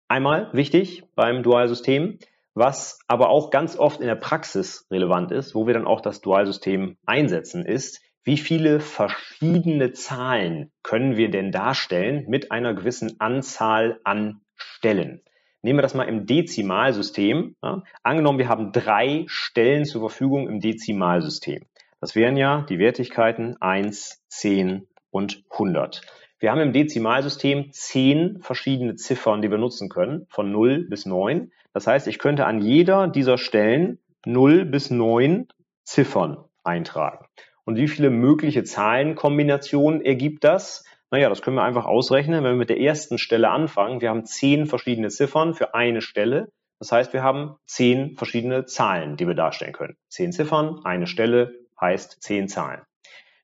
einmal 0.09 0.51
wichtig 0.53 1.05
beim 1.15 1.43
Dualsystem. 1.43 2.19
Was 2.55 2.99
aber 3.07 3.29
auch 3.29 3.51
ganz 3.51 3.79
oft 3.79 4.01
in 4.01 4.09
der 4.09 4.17
Praxis 4.17 4.89
relevant 4.91 5.31
ist, 5.31 5.55
wo 5.55 5.67
wir 5.67 5.75
dann 5.75 5.87
auch 5.87 6.01
das 6.01 6.21
Dualsystem 6.21 6.97
einsetzen, 7.07 7.65
ist, 7.65 8.01
wie 8.25 8.37
viele 8.37 8.81
verschiedene 8.81 9.93
Zahlen 9.93 10.73
können 10.83 11.17
wir 11.17 11.31
denn 11.31 11.53
darstellen 11.53 12.25
mit 12.27 12.51
einer 12.51 12.75
gewissen 12.75 13.21
Anzahl 13.21 14.01
an 14.03 14.41
Stellen? 14.57 15.23
Nehmen 15.63 15.79
wir 15.79 15.83
das 15.83 15.95
mal 15.95 16.09
im 16.09 16.27
Dezimalsystem. 16.27 17.57
Ja, 17.63 17.83
angenommen, 18.03 18.39
wir 18.39 18.49
haben 18.49 18.73
drei 18.73 19.25
Stellen 19.29 19.85
zur 19.85 20.01
Verfügung 20.01 20.49
im 20.49 20.61
Dezimalsystem. 20.61 21.65
Das 22.01 22.15
wären 22.15 22.37
ja 22.37 22.63
die 22.69 22.79
Wertigkeiten 22.79 23.57
1, 23.61 24.23
10 24.29 24.87
und 25.11 25.45
100. 25.51 26.03
Wir 26.41 26.53
haben 26.53 26.61
im 26.61 26.73
Dezimalsystem 26.73 27.73
zehn 27.73 28.41
verschiedene 28.41 28.95
Ziffern, 28.95 29.43
die 29.43 29.51
wir 29.51 29.59
nutzen 29.59 29.89
können, 29.89 30.27
von 30.31 30.53
0 30.53 30.87
bis 30.89 31.05
9. 31.05 31.51
Das 31.73 31.89
heißt, 31.89 32.07
ich 32.07 32.21
könnte 32.21 32.47
an 32.47 32.61
jeder 32.61 33.09
dieser 33.09 33.39
Stellen 33.39 33.99
0 34.25 34.65
bis 34.65 34.91
9 34.91 35.49
Ziffern 35.83 36.45
eintragen. 36.63 37.27
Und 37.65 37.77
wie 37.77 37.89
viele 37.89 38.11
mögliche 38.11 38.63
Zahlenkombinationen 38.63 40.01
ergibt 40.01 40.45
das? 40.45 40.85
Naja, 41.11 41.29
das 41.29 41.43
können 41.43 41.57
wir 41.57 41.65
einfach 41.65 41.87
ausrechnen, 41.87 42.45
wenn 42.45 42.53
wir 42.53 42.59
mit 42.59 42.71
der 42.71 42.81
ersten 42.81 43.19
Stelle 43.19 43.51
anfangen. 43.51 44.01
Wir 44.01 44.11
haben 44.11 44.25
zehn 44.25 44.67
verschiedene 44.67 45.09
Ziffern 45.09 45.55
für 45.55 45.75
eine 45.75 46.03
Stelle. 46.03 46.53
Das 46.79 46.93
heißt, 46.93 47.13
wir 47.13 47.25
haben 47.25 47.57
zehn 47.67 48.17
verschiedene 48.17 48.65
Zahlen, 48.65 49.17
die 49.17 49.27
wir 49.27 49.35
darstellen 49.35 49.73
können. 49.73 49.97
Zehn 50.09 50.31
Ziffern, 50.31 50.85
eine 50.85 51.09
Stelle 51.09 51.55
heißt 51.81 52.23
zehn 52.23 52.47
Zahlen. 52.47 52.83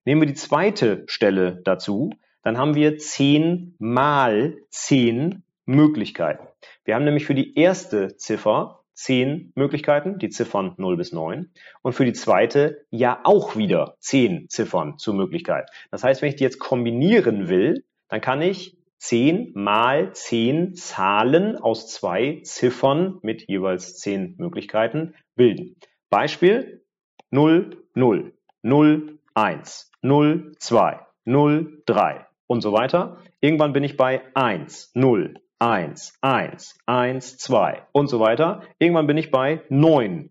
Nehmen 0.04 0.20
wir 0.20 0.28
die 0.28 0.34
zweite 0.34 1.02
Stelle 1.08 1.60
dazu, 1.64 2.10
dann 2.44 2.58
haben 2.58 2.74
wir 2.74 2.98
10 2.98 3.74
mal 3.78 4.58
10 4.68 5.42
Möglichkeiten. 5.64 6.46
Wir 6.84 6.94
haben 6.94 7.04
nämlich 7.04 7.24
für 7.24 7.34
die 7.34 7.58
erste 7.58 8.16
Ziffer 8.16 8.84
10 8.92 9.52
Möglichkeiten, 9.56 10.18
die 10.18 10.28
Ziffern 10.28 10.74
0 10.76 10.96
bis 10.98 11.12
9. 11.12 11.50
Und 11.82 11.92
für 11.94 12.04
die 12.04 12.12
zweite 12.12 12.84
ja 12.90 13.20
auch 13.24 13.56
wieder 13.56 13.96
10 14.00 14.50
Ziffern 14.50 14.98
zur 14.98 15.14
Möglichkeit. 15.14 15.70
Das 15.90 16.04
heißt, 16.04 16.20
wenn 16.20 16.28
ich 16.28 16.36
die 16.36 16.44
jetzt 16.44 16.58
kombinieren 16.58 17.48
will, 17.48 17.84
dann 18.08 18.20
kann 18.20 18.42
ich 18.42 18.76
10 18.98 19.52
mal 19.54 20.12
10 20.12 20.74
Zahlen 20.74 21.56
aus 21.56 21.88
zwei 21.88 22.40
Ziffern 22.44 23.18
mit 23.22 23.48
jeweils 23.48 23.98
10 23.98 24.34
Möglichkeiten 24.36 25.14
bilden. 25.34 25.76
Beispiel 26.10 26.84
0, 27.30 27.82
0. 27.94 28.32
0, 28.62 29.18
1, 29.34 29.90
0, 30.02 30.52
2, 30.58 31.00
0, 31.24 31.82
3 31.86 32.26
und 32.46 32.60
so 32.60 32.72
weiter. 32.72 33.18
Irgendwann 33.40 33.72
bin 33.72 33.84
ich 33.84 33.96
bei 33.96 34.22
1, 34.34 34.92
0, 34.94 35.34
1, 35.58 36.18
1, 36.20 36.78
1, 36.86 37.38
2 37.38 37.82
und 37.92 38.08
so 38.08 38.20
weiter. 38.20 38.62
Irgendwann 38.78 39.06
bin 39.06 39.16
ich 39.16 39.30
bei 39.30 39.62
9, 39.68 40.30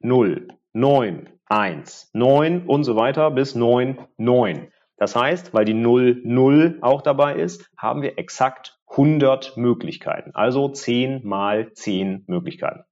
0, 0.00 0.48
9, 0.72 1.28
1, 1.46 2.10
9 2.12 2.66
und 2.66 2.84
so 2.84 2.96
weiter 2.96 3.30
bis 3.30 3.54
9, 3.54 3.98
9. 4.16 4.72
Das 4.96 5.16
heißt, 5.16 5.54
weil 5.54 5.64
die 5.64 5.74
0, 5.74 6.20
0 6.24 6.78
auch 6.82 7.02
dabei 7.02 7.34
ist, 7.34 7.70
haben 7.76 8.02
wir 8.02 8.18
exakt 8.18 8.78
100 8.90 9.56
Möglichkeiten. 9.56 10.32
Also 10.34 10.68
10 10.68 11.26
mal 11.26 11.72
10 11.72 12.24
Möglichkeiten. 12.26 12.84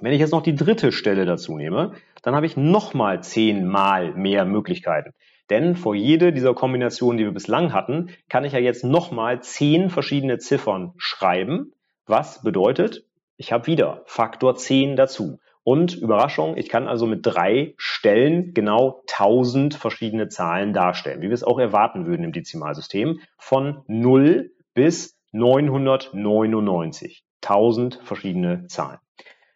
Wenn 0.00 0.12
ich 0.12 0.20
jetzt 0.20 0.32
noch 0.32 0.42
die 0.42 0.54
dritte 0.54 0.92
Stelle 0.92 1.24
dazu 1.24 1.56
nehme, 1.56 1.92
dann 2.22 2.34
habe 2.34 2.46
ich 2.46 2.56
nochmal 2.56 3.22
10 3.22 3.66
mal 3.66 4.12
mehr 4.14 4.44
Möglichkeiten. 4.44 5.12
Denn 5.50 5.76
vor 5.76 5.94
jede 5.94 6.32
dieser 6.32 6.54
Kombinationen, 6.54 7.18
die 7.18 7.24
wir 7.24 7.32
bislang 7.32 7.72
hatten, 7.72 8.10
kann 8.28 8.44
ich 8.44 8.52
ja 8.52 8.58
jetzt 8.58 8.84
nochmal 8.84 9.40
10 9.40 9.90
verschiedene 9.90 10.38
Ziffern 10.38 10.92
schreiben. 10.96 11.72
Was 12.06 12.42
bedeutet, 12.42 13.04
ich 13.36 13.52
habe 13.52 13.66
wieder 13.66 14.02
Faktor 14.06 14.56
10 14.56 14.96
dazu. 14.96 15.38
Und 15.62 15.96
Überraschung, 15.96 16.56
ich 16.56 16.68
kann 16.68 16.86
also 16.86 17.06
mit 17.06 17.26
drei 17.26 17.74
Stellen 17.76 18.54
genau 18.54 19.02
1000 19.08 19.74
verschiedene 19.74 20.28
Zahlen 20.28 20.72
darstellen, 20.72 21.22
wie 21.22 21.26
wir 21.26 21.34
es 21.34 21.42
auch 21.42 21.58
erwarten 21.58 22.06
würden 22.06 22.22
im 22.22 22.32
Dezimalsystem, 22.32 23.18
von 23.36 23.82
0 23.88 24.52
bis 24.74 25.18
999. 25.32 27.24
1000 27.42 28.00
verschiedene 28.02 28.66
Zahlen. 28.68 28.98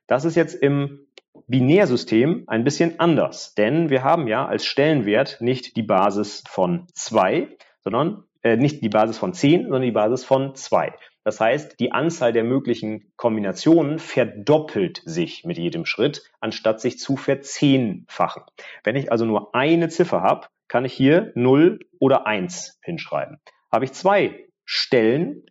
Das 0.07 0.25
ist 0.25 0.35
jetzt 0.35 0.55
im 0.55 1.07
Binärsystem 1.47 2.45
ein 2.47 2.65
bisschen 2.65 3.01
anders, 3.01 3.55
denn 3.55 3.91
wir 3.91 4.05
haben 4.05 4.29
ja 4.29 4.47
als 4.47 4.65
Stellenwert 4.65 5.41
nicht 5.41 5.77
die 5.77 5.83
Basis 5.83 6.43
von 6.49 6.87
2, 6.95 7.49
sondern 7.83 8.25
äh, 8.43 8.57
nicht 8.57 8.83
die 8.83 8.89
Basis 8.89 9.19
von 9.19 9.33
10, 9.33 9.65
sondern 9.65 9.83
die 9.83 9.91
Basis 9.91 10.25
von 10.25 10.55
2. 10.55 10.95
Das 11.25 11.41
heißt, 11.41 11.79
die 11.81 11.93
Anzahl 11.93 12.33
der 12.33 12.45
möglichen 12.45 13.13
Kombinationen 13.17 13.99
verdoppelt 13.99 15.03
sich 15.05 15.45
mit 15.45 15.59
jedem 15.59 15.85
Schritt, 15.85 16.23
anstatt 16.41 16.81
sich 16.81 16.99
zu 16.99 17.17
verzehnfachen. 17.17 18.43
Wenn 18.85 18.97
ich 18.97 19.13
also 19.13 19.27
nur 19.27 19.55
eine 19.55 19.89
Ziffer 19.89 20.23
habe, 20.23 20.47
kann 20.69 20.85
ich 20.85 20.95
hier 20.95 21.33
0 21.35 21.81
oder 21.99 22.27
1 22.27 22.79
hinschreiben. 22.83 23.39
Habe 23.71 23.85
ich 23.85 23.93
zwei 23.93 24.47
Stellen, 24.65 25.45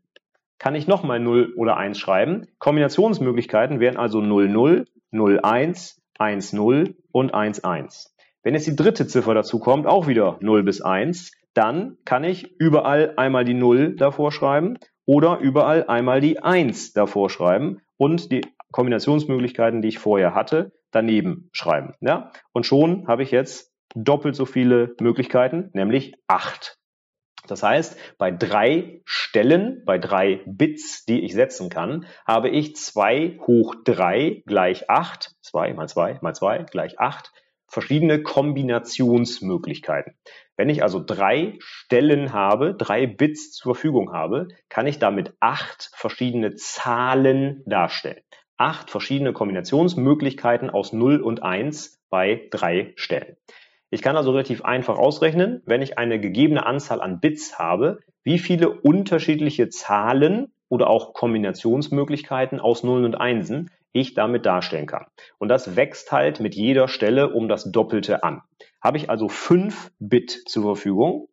kann 0.57 0.75
ich 0.75 0.87
nochmal 0.87 1.19
0 1.19 1.53
oder 1.55 1.77
1 1.77 1.99
schreiben. 1.99 2.47
Kombinationsmöglichkeiten 2.57 3.79
wären 3.79 3.97
also 3.97 4.21
0, 4.21 4.49
0, 4.49 4.85
0, 5.11 5.39
1, 5.41 6.01
1, 6.17 6.53
0 6.53 6.95
und 7.11 7.33
1, 7.33 7.63
1. 7.63 8.15
Wenn 8.43 8.53
jetzt 8.53 8.67
die 8.67 8.75
dritte 8.75 9.07
Ziffer 9.07 9.33
dazu 9.33 9.59
kommt, 9.59 9.85
auch 9.85 10.07
wieder 10.07 10.37
0 10.41 10.63
bis 10.63 10.81
1, 10.81 11.31
dann 11.53 11.97
kann 12.05 12.23
ich 12.23 12.59
überall 12.59 13.13
einmal 13.17 13.45
die 13.45 13.53
0 13.53 13.95
davor 13.95 14.31
schreiben 14.31 14.77
oder 15.05 15.39
überall 15.39 15.87
einmal 15.87 16.21
die 16.21 16.41
1 16.41 16.93
davor 16.93 17.29
schreiben 17.29 17.81
und 17.97 18.31
die 18.31 18.41
Kombinationsmöglichkeiten, 18.71 19.81
die 19.81 19.89
ich 19.89 19.99
vorher 19.99 20.35
hatte, 20.35 20.71
daneben 20.91 21.49
schreiben. 21.51 21.95
Ja? 22.01 22.31
Und 22.53 22.65
schon 22.65 23.07
habe 23.07 23.23
ich 23.23 23.31
jetzt 23.31 23.73
doppelt 23.95 24.35
so 24.35 24.45
viele 24.45 24.95
Möglichkeiten, 24.99 25.69
nämlich 25.73 26.15
8. 26.27 26.78
Das 27.49 27.63
heißt, 27.63 27.97
bei 28.17 28.31
drei 28.31 29.01
Stellen, 29.05 29.83
bei 29.85 29.97
drei 29.97 30.41
Bits, 30.45 31.05
die 31.05 31.21
ich 31.21 31.33
setzen 31.33 31.69
kann, 31.69 32.05
habe 32.25 32.49
ich 32.49 32.75
2 32.75 33.39
hoch 33.47 33.75
3 33.83 34.43
gleich 34.45 34.89
8, 34.89 35.35
2 35.41 35.73
mal 35.73 35.88
2 35.88 36.19
mal 36.21 36.33
2 36.33 36.63
gleich 36.63 36.99
8, 36.99 37.31
verschiedene 37.67 38.21
Kombinationsmöglichkeiten. 38.23 40.13
Wenn 40.57 40.69
ich 40.69 40.83
also 40.83 41.01
drei 41.03 41.55
Stellen 41.59 42.33
habe, 42.33 42.75
drei 42.75 43.07
Bits 43.07 43.51
zur 43.51 43.75
Verfügung 43.75 44.12
habe, 44.12 44.49
kann 44.67 44.88
ich 44.88 44.99
damit 44.99 45.33
acht 45.39 45.91
verschiedene 45.93 46.55
Zahlen 46.55 47.63
darstellen. 47.65 48.21
Acht 48.57 48.89
verschiedene 48.89 49.31
Kombinationsmöglichkeiten 49.31 50.69
aus 50.69 50.91
0 50.91 51.21
und 51.21 51.43
1 51.43 52.01
bei 52.09 52.47
drei 52.51 52.91
Stellen. 52.95 53.38
Ich 53.91 54.02
kann 54.02 54.17
also 54.17 54.32
relativ 54.32 54.63
einfach 54.63 54.97
ausrechnen, 54.97 55.62
wenn 55.65 55.82
ich 55.82 55.97
eine 55.97 56.19
gegebene 56.19 56.65
Anzahl 56.65 57.02
an 57.02 57.19
Bits 57.19 57.58
habe, 57.58 57.99
wie 58.23 58.38
viele 58.38 58.69
unterschiedliche 58.69 59.69
Zahlen 59.69 60.54
oder 60.69 60.89
auch 60.89 61.13
Kombinationsmöglichkeiten 61.13 62.60
aus 62.60 62.84
Nullen 62.84 63.06
und 63.06 63.15
Einsen 63.15 63.71
ich 63.91 64.13
damit 64.13 64.45
darstellen 64.45 64.86
kann. 64.86 65.08
Und 65.39 65.49
das 65.49 65.75
wächst 65.75 66.12
halt 66.12 66.39
mit 66.39 66.54
jeder 66.54 66.88
Stelle 66.88 67.34
um 67.34 67.47
das 67.47 67.71
Doppelte 67.71 68.23
an. 68.23 68.41
Habe 68.82 68.97
ich 68.97 69.10
also 69.10 69.28
5 69.28 69.91
Bit 69.99 70.43
zur 70.47 70.63
Verfügung, 70.63 71.28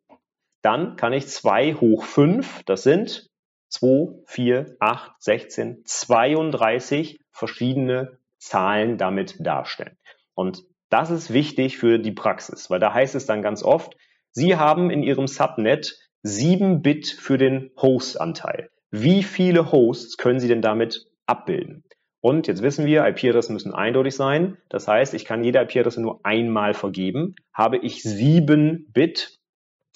dann 0.63 0.97
kann 0.97 1.13
ich 1.13 1.29
2 1.29 1.75
hoch 1.75 2.05
5, 2.05 2.63
das 2.65 2.83
sind 2.83 3.29
2, 3.69 4.23
4, 4.25 4.77
8, 4.81 5.13
16, 5.19 5.83
32 5.85 7.21
verschiedene 7.31 8.19
Zahlen 8.39 8.97
damit 8.97 9.37
darstellen. 9.39 9.99
Und 10.35 10.65
das 10.89 11.11
ist 11.11 11.33
wichtig 11.33 11.79
für 11.79 11.99
die 11.99 12.13
Praxis, 12.13 12.71
weil 12.71 12.81
da 12.81 12.95
heißt 12.95 13.15
es 13.15 13.27
dann 13.27 13.43
ganz 13.43 13.63
oft, 13.63 13.97
Sie 14.31 14.57
haben 14.57 14.91
in 14.91 15.03
Ihrem 15.03 15.27
Subnet 15.27 15.99
7 16.23 16.83
Bit 16.83 17.09
für 17.09 17.39
den 17.39 17.71
Host-Anteil. 17.81 18.71
Wie 18.91 19.23
viele 19.23 19.73
Hosts 19.73 20.17
können 20.17 20.41
Sie 20.41 20.49
denn 20.49 20.63
damit 20.63 21.07
abbilden? 21.27 21.85
Und 22.21 22.47
jetzt 22.47 22.63
wissen 22.63 22.87
wir, 22.87 23.07
IP-Adressen 23.07 23.53
müssen 23.53 23.73
eindeutig 23.73 24.15
sein. 24.15 24.59
Das 24.69 24.89
heißt, 24.89 25.15
ich 25.15 25.25
kann 25.25 25.45
jede 25.45 25.61
IP-Adresse 25.61 26.03
nur 26.03 26.21
einmal 26.25 26.75
vergeben. 26.75 27.37
Habe 27.53 27.79
ich 27.79 28.03
7 28.03 28.91
Bit, 28.93 29.39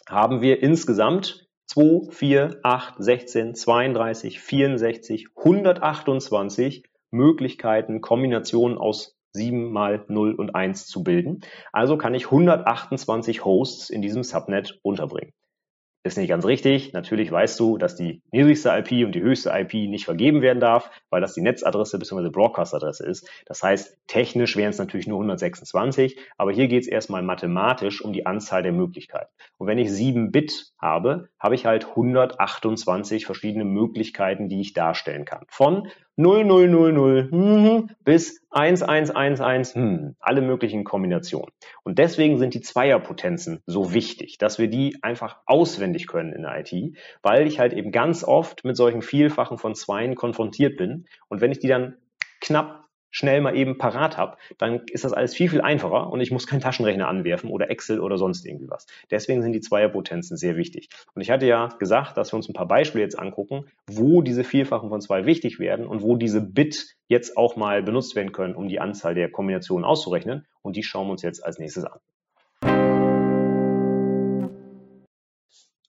haben 0.09 0.41
wir 0.41 0.63
insgesamt 0.63 1.49
2, 1.67 2.11
4, 2.11 2.61
8, 2.63 2.95
16, 2.99 3.55
32, 3.55 4.41
64, 4.41 5.27
128 5.37 6.85
Möglichkeiten, 7.11 8.01
Kombinationen 8.01 8.79
aus 8.79 9.20
7 9.33 9.73
mal 9.73 10.05
0 10.09 10.35
und 10.35 10.55
1 10.55 10.87
zu 10.87 11.03
bilden. 11.03 11.41
Also 11.73 11.97
kann 11.97 12.15
ich 12.15 12.27
128 12.27 13.45
Hosts 13.45 13.91
in 13.91 14.03
diesem 14.03 14.23
Subnet 14.23 14.79
unterbringen. 14.83 15.33
Ist 16.03 16.17
nicht 16.17 16.31
ganz 16.31 16.47
richtig. 16.47 16.95
Natürlich 16.95 17.31
weißt 17.31 17.61
du, 17.61 17.77
dass 17.77 17.95
die 17.95 18.23
niedrigste 18.33 18.71
IP 18.71 19.05
und 19.05 19.15
die 19.15 19.21
höchste 19.21 19.51
IP 19.51 19.75
nicht 19.75 20.07
vergeben 20.07 20.41
werden 20.41 20.59
darf, 20.59 20.91
weil 21.11 21.21
das 21.21 21.35
die 21.35 21.43
Netzadresse 21.43 21.99
bzw. 21.99 22.31
Broadcast-Adresse 22.31 23.05
ist. 23.05 23.29
Das 23.45 23.63
heißt, 23.63 23.99
technisch 24.07 24.57
wären 24.57 24.71
es 24.71 24.79
natürlich 24.79 25.07
nur 25.07 25.19
126, 25.19 26.19
aber 26.39 26.53
hier 26.53 26.69
geht 26.69 26.85
es 26.85 26.89
erstmal 26.89 27.21
mathematisch 27.21 28.03
um 28.03 28.15
die 28.15 28.25
Anzahl 28.25 28.63
der 28.63 28.73
Möglichkeiten. 28.73 29.31
Und 29.59 29.67
wenn 29.67 29.77
ich 29.77 29.93
7 29.93 30.33
Bit 30.33 30.73
habe, 30.79 31.29
habe 31.39 31.55
ich 31.55 31.67
halt 31.67 31.89
128 31.91 33.27
verschiedene 33.27 33.67
Möglichkeiten, 33.67 34.49
die 34.49 34.63
ich 34.63 34.73
darstellen 34.73 35.27
kann. 35.27 35.45
Von 35.49 35.89
0000 36.21 37.31
hm, 37.31 37.91
bis 38.05 38.43
1111, 38.51 39.75
hm, 39.75 40.17
alle 40.21 40.43
möglichen 40.43 40.85
Kombinationen. 40.85 41.51
Und 41.83 41.99
deswegen 41.99 42.39
sind 42.39 42.55
die 42.55 42.61
Zweierpotenzen 42.61 43.63
so 43.67 43.93
wichtig, 43.95 44.39
dass 44.39 44.59
wir 44.59 44.69
die 44.69 44.99
einfach 45.03 45.39
auswendig 45.47 46.07
können 46.07 46.33
in 46.33 46.43
der 46.43 46.61
IT, 46.61 46.97
weil 47.23 47.47
ich 47.47 47.59
halt 47.59 47.73
eben 47.73 47.93
ganz 47.93 48.25
oft 48.25 48.65
mit 48.65 48.77
solchen 48.77 49.03
Vielfachen 49.03 49.59
von 49.59 49.75
Zweien 49.75 50.15
konfrontiert 50.15 50.77
bin. 50.77 51.07
Und 51.29 51.41
wenn 51.41 51.53
ich 51.53 51.59
die 51.59 51.69
dann 51.69 51.97
knapp 52.41 52.90
schnell 53.11 53.41
mal 53.41 53.57
eben 53.57 53.79
parat 53.79 54.17
habe, 54.17 54.37
dann 54.59 54.83
ist 54.91 55.05
das 55.05 55.13
alles 55.13 55.35
viel, 55.35 55.51
viel 55.51 55.61
einfacher 55.61 56.11
und 56.11 56.21
ich 56.21 56.31
muss 56.31 56.47
keinen 56.47 56.61
Taschenrechner 56.61 57.09
anwerfen 57.09 57.51
oder 57.51 57.71
Excel 57.71 58.01
oder 58.01 58.19
sonst 58.19 58.47
irgendwie 58.47 58.71
was. 58.71 58.87
Deswegen 59.11 59.43
sind 59.43 59.53
die 59.53 59.61
Zweierpotenzen 59.61 60.37
sehr 60.37 60.57
wichtig. 60.57 60.89
Und 61.15 61.23
ich 61.23 61.31
hatte 61.31 61.47
ja 61.47 61.69
gesagt, 61.79 62.17
dass 62.17 62.33
wir 62.33 62.37
uns 62.37 62.49
ein 62.49 62.55
paar 62.55 62.69
Beispiele 62.69 63.05
jetzt 63.05 63.19
angucken, 63.19 63.67
wo 63.87 64.23
diese 64.23 64.45
Vielfachen 64.45 64.89
von 64.89 65.01
zwei 65.01 65.27
wichtig 65.27 65.59
werden 65.59 65.87
und 65.87 66.03
wo 66.03 66.17
diese 66.17 66.41
Bit 66.41 66.97
jetzt 67.09 67.37
auch 67.37 67.57
mal 67.57 67.83
benutzt 67.83 68.15
werden 68.15 68.33
können, 68.33 68.55
um 68.55 68.69
die 68.69 68.81
Anzahl 68.81 69.15
der 69.15 69.31
Kombinationen 69.31 69.85
auszurechnen. 69.85 70.47
Und 70.63 70.77
die 70.77 70.83
schauen 70.83 71.09
wir 71.09 71.13
uns 71.13 71.23
jetzt 71.23 71.45
als 71.45 71.59
nächstes 71.59 71.85
an. 71.85 71.99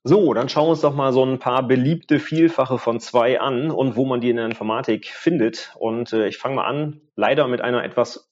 So, 0.04 0.34
dann 0.34 0.50
schauen 0.50 0.66
wir 0.66 0.72
uns 0.72 0.82
doch 0.82 0.96
mal 0.96 1.14
so 1.14 1.24
ein 1.24 1.38
paar 1.38 1.68
beliebte 1.68 2.20
Vielfache 2.20 2.80
von 2.80 3.00
zwei 3.00 3.40
an 3.40 3.70
und 3.70 3.96
wo 3.96 4.06
man 4.06 4.20
die 4.20 4.32
in 4.32 4.38
der 4.38 4.46
Informatik 4.46 5.06
findet. 5.08 5.76
Und 5.78 6.12
äh, 6.12 6.28
ich 6.28 6.40
fange 6.40 6.56
mal 6.56 6.66
an, 6.66 7.02
leider 7.16 7.48
mit 7.48 7.62
einer 7.62 7.84
etwas 7.84 8.31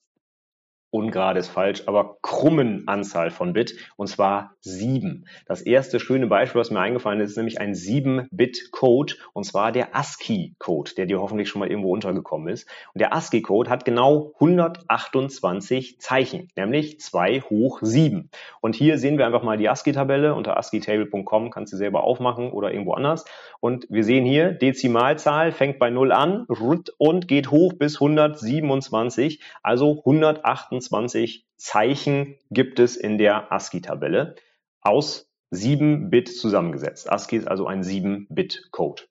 ungerade 0.91 1.39
ist 1.39 1.49
falsch, 1.49 1.83
aber 1.85 2.17
krummen 2.21 2.87
Anzahl 2.87 3.31
von 3.31 3.53
Bit, 3.53 3.75
und 3.95 4.07
zwar 4.07 4.55
sieben. 4.59 5.25
Das 5.45 5.61
erste 5.61 5.99
schöne 5.99 6.27
Beispiel, 6.27 6.59
was 6.59 6.71
mir 6.71 6.79
eingefallen 6.79 7.19
ist, 7.19 7.31
ist 7.31 7.37
nämlich 7.37 7.61
ein 7.61 7.73
7-Bit-Code, 7.73 9.15
und 9.33 9.43
zwar 9.43 9.71
der 9.71 9.95
ASCII-Code, 9.95 10.95
der 10.95 11.05
dir 11.05 11.21
hoffentlich 11.21 11.49
schon 11.49 11.59
mal 11.59 11.69
irgendwo 11.69 11.91
untergekommen 11.93 12.47
ist. 12.49 12.67
Und 12.93 13.01
der 13.01 13.13
ASCII-Code 13.13 13.69
hat 13.69 13.85
genau 13.85 14.33
128 14.39 15.99
Zeichen, 15.99 16.47
nämlich 16.55 16.99
2 16.99 17.41
hoch 17.41 17.79
7. 17.81 18.29
Und 18.61 18.75
hier 18.75 18.97
sehen 18.97 19.17
wir 19.17 19.25
einfach 19.25 19.43
mal 19.43 19.57
die 19.57 19.69
ASCII-Tabelle. 19.69 20.33
Unter 20.33 20.57
asciitable.com 20.57 21.51
kannst 21.51 21.71
du 21.73 21.77
selber 21.77 22.03
aufmachen 22.03 22.51
oder 22.51 22.71
irgendwo 22.71 22.93
anders. 22.93 23.25
Und 23.59 23.85
wir 23.89 24.03
sehen 24.03 24.25
hier, 24.25 24.53
Dezimalzahl 24.53 25.51
fängt 25.51 25.77
bei 25.77 25.89
0 25.89 26.11
an 26.11 26.47
und 26.97 27.27
geht 27.27 27.51
hoch 27.51 27.73
bis 27.73 28.01
127, 28.01 29.41
also 29.61 29.99
128 29.99 30.78
228 30.81 31.45
Zeichen 31.57 32.37
gibt 32.51 32.79
es 32.79 32.97
in 32.97 33.17
der 33.17 33.51
ASCII-Tabelle 33.51 34.35
aus 34.81 35.29
7 35.51 36.09
Bit 36.09 36.29
zusammengesetzt. 36.29 37.11
ASCII 37.11 37.37
ist 37.37 37.47
also 37.47 37.67
ein 37.67 37.83
7-Bit-Code. 37.83 39.03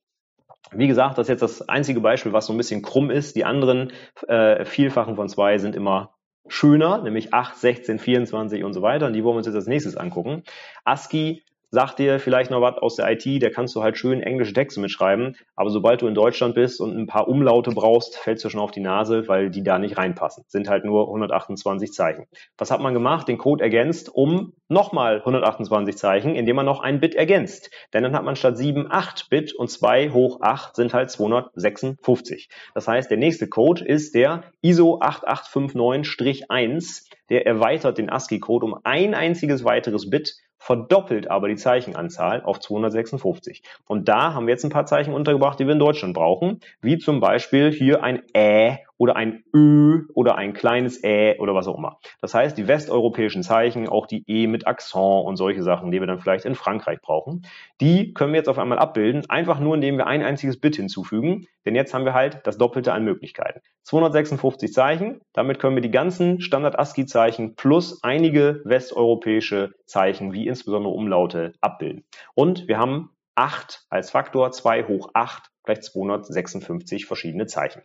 Wie 0.73 0.87
gesagt, 0.87 1.19
das 1.19 1.27
ist 1.27 1.31
jetzt 1.31 1.43
das 1.43 1.69
einzige 1.69 2.01
Beispiel, 2.01 2.33
was 2.33 2.47
so 2.47 2.53
ein 2.53 2.57
bisschen 2.59 2.83
krumm 2.83 3.11
ist. 3.11 3.37
Die 3.37 3.45
anderen 3.45 3.93
äh, 4.27 4.65
Vielfachen 4.65 5.17
von 5.17 5.29
2 5.29 5.59
sind 5.59 5.75
immer 5.75 6.15
schöner, 6.47 7.03
nämlich 7.03 7.33
8, 7.33 7.57
16, 7.57 7.99
24 7.99 8.65
und 8.65 8.73
so 8.73 8.83
weiter. 8.83 9.07
Und 9.07 9.13
die 9.13 9.25
wollen 9.25 9.35
wir 9.35 9.39
uns 9.39 9.47
jetzt 9.47 9.57
als 9.57 9.67
nächstes 9.67 9.97
angucken. 9.97 10.43
ASCII 10.85 11.43
sagt 11.71 11.99
dir 11.99 12.21
vielleicht 12.21 12.51
noch 12.51 12.61
was 12.61 12.79
aus 12.79 12.97
der 12.97 13.11
IT, 13.11 13.43
da 13.43 13.51
kannst 13.51 13.75
du 13.77 13.83
halt 13.83 13.99
schön 13.99 14.23
englische 14.23 14.53
Texte 14.53 14.81
mitschreiben, 14.81 15.37
aber 15.57 15.71
sobald 15.71 16.03
du 16.03 16.07
in 16.07 16.15
Deutschland 16.15 16.55
bist 16.55 16.81
und 16.81 16.97
ein 16.97 17.07
paar 17.07 17.29
Umlaute 17.29 17.73
brauchst, 17.73 18.17
fällst 18.17 18.45
du 18.45 18.49
schon 18.49 18.61
auf 18.61 18.71
die 18.71 18.81
Nase, 18.81 19.29
weil 19.29 19.51
die 19.51 19.63
da 19.63 19.79
nicht 19.79 19.99
reinpassen. 19.99 20.45
Sind 20.49 20.69
halt 20.69 20.85
nur 20.85 21.09
128 21.09 21.93
Zeichen. 21.93 22.27
Was 22.57 22.71
hat 22.71 22.81
man 22.81 22.95
gemacht? 22.95 23.29
Den 23.29 23.39
Code 23.39 23.63
ergänzt 23.63 24.15
um 24.15 24.53
nochmal 24.69 25.19
128 25.19 25.97
Zeichen, 25.97 26.35
indem 26.35 26.57
man 26.57 26.67
noch 26.67 26.81
ein 26.81 27.01
Bit 27.01 27.15
ergänzt. 27.15 27.71
Denn 27.93 28.03
dann 28.03 28.15
hat 28.15 28.25
man 28.25 28.37
statt 28.37 28.57
7 28.57 28.91
8 28.91 29.29
Bit 29.31 29.55
und 29.55 29.71
2 29.71 30.11
hoch 30.11 30.41
8 30.41 30.77
sind 30.77 30.95
halt 30.95 31.11
256. 31.11 32.49
Das 32.75 32.89
heißt, 32.89 33.11
der 33.11 33.19
nächste 33.19 33.49
Code 33.49 33.85
ist 33.85 34.15
der 34.15 34.45
ISO 34.63 35.01
8859-1. 35.01 37.09
Der 37.31 37.47
erweitert 37.47 37.99
den 37.99 38.09
ASCII-Code 38.09 38.65
um 38.65 38.77
ein 38.85 39.15
einziges 39.15 39.65
weiteres 39.65 40.09
Bit 40.09 40.35
verdoppelt 40.59 41.31
aber 41.31 41.49
die 41.49 41.57
Zeichenanzahl 41.57 42.43
auf 42.43 42.61
256. 42.61 43.63
Und 43.87 44.09
da 44.09 44.35
haben 44.35 44.47
wir 44.47 44.53
jetzt 44.53 44.65
ein 44.65 44.71
paar 44.71 44.87
Zeichen 44.87 45.15
untergebracht, 45.15 45.59
die 45.59 45.67
wir 45.67 45.73
in 45.73 45.79
Deutschland 45.79 46.15
brauchen, 46.15 46.61
wie 46.81 46.99
zum 46.99 47.21
Beispiel 47.21 47.73
hier 47.73 48.03
ein 48.03 48.23
Ä 48.37 48.79
oder 48.99 49.17
ein 49.17 49.45
Ö 49.55 50.03
oder 50.15 50.37
ein 50.37 50.53
kleines 50.53 51.03
Ä 51.03 51.39
oder 51.39 51.55
was 51.55 51.67
auch 51.67 51.79
immer. 51.79 51.99
Das 52.21 52.35
heißt, 52.35 52.59
die 52.59 52.69
westeuropäischen 52.69 53.43
Zeichen, 53.43 53.89
auch 53.89 54.07
die 54.07 54.25
E 54.27 54.47
mit 54.47 54.67
Akzent 54.67 55.25
und 55.25 55.37
solche 55.37 55.63
Sachen, 55.63 55.91
die 55.91 56.01
wir 56.01 56.07
dann 56.07 56.19
vielleicht 56.19 56.45
in 56.45 56.55
Frankreich 56.55 57.01
brauchen, 57.01 57.47
die 57.81 58.13
können 58.13 58.33
wir 58.33 58.39
jetzt 58.39 58.49
auf 58.49 58.59
einmal 58.59 58.79
abbilden, 58.79 59.29
einfach 59.29 59.61
nur 59.61 59.75
indem 59.75 59.97
wir 59.97 60.07
ein 60.07 60.23
einziges 60.23 60.61
Bit 60.61 60.77
hinzufügen, 60.77 61.47
denn 61.65 61.75
jetzt 61.75 61.95
haben 61.95 62.05
wir 62.05 62.15
halt 62.15 62.41
das 62.45 62.59
Doppelte 62.59 62.93
an 62.93 63.05
Möglichkeiten. 63.05 63.61
256 63.85 64.73
Zeichen, 64.73 65.21
damit 65.33 65.59
können 65.59 65.77
wir 65.77 65.83
die 65.83 65.91
ganzen 65.91 66.41
Standard-ASCII-Zeichen 66.41 67.55
plus 67.55 68.03
einige 68.03 68.61
westeuropäische 68.65 69.73
Zeichen, 69.87 70.33
wie 70.33 70.47
insbesondere 70.47 70.93
Umlaute, 70.93 71.55
abbilden. 71.61 72.05
Und 72.35 72.69
wir 72.69 72.79
haben 72.79 73.11
8 73.35 73.87
als 73.89 74.11
Faktor, 74.11 74.51
2 74.51 74.85
hoch 74.85 75.11
8 75.15 75.51
gleich 75.63 75.83
256 75.83 77.07
verschiedene 77.07 77.47
Zeichen. 77.47 77.83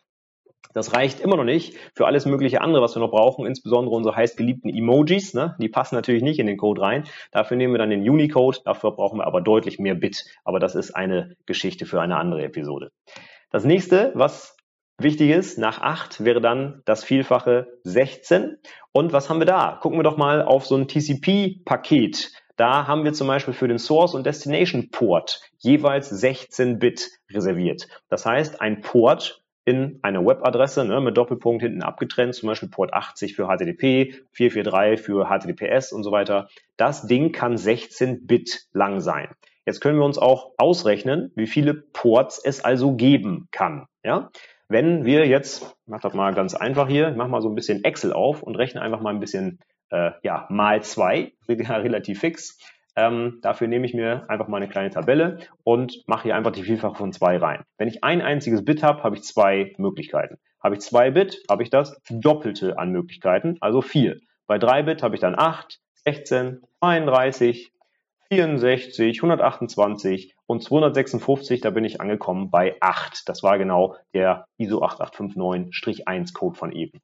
Das 0.74 0.93
reicht 0.93 1.20
immer 1.20 1.38
noch 1.38 1.43
nicht 1.43 1.76
für 1.93 2.07
alles 2.07 2.26
mögliche 2.26 2.61
andere, 2.61 2.82
was 2.82 2.95
wir 2.95 2.99
noch 2.99 3.11
brauchen, 3.11 3.45
insbesondere 3.45 3.95
unsere 3.95 4.16
heißgeliebten 4.16 4.74
Emojis. 4.74 5.34
Ne? 5.34 5.55
Die 5.59 5.70
passen 5.70 5.95
natürlich 5.95 6.24
nicht 6.24 6.39
in 6.39 6.47
den 6.47 6.57
Code 6.57 6.82
rein. 6.82 7.03
Dafür 7.32 7.57
nehmen 7.57 7.74
wir 7.74 7.78
dann 7.78 7.91
den 7.91 8.07
Unicode. 8.09 8.59
Dafür 8.66 8.91
brauchen 8.91 9.20
wir 9.20 9.28
aber 9.28 9.41
deutlich 9.41 9.78
mehr 9.80 9.95
Bit. 9.95 10.26
Aber 10.43 10.59
das 10.59 10.76
ist 10.76 10.95
eine 10.95 11.36
Geschichte 11.45 11.86
für 11.86 12.01
eine 12.01 12.18
andere 12.18 12.43
Episode. 12.43 12.91
Das 13.51 13.66
nächste, 13.66 14.11
was 14.16 14.57
wichtig 14.97 15.30
ist, 15.30 15.57
nach 15.59 15.82
8 15.82 16.24
wäre 16.24 16.41
dann 16.41 16.82
das 16.86 17.03
Vielfache 17.03 17.68
16. 17.84 18.57
Und 18.91 19.14
was 19.14 19.30
haben 19.30 19.39
wir 19.39 19.45
da? 19.45 19.78
Gucken 19.82 19.99
wir 19.99 20.03
doch 20.03 20.18
mal 20.18 20.41
auf 20.41 20.66
so 20.66 20.76
ein 20.76 20.88
TCP-Paket. 20.88 22.32
Da 22.55 22.88
haben 22.88 23.03
wir 23.03 23.14
zum 23.14 23.28
Beispiel 23.28 23.53
für 23.53 23.68
den 23.68 23.80
Source 23.80 24.14
und 24.14 24.26
Destination 24.26 24.89
Port 24.91 25.41
jeweils 25.57 26.09
16 26.09 26.78
Bit 26.78 27.09
reserviert. 27.32 27.88
Das 28.09 28.26
heißt, 28.26 28.61
ein 28.61 28.82
Port 28.82 29.43
in 29.66 29.99
eine 30.01 30.26
Webadresse 30.26 30.86
ne, 30.86 30.99
mit 30.99 31.16
Doppelpunkt 31.18 31.61
hinten 31.61 31.84
abgetrennt, 31.84 32.36
zum 32.36 32.47
Beispiel 32.47 32.70
Port 32.70 32.93
80 32.93 33.36
für 33.36 33.47
HTTP, 33.47 34.14
443 34.32 35.05
für 35.05 35.26
HTTPS 35.26 35.91
und 35.93 36.03
so 36.03 36.11
weiter. 36.11 36.49
Das 36.78 37.07
Ding 37.07 37.32
kann 37.32 37.57
16 37.57 38.28
Bit 38.28 38.68
lang 38.74 38.99
sein. 38.99 39.30
Jetzt 39.66 39.80
können 39.80 39.97
wir 39.97 40.05
uns 40.05 40.18
auch 40.18 40.51
ausrechnen, 40.57 41.32
wie 41.36 41.47
viele 41.47 41.74
Ports 41.74 42.41
es 42.43 42.64
also 42.64 42.95
geben 42.95 43.47
kann. 43.51 43.88
Ja? 44.03 44.30
Wenn 44.68 45.05
wir 45.05 45.28
jetzt, 45.28 45.64
ich 45.64 45.88
mach 45.88 46.01
das 46.01 46.14
mal 46.14 46.34
ganz 46.34 46.55
einfach 46.55 46.89
hier, 46.89 47.09
ich 47.09 47.16
mache 47.16 47.30
mal 47.30 47.41
so 47.41 47.49
ein 47.49 47.55
bisschen 47.55 47.84
Excel 47.84 48.11
auf 48.11 48.43
und 48.43 48.55
rechne 48.55 48.82
einfach 48.82 48.99
mal 48.99 49.11
ein 49.11 49.20
bisschen 49.20 49.59
äh, 49.89 50.11
ja, 50.24 50.47
mal 50.49 50.84
zwei, 50.84 51.34
relativ 51.47 52.20
fix. 52.20 52.57
Ähm, 52.96 53.39
dafür 53.41 53.68
nehme 53.68 53.86
ich 53.86 53.94
mir 53.94 54.30
einfach 54.30 54.48
mal 54.48 54.58
eine 54.58 54.70
kleine 54.70 54.91
Tabelle 54.91 55.39
und 55.64 56.04
mache 56.08 56.24
hier 56.24 56.36
einfach 56.36 56.52
die 56.52 56.64
Vielfache 56.64 56.96
von 56.96 57.12
zwei 57.12 57.38
rein. 57.38 57.64
Wenn 57.78 57.88
ich 57.88 58.04
ein 58.04 58.22
einziges 58.22 58.64
Bit 58.64 58.84
habe, 58.84 59.04
habe 59.04 59.16
ich 59.16 59.24
zwei 59.24 59.74
Möglichkeiten. 59.78 60.38
Habe 60.64 60.76
ich 60.76 60.82
zwei 60.82 61.12
Bit, 61.12 61.44
habe 61.50 61.64
ich 61.64 61.70
das 61.70 62.00
Doppelte 62.10 62.78
an 62.78 62.91
Möglichkeiten, 62.91 63.58
also 63.62 63.82
vier. 63.82 64.20
Bei 64.48 64.58
drei 64.58 64.84
Bit 64.84 65.02
habe 65.04 65.16
ich 65.16 65.22
dann 65.22 65.38
8, 65.38 65.80
16, 66.06 66.62
32, 66.80 67.74
64, 68.30 69.18
128 69.18 70.36
und 70.46 70.64
256, 70.64 71.62
da 71.62 71.70
bin 71.70 71.86
ich 71.86 72.02
angekommen 72.02 72.50
bei 72.50 72.76
8. 72.80 73.28
Das 73.28 73.44
war 73.44 73.58
genau 73.58 73.96
der 74.14 74.48
ISO 74.58 74.84
8859-1 74.84 76.34
Code 76.34 76.58
von 76.58 76.72
eben. 76.72 77.00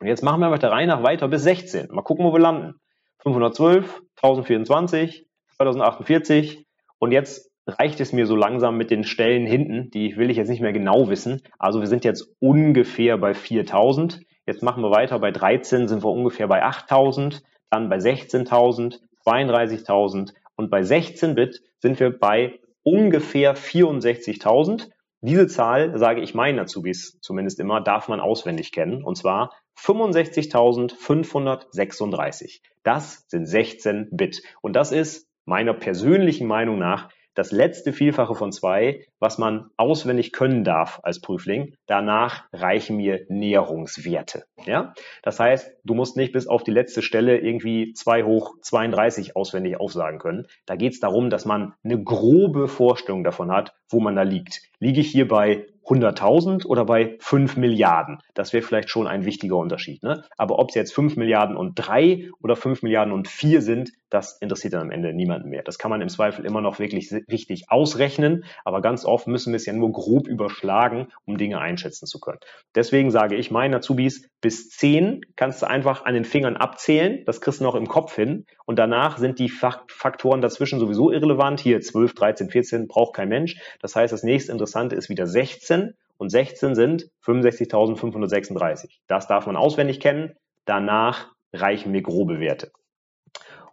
Und 0.00 0.06
jetzt 0.06 0.22
machen 0.22 0.40
wir 0.40 0.46
einfach 0.46 0.58
der 0.58 0.72
Reihe 0.72 0.86
nach 0.86 1.02
weiter 1.02 1.28
bis 1.28 1.42
16. 1.42 1.88
Mal 1.90 2.02
gucken, 2.02 2.24
wo 2.24 2.32
wir 2.32 2.40
landen. 2.40 2.80
512, 3.18 4.02
1024, 4.16 5.26
2048 5.56 6.66
und 6.98 7.12
jetzt 7.12 7.50
reicht 7.66 8.00
es 8.00 8.12
mir 8.12 8.26
so 8.26 8.36
langsam 8.36 8.76
mit 8.76 8.90
den 8.90 9.04
Stellen 9.04 9.46
hinten, 9.46 9.90
die 9.90 10.16
will 10.16 10.30
ich 10.30 10.36
jetzt 10.36 10.48
nicht 10.48 10.60
mehr 10.60 10.72
genau 10.72 11.08
wissen. 11.08 11.42
Also 11.58 11.80
wir 11.80 11.88
sind 11.88 12.04
jetzt 12.04 12.28
ungefähr 12.38 13.18
bei 13.18 13.34
4000. 13.34 14.20
Jetzt 14.46 14.62
machen 14.62 14.82
wir 14.82 14.90
weiter. 14.90 15.18
Bei 15.18 15.32
13 15.32 15.88
sind 15.88 16.04
wir 16.04 16.10
ungefähr 16.10 16.46
bei 16.46 16.62
8000, 16.62 17.42
dann 17.70 17.88
bei 17.88 17.96
16.000, 17.96 19.00
32.000 19.24 20.32
und 20.54 20.70
bei 20.70 20.82
16 20.82 21.34
Bit 21.34 21.62
sind 21.80 21.98
wir 21.98 22.16
bei 22.16 22.60
ungefähr 22.84 23.56
64.000. 23.56 24.88
Diese 25.26 25.46
Zahl, 25.48 25.98
sage 25.98 26.20
ich 26.20 26.34
meinen 26.34 26.60
Azubis 26.60 27.18
zumindest 27.20 27.58
immer, 27.58 27.80
darf 27.80 28.06
man 28.06 28.20
auswendig 28.20 28.70
kennen. 28.70 29.02
Und 29.02 29.16
zwar 29.16 29.50
65.536. 29.76 32.60
Das 32.84 33.24
sind 33.26 33.46
16 33.46 34.10
Bit. 34.12 34.44
Und 34.62 34.76
das 34.76 34.92
ist 34.92 35.28
meiner 35.44 35.74
persönlichen 35.74 36.46
Meinung 36.46 36.78
nach 36.78 37.08
das 37.34 37.50
letzte 37.50 37.92
Vielfache 37.92 38.36
von 38.36 38.52
zwei, 38.52 39.04
was 39.20 39.38
man 39.38 39.70
auswendig 39.76 40.32
können 40.32 40.64
darf 40.64 41.00
als 41.02 41.20
Prüfling. 41.20 41.74
Danach 41.86 42.44
reichen 42.52 42.96
mir 42.96 43.24
Näherungswerte. 43.28 44.44
Ja? 44.64 44.94
Das 45.22 45.40
heißt, 45.40 45.72
du 45.84 45.94
musst 45.94 46.16
nicht 46.16 46.32
bis 46.32 46.46
auf 46.46 46.64
die 46.64 46.70
letzte 46.70 47.02
Stelle 47.02 47.38
irgendwie 47.38 47.92
2 47.92 48.24
hoch 48.24 48.54
32 48.60 49.36
auswendig 49.36 49.78
aufsagen 49.80 50.18
können. 50.18 50.46
Da 50.66 50.76
geht 50.76 50.92
es 50.92 51.00
darum, 51.00 51.30
dass 51.30 51.44
man 51.44 51.74
eine 51.84 52.02
grobe 52.02 52.68
Vorstellung 52.68 53.24
davon 53.24 53.52
hat, 53.52 53.74
wo 53.88 54.00
man 54.00 54.16
da 54.16 54.22
liegt. 54.22 54.62
Liege 54.78 55.00
ich 55.00 55.10
hier 55.10 55.28
bei 55.28 55.66
100.000 55.86 56.66
oder 56.66 56.84
bei 56.84 57.16
5 57.20 57.56
Milliarden. 57.56 58.18
Das 58.34 58.52
wäre 58.52 58.62
vielleicht 58.62 58.90
schon 58.90 59.06
ein 59.06 59.24
wichtiger 59.24 59.56
Unterschied. 59.56 60.02
Ne? 60.02 60.24
Aber 60.36 60.58
ob 60.58 60.70
es 60.70 60.74
jetzt 60.74 60.94
5 60.94 61.16
Milliarden 61.16 61.56
und 61.56 61.74
3 61.76 62.30
oder 62.42 62.56
5 62.56 62.82
Milliarden 62.82 63.12
und 63.12 63.28
4 63.28 63.62
sind, 63.62 63.92
das 64.10 64.38
interessiert 64.38 64.74
dann 64.74 64.82
am 64.82 64.90
Ende 64.90 65.12
niemanden 65.12 65.48
mehr. 65.48 65.62
Das 65.62 65.78
kann 65.78 65.90
man 65.90 66.00
im 66.00 66.08
Zweifel 66.08 66.44
immer 66.44 66.60
noch 66.60 66.78
wirklich 66.78 67.12
richtig 67.30 67.70
ausrechnen, 67.70 68.44
aber 68.64 68.82
ganz 68.82 69.04
oft 69.06 69.26
müssen 69.26 69.52
wir 69.52 69.56
es 69.56 69.66
ja 69.66 69.72
nur 69.72 69.92
grob 69.92 70.28
überschlagen, 70.28 71.08
um 71.24 71.38
Dinge 71.38 71.60
einschätzen 71.60 72.06
zu 72.06 72.20
können. 72.20 72.38
Deswegen 72.74 73.10
sage 73.10 73.36
ich 73.36 73.50
meinen 73.50 73.74
Azubis, 73.74 74.28
bis 74.40 74.68
10 74.70 75.22
kannst 75.36 75.62
du 75.62 75.66
einfach 75.66 76.04
an 76.04 76.14
den 76.14 76.24
Fingern 76.24 76.56
abzählen, 76.56 77.24
das 77.24 77.40
kriegst 77.40 77.60
du 77.60 77.64
noch 77.64 77.74
im 77.74 77.88
Kopf 77.88 78.14
hin 78.14 78.46
und 78.64 78.78
danach 78.78 79.18
sind 79.18 79.38
die 79.38 79.48
Faktoren 79.48 80.40
dazwischen 80.40 80.80
sowieso 80.80 81.10
irrelevant. 81.10 81.60
Hier 81.60 81.80
12, 81.80 82.14
13, 82.14 82.50
14 82.50 82.88
braucht 82.88 83.14
kein 83.14 83.28
Mensch. 83.28 83.56
Das 83.80 83.96
heißt, 83.96 84.12
das 84.12 84.22
nächste 84.22 84.52
Interessante 84.52 84.96
ist 84.96 85.08
wieder 85.08 85.26
16 85.26 85.94
und 86.18 86.30
16 86.30 86.74
sind 86.74 87.10
65.536. 87.24 88.98
Das 89.06 89.26
darf 89.26 89.46
man 89.46 89.56
auswendig 89.56 90.00
kennen. 90.00 90.34
Danach 90.64 91.32
reichen 91.52 91.92
mir 91.92 92.02
grobe 92.02 92.40
Werte. 92.40 92.72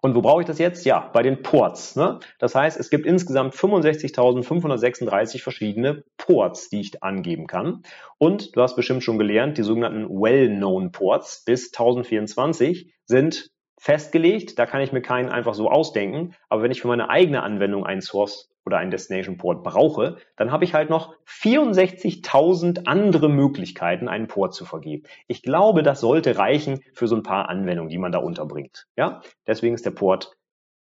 Und 0.04 0.16
wo 0.16 0.22
brauche 0.22 0.42
ich 0.42 0.48
das 0.48 0.60
jetzt? 0.60 0.84
Ja, 0.84 1.10
bei 1.14 1.24
den 1.24 1.44
Ports. 1.44 1.96
Ne? 1.96 2.20
Das 2.38 2.56
heißt, 2.56 2.78
es 2.78 2.90
gibt 2.90 3.06
insgesamt 3.06 3.56
65.536 3.56 5.42
verschiedene 5.42 6.04
Ports, 6.18 6.68
die 6.68 6.82
ich 6.82 7.02
angeben 7.02 7.48
kann. 7.48 7.84
Und 8.18 8.54
du 8.54 8.62
hast 8.62 8.76
bestimmt 8.76 9.06
schon 9.06 9.18
gelernt, 9.18 9.58
die 9.58 9.64
sogenannten 9.64 10.10
Well-Known 10.10 10.92
Ports 10.92 11.46
bis 11.46 11.68
1024 11.68 12.94
sind 13.06 13.53
festgelegt. 13.84 14.58
Da 14.58 14.66
kann 14.66 14.80
ich 14.80 14.94
mir 14.94 15.02
keinen 15.02 15.28
einfach 15.28 15.54
so 15.54 15.70
ausdenken. 15.70 16.36
Aber 16.48 16.64
wenn 16.64 16.72
ich 16.72 16.82
für 16.82 16.88
meine 16.88 17.10
eigene 17.10 17.44
Anwendung 17.44 17.86
einen 17.86 18.00
Source 18.00 18.50
oder 18.66 18.78
einen 18.78 18.92
Destination 18.92 19.36
Port 19.36 19.62
brauche, 19.62 20.16
dann 20.38 20.54
habe 20.54 20.64
ich 20.64 20.74
halt 20.74 20.90
noch 20.90 21.14
64.000 21.28 22.86
andere 22.86 23.28
Möglichkeiten, 23.28 24.08
einen 24.08 24.28
Port 24.28 24.54
zu 24.54 24.64
vergeben. 24.64 25.04
Ich 25.28 25.44
glaube, 25.44 25.84
das 25.84 26.00
sollte 26.00 26.38
reichen 26.38 26.80
für 26.94 27.10
so 27.10 27.18
ein 27.18 27.24
paar 27.24 27.50
Anwendungen, 27.50 27.90
die 27.90 27.98
man 27.98 28.14
da 28.14 28.20
unterbringt. 28.20 28.88
Ja, 28.96 29.22
deswegen 29.48 29.76
ist 29.76 29.86
der 29.86 29.92
Port 29.92 30.38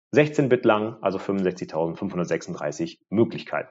16 0.09 0.49
Bit 0.49 0.65
lang, 0.65 0.97
also 1.01 1.19
65.536 1.19 2.97
Möglichkeiten. 3.09 3.69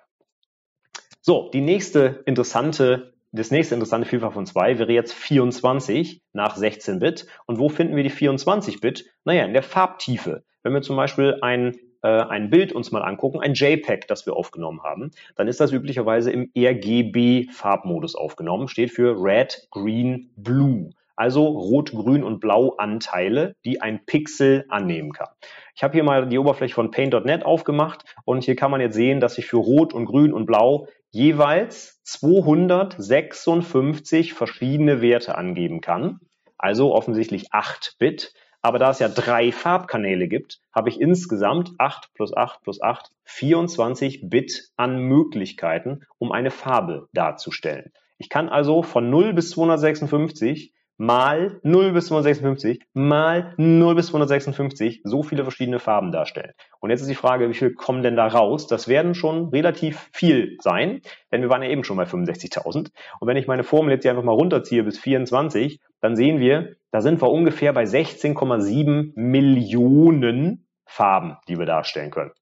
So, 1.20 1.50
die 1.52 1.60
nächste 1.60 2.22
interessante 2.24 3.17
das 3.32 3.50
nächste 3.50 3.74
interessante 3.74 4.08
Vielfach 4.08 4.32
von 4.32 4.46
2 4.46 4.78
wäre 4.78 4.92
jetzt 4.92 5.12
24 5.12 6.22
nach 6.32 6.56
16 6.56 6.98
Bit. 6.98 7.26
Und 7.46 7.58
wo 7.58 7.68
finden 7.68 7.96
wir 7.96 8.02
die 8.02 8.10
24 8.10 8.80
Bit? 8.80 9.04
Naja, 9.24 9.44
in 9.44 9.52
der 9.52 9.62
Farbtiefe. 9.62 10.44
Wenn 10.62 10.72
wir 10.72 10.82
zum 10.82 10.96
Beispiel 10.96 11.38
ein 11.42 11.76
äh, 12.02 12.08
ein 12.08 12.50
Bild 12.50 12.72
uns 12.72 12.92
mal 12.92 13.02
angucken, 13.02 13.40
ein 13.40 13.54
JPEG, 13.54 14.06
das 14.06 14.26
wir 14.26 14.36
aufgenommen 14.36 14.82
haben, 14.82 15.10
dann 15.36 15.48
ist 15.48 15.60
das 15.60 15.72
üblicherweise 15.72 16.30
im 16.30 16.50
RGB-Farbmodus 16.56 18.14
aufgenommen, 18.14 18.68
steht 18.68 18.92
für 18.92 19.16
Red, 19.20 19.66
Green, 19.70 20.30
Blue. 20.36 20.90
Also 21.16 21.46
Rot, 21.46 21.90
Grün 21.90 22.22
und 22.22 22.38
Blau 22.38 22.76
Anteile, 22.76 23.56
die 23.64 23.82
ein 23.82 24.06
Pixel 24.06 24.64
annehmen 24.68 25.10
kann. 25.12 25.26
Ich 25.74 25.82
habe 25.82 25.94
hier 25.94 26.04
mal 26.04 26.28
die 26.28 26.38
Oberfläche 26.38 26.74
von 26.74 26.92
Paint.net 26.92 27.44
aufgemacht 27.44 28.04
und 28.24 28.44
hier 28.44 28.54
kann 28.54 28.70
man 28.70 28.80
jetzt 28.80 28.94
sehen, 28.94 29.18
dass 29.18 29.36
ich 29.36 29.46
für 29.46 29.56
Rot 29.56 29.92
und 29.92 30.04
Grün 30.04 30.32
und 30.32 30.46
Blau 30.46 30.86
jeweils 31.10 32.00
256 32.04 34.34
verschiedene 34.34 35.00
Werte 35.00 35.36
angeben 35.36 35.80
kann. 35.80 36.20
Also 36.56 36.94
offensichtlich 36.94 37.52
8 37.52 37.96
Bit. 37.98 38.32
Aber 38.60 38.78
da 38.78 38.90
es 38.90 38.98
ja 38.98 39.08
drei 39.08 39.52
Farbkanäle 39.52 40.26
gibt, 40.26 40.60
habe 40.74 40.88
ich 40.88 41.00
insgesamt 41.00 41.70
8 41.78 42.12
plus 42.14 42.36
8 42.36 42.60
plus 42.62 42.82
8, 42.82 43.10
24 43.24 44.28
Bit 44.28 44.70
an 44.76 44.98
Möglichkeiten, 44.98 46.02
um 46.18 46.32
eine 46.32 46.50
Farbe 46.50 47.08
darzustellen. 47.12 47.92
Ich 48.18 48.28
kann 48.28 48.48
also 48.48 48.82
von 48.82 49.10
0 49.10 49.32
bis 49.32 49.50
256 49.50 50.72
mal 50.98 51.60
0 51.62 51.92
bis 51.92 52.06
256 52.06 52.82
mal 52.92 53.54
0 53.56 53.94
bis 53.94 54.08
256 54.08 55.00
so 55.04 55.22
viele 55.22 55.44
verschiedene 55.44 55.78
Farben 55.78 56.12
darstellen. 56.12 56.52
Und 56.80 56.90
jetzt 56.90 57.00
ist 57.00 57.08
die 57.08 57.14
Frage, 57.14 57.48
wie 57.48 57.54
viel 57.54 57.72
kommen 57.72 58.02
denn 58.02 58.16
da 58.16 58.26
raus? 58.26 58.66
Das 58.66 58.88
werden 58.88 59.14
schon 59.14 59.48
relativ 59.48 60.10
viel 60.12 60.56
sein, 60.60 61.00
denn 61.32 61.40
wir 61.40 61.48
waren 61.48 61.62
ja 61.62 61.70
eben 61.70 61.84
schon 61.84 61.96
bei 61.96 62.04
65.000. 62.04 62.90
Und 63.20 63.28
wenn 63.28 63.36
ich 63.36 63.46
meine 63.46 63.64
Formel 63.64 63.92
jetzt 63.92 64.02
hier 64.02 64.10
einfach 64.10 64.24
mal 64.24 64.32
runterziehe 64.32 64.82
bis 64.82 64.98
24, 64.98 65.80
dann 66.00 66.16
sehen 66.16 66.40
wir, 66.40 66.76
da 66.90 67.00
sind 67.00 67.22
wir 67.22 67.30
ungefähr 67.30 67.72
bei 67.72 67.84
16,7 67.84 69.12
Millionen 69.14 70.66
Farben, 70.84 71.36
die 71.48 71.58
wir 71.58 71.66
darstellen 71.66 72.10
können. 72.10 72.32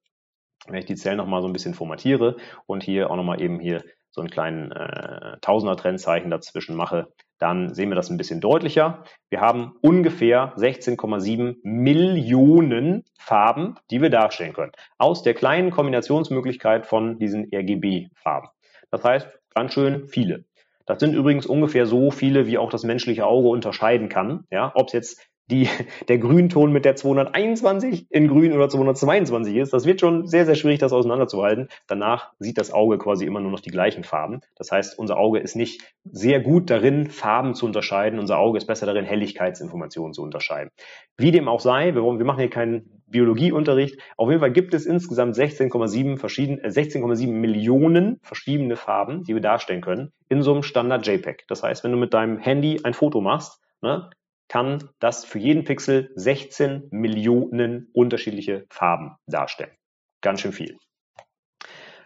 Wenn 0.66 0.78
ich 0.78 0.86
die 0.86 0.96
Zellen 0.96 1.18
nochmal 1.18 1.42
so 1.42 1.48
ein 1.48 1.52
bisschen 1.52 1.74
formatiere 1.74 2.36
und 2.66 2.82
hier 2.82 3.10
auch 3.10 3.16
nochmal 3.16 3.40
eben 3.40 3.60
hier 3.60 3.84
so 4.10 4.22
einen 4.22 4.30
kleinen 4.30 4.72
äh, 4.72 5.36
Tausender-Trennzeichen 5.42 6.30
dazwischen 6.30 6.74
mache, 6.74 7.08
dann 7.38 7.74
sehen 7.74 7.90
wir 7.90 7.96
das 7.96 8.10
ein 8.10 8.16
bisschen 8.16 8.40
deutlicher. 8.40 9.04
Wir 9.30 9.40
haben 9.40 9.74
ungefähr 9.82 10.54
16,7 10.56 11.56
Millionen 11.62 13.04
Farben, 13.18 13.76
die 13.90 14.00
wir 14.00 14.10
darstellen 14.10 14.52
können, 14.52 14.72
aus 14.98 15.22
der 15.22 15.34
kleinen 15.34 15.70
Kombinationsmöglichkeit 15.70 16.86
von 16.86 17.18
diesen 17.18 17.48
RGB-Farben. 17.52 18.48
Das 18.90 19.04
heißt, 19.04 19.28
ganz 19.54 19.72
schön 19.72 20.08
viele. 20.08 20.44
Das 20.86 21.00
sind 21.00 21.14
übrigens 21.14 21.46
ungefähr 21.46 21.86
so 21.86 22.10
viele, 22.10 22.46
wie 22.46 22.58
auch 22.58 22.70
das 22.70 22.84
menschliche 22.84 23.26
Auge 23.26 23.48
unterscheiden 23.48 24.08
kann. 24.08 24.44
Ja, 24.50 24.72
ob 24.74 24.86
es 24.86 24.92
jetzt 24.92 25.28
die, 25.50 25.68
der 26.08 26.18
Grünton 26.18 26.72
mit 26.72 26.84
der 26.84 26.96
221 26.96 28.06
in 28.10 28.28
Grün 28.28 28.52
oder 28.52 28.68
222 28.68 29.56
ist. 29.56 29.72
Das 29.72 29.86
wird 29.86 30.00
schon 30.00 30.26
sehr, 30.26 30.44
sehr 30.44 30.54
schwierig, 30.54 30.80
das 30.80 30.92
auseinanderzuhalten. 30.92 31.68
Danach 31.86 32.32
sieht 32.38 32.58
das 32.58 32.72
Auge 32.72 32.98
quasi 32.98 33.24
immer 33.24 33.40
nur 33.40 33.50
noch 33.50 33.60
die 33.60 33.70
gleichen 33.70 34.04
Farben. 34.04 34.40
Das 34.56 34.72
heißt, 34.72 34.98
unser 34.98 35.18
Auge 35.18 35.38
ist 35.38 35.54
nicht 35.54 35.82
sehr 36.04 36.40
gut 36.40 36.70
darin, 36.70 37.10
Farben 37.10 37.54
zu 37.54 37.66
unterscheiden. 37.66 38.18
Unser 38.18 38.38
Auge 38.38 38.58
ist 38.58 38.66
besser 38.66 38.86
darin, 38.86 39.04
Helligkeitsinformationen 39.04 40.12
zu 40.12 40.22
unterscheiden. 40.22 40.70
Wie 41.16 41.30
dem 41.30 41.48
auch 41.48 41.60
sei, 41.60 41.94
wir, 41.94 42.02
wir 42.02 42.24
machen 42.24 42.40
hier 42.40 42.50
keinen 42.50 43.02
Biologieunterricht. 43.06 44.00
Auf 44.16 44.28
jeden 44.28 44.40
Fall 44.40 44.52
gibt 44.52 44.74
es 44.74 44.84
insgesamt 44.84 45.36
16,7 45.36 46.18
verschiedene, 46.18 46.62
äh, 46.62 46.68
16,7 46.68 47.30
Millionen 47.30 48.18
verschiedene 48.22 48.76
Farben, 48.76 49.22
die 49.22 49.34
wir 49.34 49.40
darstellen 49.40 49.80
können 49.80 50.12
in 50.28 50.42
so 50.42 50.52
einem 50.52 50.62
Standard 50.62 51.06
JPEG. 51.06 51.44
Das 51.46 51.62
heißt, 51.62 51.84
wenn 51.84 51.92
du 51.92 51.98
mit 51.98 52.14
deinem 52.14 52.38
Handy 52.38 52.80
ein 52.82 52.94
Foto 52.94 53.20
machst, 53.20 53.60
ne, 53.80 54.10
kann 54.48 54.88
das 55.00 55.24
für 55.24 55.38
jeden 55.38 55.64
Pixel 55.64 56.10
16 56.14 56.88
Millionen 56.90 57.90
unterschiedliche 57.92 58.66
Farben 58.70 59.16
darstellen. 59.26 59.72
Ganz 60.20 60.40
schön 60.40 60.52
viel. 60.52 60.78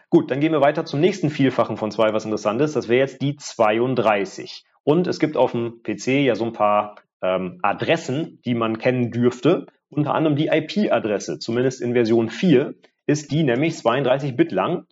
Gut, 0.09 0.29
dann 0.29 0.41
gehen 0.41 0.51
wir 0.51 0.61
weiter 0.61 0.85
zum 0.85 0.99
nächsten 0.99 1.29
Vielfachen 1.29 1.77
von 1.77 1.89
2, 1.89 2.13
was 2.13 2.25
interessant 2.25 2.61
ist. 2.61 2.75
Das 2.75 2.89
wäre 2.89 2.99
jetzt 2.99 3.21
die 3.21 3.37
32. 3.37 4.65
Und 4.83 5.07
es 5.07 5.19
gibt 5.19 5.37
auf 5.37 5.51
dem 5.51 5.81
PC 5.83 6.07
ja 6.25 6.35
so 6.35 6.45
ein 6.45 6.53
paar 6.53 6.95
ähm, 7.21 7.59
Adressen, 7.61 8.41
die 8.43 8.53
man 8.53 8.77
kennen 8.77 9.11
dürfte. 9.11 9.67
Unter 9.89 10.13
anderem 10.13 10.35
die 10.35 10.47
IP-Adresse, 10.47 11.39
zumindest 11.39 11.81
in 11.81 11.93
Version 11.93 12.29
4, 12.29 12.73
ist 13.05 13.31
die 13.31 13.43
nämlich 13.43 13.77
32 13.77 14.35
Bit 14.35 14.51
lang 14.51 14.85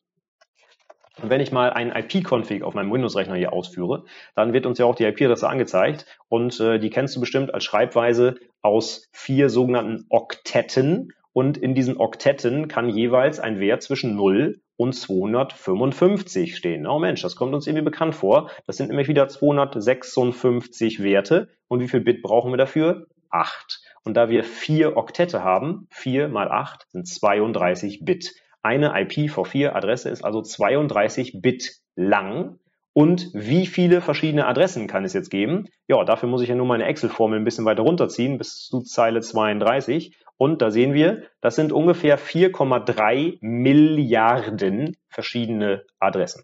und 1.22 1.30
wenn 1.30 1.42
ich 1.42 1.52
mal 1.52 1.72
einen 1.72 1.92
IP-Config 1.92 2.64
auf 2.64 2.74
meinem 2.74 2.92
Windows-Rechner 2.92 3.36
hier 3.36 3.54
ausführe, 3.54 4.06
dann 4.36 4.54
wird 4.54 4.66
uns 4.66 4.80
ja 4.80 4.86
auch 4.86 4.96
die 4.96 5.06
IP-Adresse 5.06 5.48
angezeigt 5.48 6.06
und 6.28 6.60
äh, 6.60 6.80
die 6.80 6.90
kennst 6.90 7.16
du 7.16 7.20
bestimmt 7.20 7.54
als 7.54 7.64
Schreibweise 7.64 8.36
aus 8.62 9.08
vier 9.12 9.50
sogenannten 9.50 10.06
Oktetten 10.10 11.14
und 11.34 11.58
in 11.58 11.76
diesen 11.76 11.98
Oktetten 11.98 12.68
kann 12.68 12.90
jeweils 12.90 13.40
ein 13.40 13.60
Wert 13.60 13.84
zwischen 13.84 14.16
0 14.16 14.62
und 14.78 14.94
255 14.94 16.56
stehen. 16.56 16.88
Oh 16.88 17.00
Mensch, 17.00 17.22
das 17.22 17.36
kommt 17.36 17.54
uns 17.54 17.68
irgendwie 17.68 17.86
bekannt 17.86 18.16
vor. 18.16 18.50
Das 18.66 18.78
sind 18.78 18.90
nämlich 18.90 19.08
wieder 19.08 19.28
256 19.28 21.04
Werte. 21.04 21.50
Und 21.68 21.82
wie 21.82 21.88
viel 21.88 22.02
Bit 22.02 22.24
brauchen 22.24 22.52
wir 22.52 22.58
dafür? 22.58 23.08
8. 23.30 23.82
Und 24.04 24.16
da 24.16 24.30
wir 24.30 24.44
vier 24.44 24.98
Oktette 24.98 25.44
haben, 25.44 25.88
4 25.92 26.30
mal 26.30 26.50
8 26.50 26.88
sind 26.90 27.08
32 27.08 28.06
Bit. 28.06 28.34
Eine 28.62 28.94
IPv4-Adresse 28.94 30.10
ist 30.10 30.24
also 30.24 30.42
32 30.42 31.42
Bit 31.42 31.78
lang. 31.96 32.60
Und 32.94 33.30
wie 33.34 33.66
viele 33.66 34.02
verschiedene 34.02 34.48
Adressen 34.48 34.88
kann 34.88 35.06
es 35.06 35.14
jetzt 35.14 35.30
geben? 35.30 35.68
Ja, 35.88 36.04
dafür 36.04 36.28
muss 36.28 36.42
ich 36.42 36.50
ja 36.50 36.56
nur 36.56 36.66
meine 36.66 36.86
Excel-Formel 36.86 37.40
ein 37.40 37.46
bisschen 37.46 37.66
weiter 37.66 37.84
runterziehen 37.84 38.38
bis 38.38 38.66
zu 38.66 38.82
Zeile 38.82 39.22
32. 39.22 40.18
Und 40.38 40.62
da 40.62 40.72
sehen 40.72 40.94
wir, 40.94 41.24
das 41.42 41.56
sind 41.56 41.72
ungefähr 41.72 42.18
4,3 42.18 43.38
Milliarden 43.42 44.98
verschiedene 45.10 45.86
Adressen. 46.00 46.44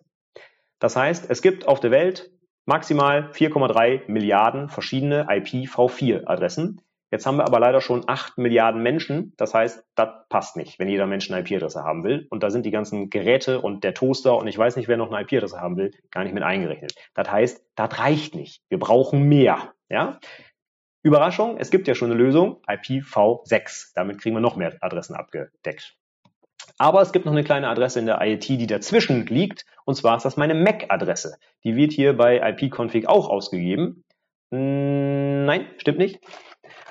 Das 0.79 0.95
heißt, 0.95 1.29
es 1.29 1.41
gibt 1.41 1.67
auf 1.67 1.79
der 1.79 1.91
Welt 1.91 2.29
maximal 2.65 3.31
4,3 3.31 4.03
Milliarden 4.07 4.69
verschiedene 4.69 5.27
IPv4-Adressen. 5.29 6.81
Jetzt 7.11 7.25
haben 7.25 7.37
wir 7.37 7.45
aber 7.45 7.59
leider 7.59 7.81
schon 7.81 8.03
acht 8.07 8.37
Milliarden 8.37 8.81
Menschen. 8.81 9.33
Das 9.37 9.53
heißt, 9.53 9.83
das 9.95 10.09
passt 10.29 10.57
nicht, 10.57 10.79
wenn 10.79 10.89
jeder 10.89 11.05
Mensch 11.05 11.31
eine 11.31 11.41
IP-Adresse 11.41 11.83
haben 11.83 12.03
will. 12.03 12.27
Und 12.29 12.41
da 12.41 12.49
sind 12.49 12.65
die 12.65 12.71
ganzen 12.71 13.09
Geräte 13.09 13.61
und 13.61 13.83
der 13.83 13.93
Toaster 13.93 14.37
und 14.37 14.47
ich 14.47 14.57
weiß 14.57 14.75
nicht, 14.75 14.87
wer 14.87 14.97
noch 14.97 15.11
eine 15.11 15.21
IP-Adresse 15.21 15.59
haben 15.59 15.77
will, 15.77 15.91
gar 16.11 16.23
nicht 16.23 16.33
mit 16.33 16.43
eingerechnet. 16.43 16.95
Das 17.13 17.29
heißt, 17.29 17.63
das 17.75 17.99
reicht 17.99 18.35
nicht. 18.35 18.61
Wir 18.69 18.79
brauchen 18.79 19.23
mehr. 19.23 19.73
Ja? 19.87 20.19
Überraschung, 21.03 21.57
es 21.57 21.69
gibt 21.69 21.87
ja 21.87 21.93
schon 21.93 22.11
eine 22.11 22.19
Lösung, 22.19 22.61
IPv6. 22.67 23.91
Damit 23.93 24.19
kriegen 24.19 24.35
wir 24.35 24.41
noch 24.41 24.55
mehr 24.55 24.75
Adressen 24.81 25.15
abgedeckt. 25.15 25.95
Aber 26.79 27.01
es 27.01 27.11
gibt 27.11 27.25
noch 27.25 27.33
eine 27.33 27.43
kleine 27.43 27.69
Adresse 27.69 27.99
in 27.99 28.07
der 28.07 28.19
IoT, 28.21 28.49
die 28.49 28.67
dazwischen 28.67 29.27
liegt. 29.27 29.65
Und 29.85 29.93
zwar 29.93 30.17
ist 30.17 30.23
das 30.23 30.37
meine 30.37 30.55
MAC-Adresse. 30.55 31.37
Die 31.63 31.75
wird 31.75 31.91
hier 31.93 32.17
bei 32.17 32.41
IP-Config 32.41 33.07
auch 33.07 33.29
ausgegeben. 33.29 34.03
Hm, 34.51 35.45
nein, 35.45 35.67
stimmt 35.77 35.99
nicht 35.99 36.19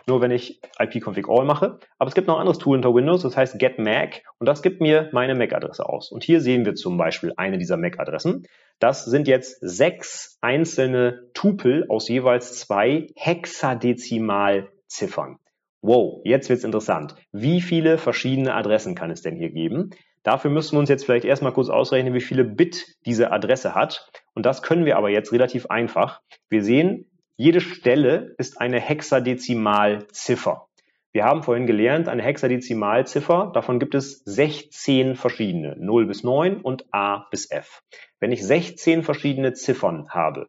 nur 0.06 0.20
wenn 0.20 0.30
ich 0.30 0.60
ipconfig 0.78 1.26
all 1.28 1.44
mache. 1.44 1.80
Aber 1.98 2.08
es 2.08 2.14
gibt 2.14 2.28
noch 2.28 2.36
ein 2.36 2.40
anderes 2.40 2.58
Tool 2.58 2.76
unter 2.76 2.94
Windows, 2.94 3.22
das 3.22 3.36
heißt 3.36 3.58
getMac 3.58 4.22
und 4.38 4.48
das 4.48 4.62
gibt 4.62 4.80
mir 4.80 5.10
meine 5.12 5.34
MAC-Adresse 5.34 5.86
aus. 5.88 6.10
Und 6.10 6.24
hier 6.24 6.40
sehen 6.40 6.64
wir 6.64 6.74
zum 6.74 6.96
Beispiel 6.96 7.34
eine 7.36 7.58
dieser 7.58 7.76
MAC-Adressen. 7.76 8.46
Das 8.78 9.04
sind 9.04 9.28
jetzt 9.28 9.58
sechs 9.60 10.38
einzelne 10.40 11.28
Tupel 11.34 11.84
aus 11.88 12.08
jeweils 12.08 12.58
zwei 12.58 13.08
Hexadezimalziffern. 13.16 15.38
Wow, 15.80 16.22
jetzt 16.24 16.48
wird's 16.48 16.64
interessant. 16.64 17.14
Wie 17.30 17.60
viele 17.60 17.98
verschiedene 17.98 18.54
Adressen 18.54 18.94
kann 18.94 19.10
es 19.10 19.20
denn 19.20 19.36
hier 19.36 19.50
geben? 19.50 19.90
Dafür 20.22 20.50
müssen 20.50 20.72
wir 20.72 20.78
uns 20.80 20.88
jetzt 20.88 21.04
vielleicht 21.04 21.26
erstmal 21.26 21.52
kurz 21.52 21.68
ausrechnen, 21.68 22.14
wie 22.14 22.22
viele 22.22 22.44
Bit 22.44 22.96
diese 23.04 23.30
Adresse 23.30 23.74
hat. 23.74 24.10
Und 24.34 24.46
das 24.46 24.62
können 24.62 24.86
wir 24.86 24.96
aber 24.96 25.10
jetzt 25.10 25.32
relativ 25.32 25.66
einfach. 25.66 26.22
Wir 26.48 26.64
sehen, 26.64 27.10
jede 27.36 27.60
Stelle 27.60 28.34
ist 28.38 28.60
eine 28.60 28.78
Hexadezimalziffer. 28.80 30.68
Wir 31.12 31.24
haben 31.24 31.42
vorhin 31.42 31.66
gelernt, 31.66 32.08
eine 32.08 32.22
Hexadezimalziffer, 32.22 33.50
davon 33.54 33.78
gibt 33.78 33.94
es 33.94 34.22
16 34.24 35.16
verschiedene, 35.16 35.76
0 35.78 36.06
bis 36.06 36.22
9 36.22 36.60
und 36.60 36.86
A 36.92 37.26
bis 37.30 37.50
F. 37.50 37.82
Wenn 38.20 38.32
ich 38.32 38.44
16 38.44 39.02
verschiedene 39.02 39.52
Ziffern 39.52 40.08
habe, 40.10 40.48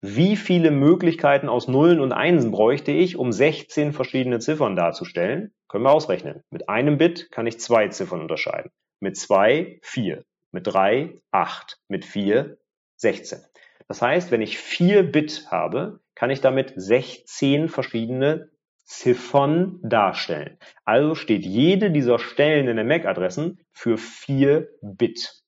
wie 0.00 0.36
viele 0.36 0.70
Möglichkeiten 0.70 1.48
aus 1.48 1.66
Nullen 1.66 1.98
und 1.98 2.12
Einsen 2.12 2.50
bräuchte 2.50 2.92
ich, 2.92 3.16
um 3.16 3.32
16 3.32 3.92
verschiedene 3.92 4.38
Ziffern 4.38 4.76
darzustellen? 4.76 5.52
Können 5.66 5.84
wir 5.84 5.92
ausrechnen. 5.92 6.42
Mit 6.50 6.68
einem 6.68 6.98
Bit 6.98 7.30
kann 7.30 7.46
ich 7.46 7.58
zwei 7.58 7.88
Ziffern 7.88 8.20
unterscheiden. 8.20 8.70
Mit 9.00 9.16
zwei 9.16 9.78
vier. 9.82 10.24
Mit 10.52 10.66
drei 10.66 11.20
acht. 11.32 11.78
Mit 11.88 12.04
vier 12.04 12.58
16. 12.96 13.40
Das 13.88 14.00
heißt, 14.00 14.30
wenn 14.30 14.42
ich 14.42 14.58
vier 14.58 15.02
Bit 15.02 15.48
habe, 15.50 16.00
kann 16.18 16.30
ich 16.30 16.40
damit 16.40 16.72
16 16.74 17.68
verschiedene 17.68 18.50
Ziffern 18.82 19.78
darstellen. 19.84 20.58
Also 20.84 21.14
steht 21.14 21.44
jede 21.44 21.92
dieser 21.92 22.18
Stellen 22.18 22.66
in 22.66 22.76
den 22.76 22.88
MAC-Adressen 22.88 23.60
für 23.70 23.98
4 23.98 24.68
Bit. 24.82 25.44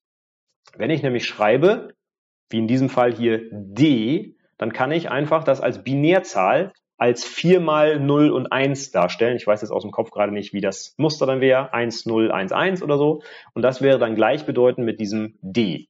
Wenn 0.77 0.91
ich 0.91 1.03
nämlich 1.03 1.27
schreibe 1.27 1.95
wie 2.51 2.59
in 2.59 2.69
diesem 2.69 2.89
Fall 2.89 3.13
hier 3.13 3.49
D, 3.51 4.37
dann 4.59 4.73
kann 4.73 4.93
ich 4.93 5.11
einfach 5.11 5.43
das 5.43 5.61
als 5.61 5.83
Binärzahl 5.83 6.73
als 6.97 7.25
4 7.25 7.59
mal 7.59 7.99
0 7.99 8.31
und 8.31 8.53
1 8.53 8.93
darstellen. 8.93 9.37
Ich 9.37 9.49
weiß 9.49 9.63
jetzt 9.63 9.73
aus 9.73 9.83
dem 9.83 9.91
Kopf 9.91 10.11
gerade 10.11 10.33
nicht, 10.33 10.53
wie 10.53 10.61
das 10.61 10.95
Muster 10.99 11.27
dann 11.27 11.41
wäre. 11.41 11.75
1, 11.75 12.07
0, 12.07 12.31
1, 12.31 12.53
1 12.53 12.83
oder 12.85 12.97
so. 12.97 13.23
Und 13.55 13.63
das 13.63 13.83
wäre 13.83 13.99
dann 13.99 14.15
gleichbedeutend 14.15 14.87
mit 14.87 15.01
diesem 15.01 15.37
D. 15.41 15.89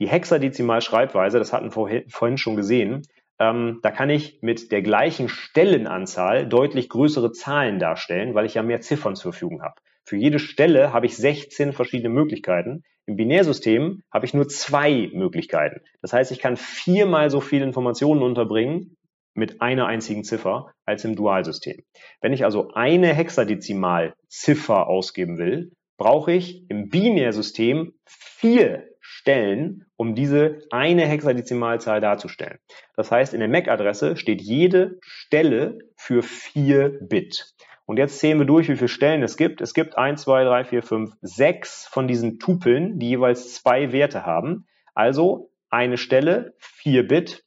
Die 0.00 0.08
Hexadezimal-Schreibweise, 0.08 1.38
das 1.38 1.52
hatten 1.52 1.74
wir 1.76 2.02
vorhin 2.08 2.38
schon 2.38 2.56
gesehen, 2.56 3.02
ähm, 3.38 3.80
da 3.82 3.90
kann 3.90 4.10
ich 4.10 4.38
mit 4.42 4.72
der 4.72 4.82
gleichen 4.82 5.28
Stellenanzahl 5.28 6.46
deutlich 6.46 6.88
größere 6.88 7.32
Zahlen 7.32 7.78
darstellen, 7.78 8.34
weil 8.34 8.46
ich 8.46 8.54
ja 8.54 8.62
mehr 8.62 8.80
Ziffern 8.80 9.14
zur 9.14 9.32
Verfügung 9.32 9.62
habe. 9.62 9.74
Für 10.04 10.16
jede 10.16 10.38
Stelle 10.38 10.92
habe 10.92 11.06
ich 11.06 11.16
16 11.16 11.72
verschiedene 11.72 12.10
Möglichkeiten. 12.10 12.84
Im 13.06 13.16
Binärsystem 13.16 14.02
habe 14.12 14.26
ich 14.26 14.34
nur 14.34 14.48
zwei 14.48 15.10
Möglichkeiten. 15.12 15.80
Das 16.00 16.12
heißt, 16.12 16.32
ich 16.32 16.38
kann 16.38 16.56
viermal 16.56 17.30
so 17.30 17.40
viele 17.40 17.64
Informationen 17.64 18.22
unterbringen 18.22 18.96
mit 19.34 19.60
einer 19.60 19.86
einzigen 19.86 20.24
Ziffer 20.24 20.72
als 20.84 21.04
im 21.04 21.16
Dualsystem. 21.16 21.82
Wenn 22.20 22.32
ich 22.32 22.44
also 22.44 22.70
eine 22.72 23.12
Hexadezimalziffer 23.14 24.86
ausgeben 24.86 25.38
will, 25.38 25.72
brauche 25.98 26.32
ich 26.32 26.68
im 26.70 26.88
Binärsystem 26.88 27.92
vier 28.06 28.88
Stellen, 29.00 29.85
um 29.96 30.14
diese 30.14 30.60
eine 30.70 31.06
Hexadezimalzahl 31.06 32.00
darzustellen. 32.00 32.58
Das 32.96 33.10
heißt, 33.10 33.34
in 33.34 33.40
der 33.40 33.48
MAC-Adresse 33.48 34.16
steht 34.16 34.42
jede 34.42 34.98
Stelle 35.02 35.78
für 35.96 36.22
vier 36.22 36.98
Bit. 37.00 37.54
Und 37.86 37.98
jetzt 37.98 38.18
zählen 38.18 38.38
wir 38.38 38.46
durch, 38.46 38.68
wie 38.68 38.76
viele 38.76 38.88
Stellen 38.88 39.22
es 39.22 39.36
gibt. 39.36 39.60
Es 39.60 39.72
gibt 39.72 39.96
1, 39.96 40.22
2, 40.22 40.44
3, 40.44 40.64
4, 40.64 40.82
5, 40.82 41.12
6 41.22 41.86
von 41.86 42.08
diesen 42.08 42.38
Tupeln, 42.38 42.98
die 42.98 43.10
jeweils 43.10 43.54
zwei 43.54 43.92
Werte 43.92 44.26
haben. 44.26 44.66
Also 44.94 45.50
eine 45.70 45.96
Stelle, 45.96 46.54
4 46.58 47.06
Bit, 47.06 47.44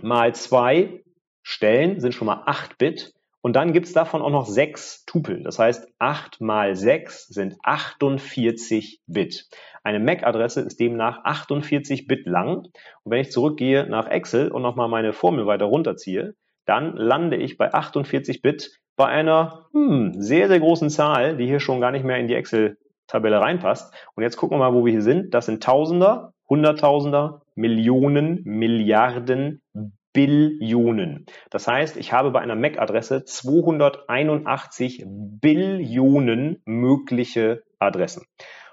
mal 0.00 0.34
zwei 0.34 1.04
Stellen 1.42 2.00
sind 2.00 2.14
schon 2.14 2.26
mal 2.26 2.42
8 2.46 2.78
Bit. 2.78 3.12
Und 3.48 3.54
dann 3.54 3.72
gibt's 3.72 3.94
davon 3.94 4.20
auch 4.20 4.28
noch 4.28 4.44
sechs 4.44 5.06
Tupeln. 5.06 5.42
Das 5.42 5.58
heißt, 5.58 5.88
8 5.98 6.42
mal 6.42 6.76
6 6.76 7.28
sind 7.28 7.56
48 7.62 9.00
Bit. 9.06 9.48
Eine 9.82 10.00
MAC-Adresse 10.00 10.60
ist 10.60 10.78
demnach 10.78 11.24
48 11.24 12.06
Bit 12.06 12.26
lang. 12.26 12.58
Und 12.58 12.72
wenn 13.04 13.22
ich 13.22 13.30
zurückgehe 13.30 13.86
nach 13.88 14.06
Excel 14.06 14.50
und 14.50 14.60
nochmal 14.60 14.88
meine 14.88 15.14
Formel 15.14 15.46
weiter 15.46 15.64
runterziehe, 15.64 16.34
dann 16.66 16.94
lande 16.94 17.38
ich 17.38 17.56
bei 17.56 17.72
48 17.72 18.42
Bit 18.42 18.82
bei 18.96 19.06
einer 19.06 19.64
hm, 19.72 20.12
sehr, 20.20 20.48
sehr 20.48 20.60
großen 20.60 20.90
Zahl, 20.90 21.38
die 21.38 21.46
hier 21.46 21.60
schon 21.60 21.80
gar 21.80 21.90
nicht 21.90 22.04
mehr 22.04 22.18
in 22.18 22.28
die 22.28 22.34
Excel-Tabelle 22.34 23.40
reinpasst. 23.40 23.94
Und 24.14 24.24
jetzt 24.24 24.36
gucken 24.36 24.58
wir 24.58 24.70
mal, 24.70 24.74
wo 24.74 24.84
wir 24.84 24.92
hier 24.92 25.00
sind. 25.00 25.32
Das 25.32 25.46
sind 25.46 25.62
Tausender, 25.62 26.34
Hunderttausender, 26.50 27.40
Millionen, 27.54 28.42
Milliarden, 28.44 29.62
Billionen. 30.12 31.26
Das 31.50 31.68
heißt, 31.68 31.96
ich 31.96 32.12
habe 32.12 32.30
bei 32.30 32.40
einer 32.40 32.56
MAC-Adresse 32.56 33.24
281 33.24 35.04
Billionen 35.06 36.62
mögliche 36.64 37.62
Adressen. 37.78 38.24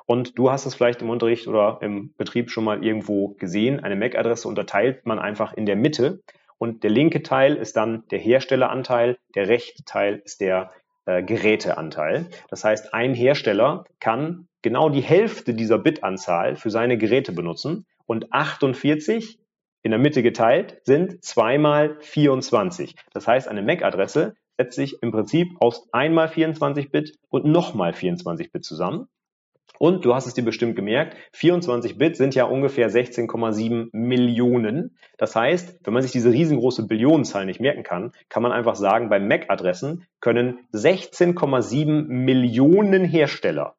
Und 0.05 0.37
du 0.37 0.51
hast 0.51 0.65
es 0.65 0.75
vielleicht 0.75 1.01
im 1.01 1.09
Unterricht 1.09 1.47
oder 1.47 1.79
im 1.81 2.13
Betrieb 2.17 2.51
schon 2.51 2.63
mal 2.63 2.83
irgendwo 2.83 3.29
gesehen. 3.35 3.79
Eine 3.79 3.95
MAC-Adresse 3.95 4.47
unterteilt 4.47 5.05
man 5.05 5.19
einfach 5.19 5.53
in 5.53 5.65
der 5.65 5.75
Mitte 5.75 6.21
und 6.57 6.83
der 6.83 6.91
linke 6.91 7.21
Teil 7.21 7.55
ist 7.55 7.75
dann 7.75 8.03
der 8.11 8.19
Herstelleranteil, 8.19 9.17
der 9.35 9.47
rechte 9.47 9.83
Teil 9.83 10.21
ist 10.23 10.41
der 10.41 10.71
äh, 11.05 11.21
Geräteanteil. 11.23 12.27
Das 12.49 12.63
heißt, 12.63 12.93
ein 12.93 13.13
Hersteller 13.13 13.83
kann 13.99 14.47
genau 14.61 14.89
die 14.89 15.01
Hälfte 15.01 15.53
dieser 15.53 15.77
Bitanzahl 15.77 16.55
für 16.55 16.69
seine 16.69 16.97
Geräte 16.97 17.33
benutzen 17.33 17.85
und 18.05 18.31
48 18.31 19.39
in 19.85 19.91
der 19.91 19.99
Mitte 19.99 20.23
geteilt 20.23 20.81
sind 20.83 21.23
zweimal 21.23 21.97
24. 21.99 22.95
Das 23.13 23.27
heißt, 23.27 23.47
eine 23.47 23.61
MAC-Adresse 23.61 24.33
setzt 24.57 24.75
sich 24.75 25.03
im 25.03 25.11
Prinzip 25.11 25.49
aus 25.59 25.87
einmal 25.91 26.27
24 26.27 26.89
Bit 26.89 27.19
und 27.29 27.45
nochmal 27.45 27.93
24 27.93 28.51
Bit 28.51 28.65
zusammen. 28.65 29.07
Und 29.77 30.03
du 30.03 30.15
hast 30.15 30.25
es 30.25 30.33
dir 30.33 30.43
bestimmt 30.43 30.75
gemerkt, 30.75 31.15
24 31.33 31.99
Bit 31.99 32.17
sind 32.17 32.33
ja 32.33 32.45
ungefähr 32.45 32.89
16,7 32.89 33.89
Millionen. 33.91 34.97
Das 35.19 35.35
heißt, 35.35 35.81
wenn 35.83 35.93
man 35.93 36.01
sich 36.01 36.11
diese 36.11 36.31
riesengroße 36.31 36.87
Billionenzahl 36.87 37.45
nicht 37.45 37.59
merken 37.59 37.83
kann, 37.83 38.11
kann 38.27 38.41
man 38.41 38.53
einfach 38.53 38.75
sagen, 38.75 39.09
bei 39.09 39.19
MAC-Adressen 39.19 40.07
können 40.19 40.61
16,7 40.73 42.07
Millionen 42.07 43.05
Hersteller 43.05 43.75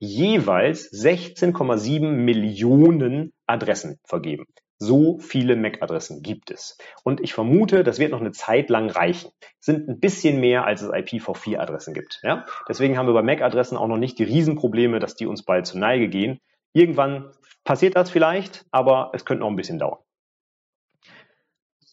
jeweils 0.00 0.90
16,7 0.92 2.00
Millionen 2.10 3.32
Adressen 3.46 4.00
vergeben. 4.02 4.46
So 4.78 5.18
viele 5.18 5.56
MAC-Adressen 5.56 6.22
gibt 6.22 6.50
es. 6.50 6.76
Und 7.04 7.20
ich 7.20 7.32
vermute, 7.32 7.84
das 7.84 7.98
wird 7.98 8.10
noch 8.10 8.20
eine 8.20 8.32
Zeit 8.32 8.70
lang 8.70 8.90
reichen. 8.90 9.30
Sind 9.60 9.88
ein 9.88 10.00
bisschen 10.00 10.40
mehr, 10.40 10.64
als 10.64 10.82
es 10.82 10.90
IPv4-Adressen 10.90 11.94
gibt. 11.94 12.20
Ja? 12.22 12.44
Deswegen 12.68 12.98
haben 12.98 13.06
wir 13.06 13.14
bei 13.14 13.22
MAC-Adressen 13.22 13.78
auch 13.78 13.86
noch 13.86 13.98
nicht 13.98 14.18
die 14.18 14.24
Riesenprobleme, 14.24 14.98
dass 14.98 15.14
die 15.14 15.26
uns 15.26 15.44
bald 15.44 15.66
zur 15.66 15.80
Neige 15.80 16.08
gehen. 16.08 16.40
Irgendwann 16.72 17.30
passiert 17.62 17.96
das 17.96 18.10
vielleicht, 18.10 18.66
aber 18.70 19.12
es 19.14 19.24
könnte 19.24 19.40
noch 19.40 19.50
ein 19.50 19.56
bisschen 19.56 19.78
dauern. 19.78 19.98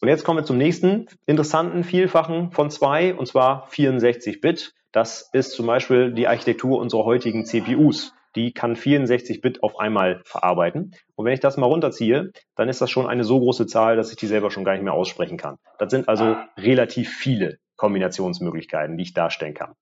Und 0.00 0.08
jetzt 0.08 0.24
kommen 0.24 0.40
wir 0.40 0.44
zum 0.44 0.58
nächsten 0.58 1.06
interessanten 1.26 1.84
Vielfachen 1.84 2.50
von 2.50 2.70
zwei, 2.70 3.14
und 3.14 3.26
zwar 3.26 3.68
64 3.68 4.40
Bit. 4.40 4.74
Das 4.90 5.30
ist 5.32 5.52
zum 5.52 5.66
Beispiel 5.66 6.12
die 6.12 6.26
Architektur 6.26 6.80
unserer 6.80 7.04
heutigen 7.04 7.44
CPUs 7.44 8.12
die 8.36 8.52
kann 8.52 8.76
64 8.76 9.40
Bit 9.40 9.62
auf 9.62 9.78
einmal 9.78 10.22
verarbeiten. 10.24 10.94
Und 11.14 11.24
wenn 11.24 11.34
ich 11.34 11.40
das 11.40 11.56
mal 11.56 11.66
runterziehe, 11.66 12.32
dann 12.56 12.68
ist 12.68 12.80
das 12.80 12.90
schon 12.90 13.06
eine 13.06 13.24
so 13.24 13.38
große 13.38 13.66
Zahl, 13.66 13.96
dass 13.96 14.10
ich 14.10 14.16
die 14.16 14.26
selber 14.26 14.50
schon 14.50 14.64
gar 14.64 14.72
nicht 14.72 14.84
mehr 14.84 14.94
aussprechen 14.94 15.36
kann. 15.36 15.56
Das 15.78 15.90
sind 15.90 16.08
also 16.08 16.36
relativ 16.58 17.10
viele 17.10 17.58
Kombinationsmöglichkeiten, 17.76 18.96
die 18.96 19.04
ich 19.04 19.14
darstellen 19.14 19.54
kann. 19.54 19.74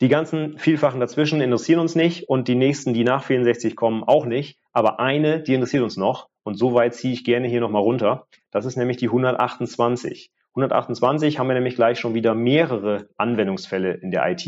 Die 0.00 0.08
ganzen 0.08 0.56
Vielfachen 0.56 0.98
dazwischen 0.98 1.42
interessieren 1.42 1.80
uns 1.80 1.94
nicht 1.94 2.28
und 2.28 2.48
die 2.48 2.54
nächsten, 2.54 2.94
die 2.94 3.04
nach 3.04 3.22
64 3.22 3.76
kommen, 3.76 4.02
auch 4.02 4.24
nicht. 4.24 4.58
Aber 4.72 4.98
eine, 4.98 5.42
die 5.42 5.52
interessiert 5.52 5.82
uns 5.82 5.98
noch 5.98 6.28
und 6.42 6.54
so 6.54 6.72
weit 6.72 6.94
ziehe 6.94 7.12
ich 7.12 7.24
gerne 7.24 7.48
hier 7.48 7.60
nochmal 7.60 7.82
runter. 7.82 8.26
Das 8.50 8.64
ist 8.64 8.76
nämlich 8.76 8.96
die 8.96 9.08
128. 9.08 10.30
128 10.54 11.38
haben 11.38 11.48
wir 11.48 11.54
nämlich 11.54 11.76
gleich 11.76 11.98
schon 11.98 12.14
wieder 12.14 12.34
mehrere 12.34 13.08
Anwendungsfälle 13.18 13.92
in 13.92 14.10
der 14.10 14.28
IT. 14.30 14.46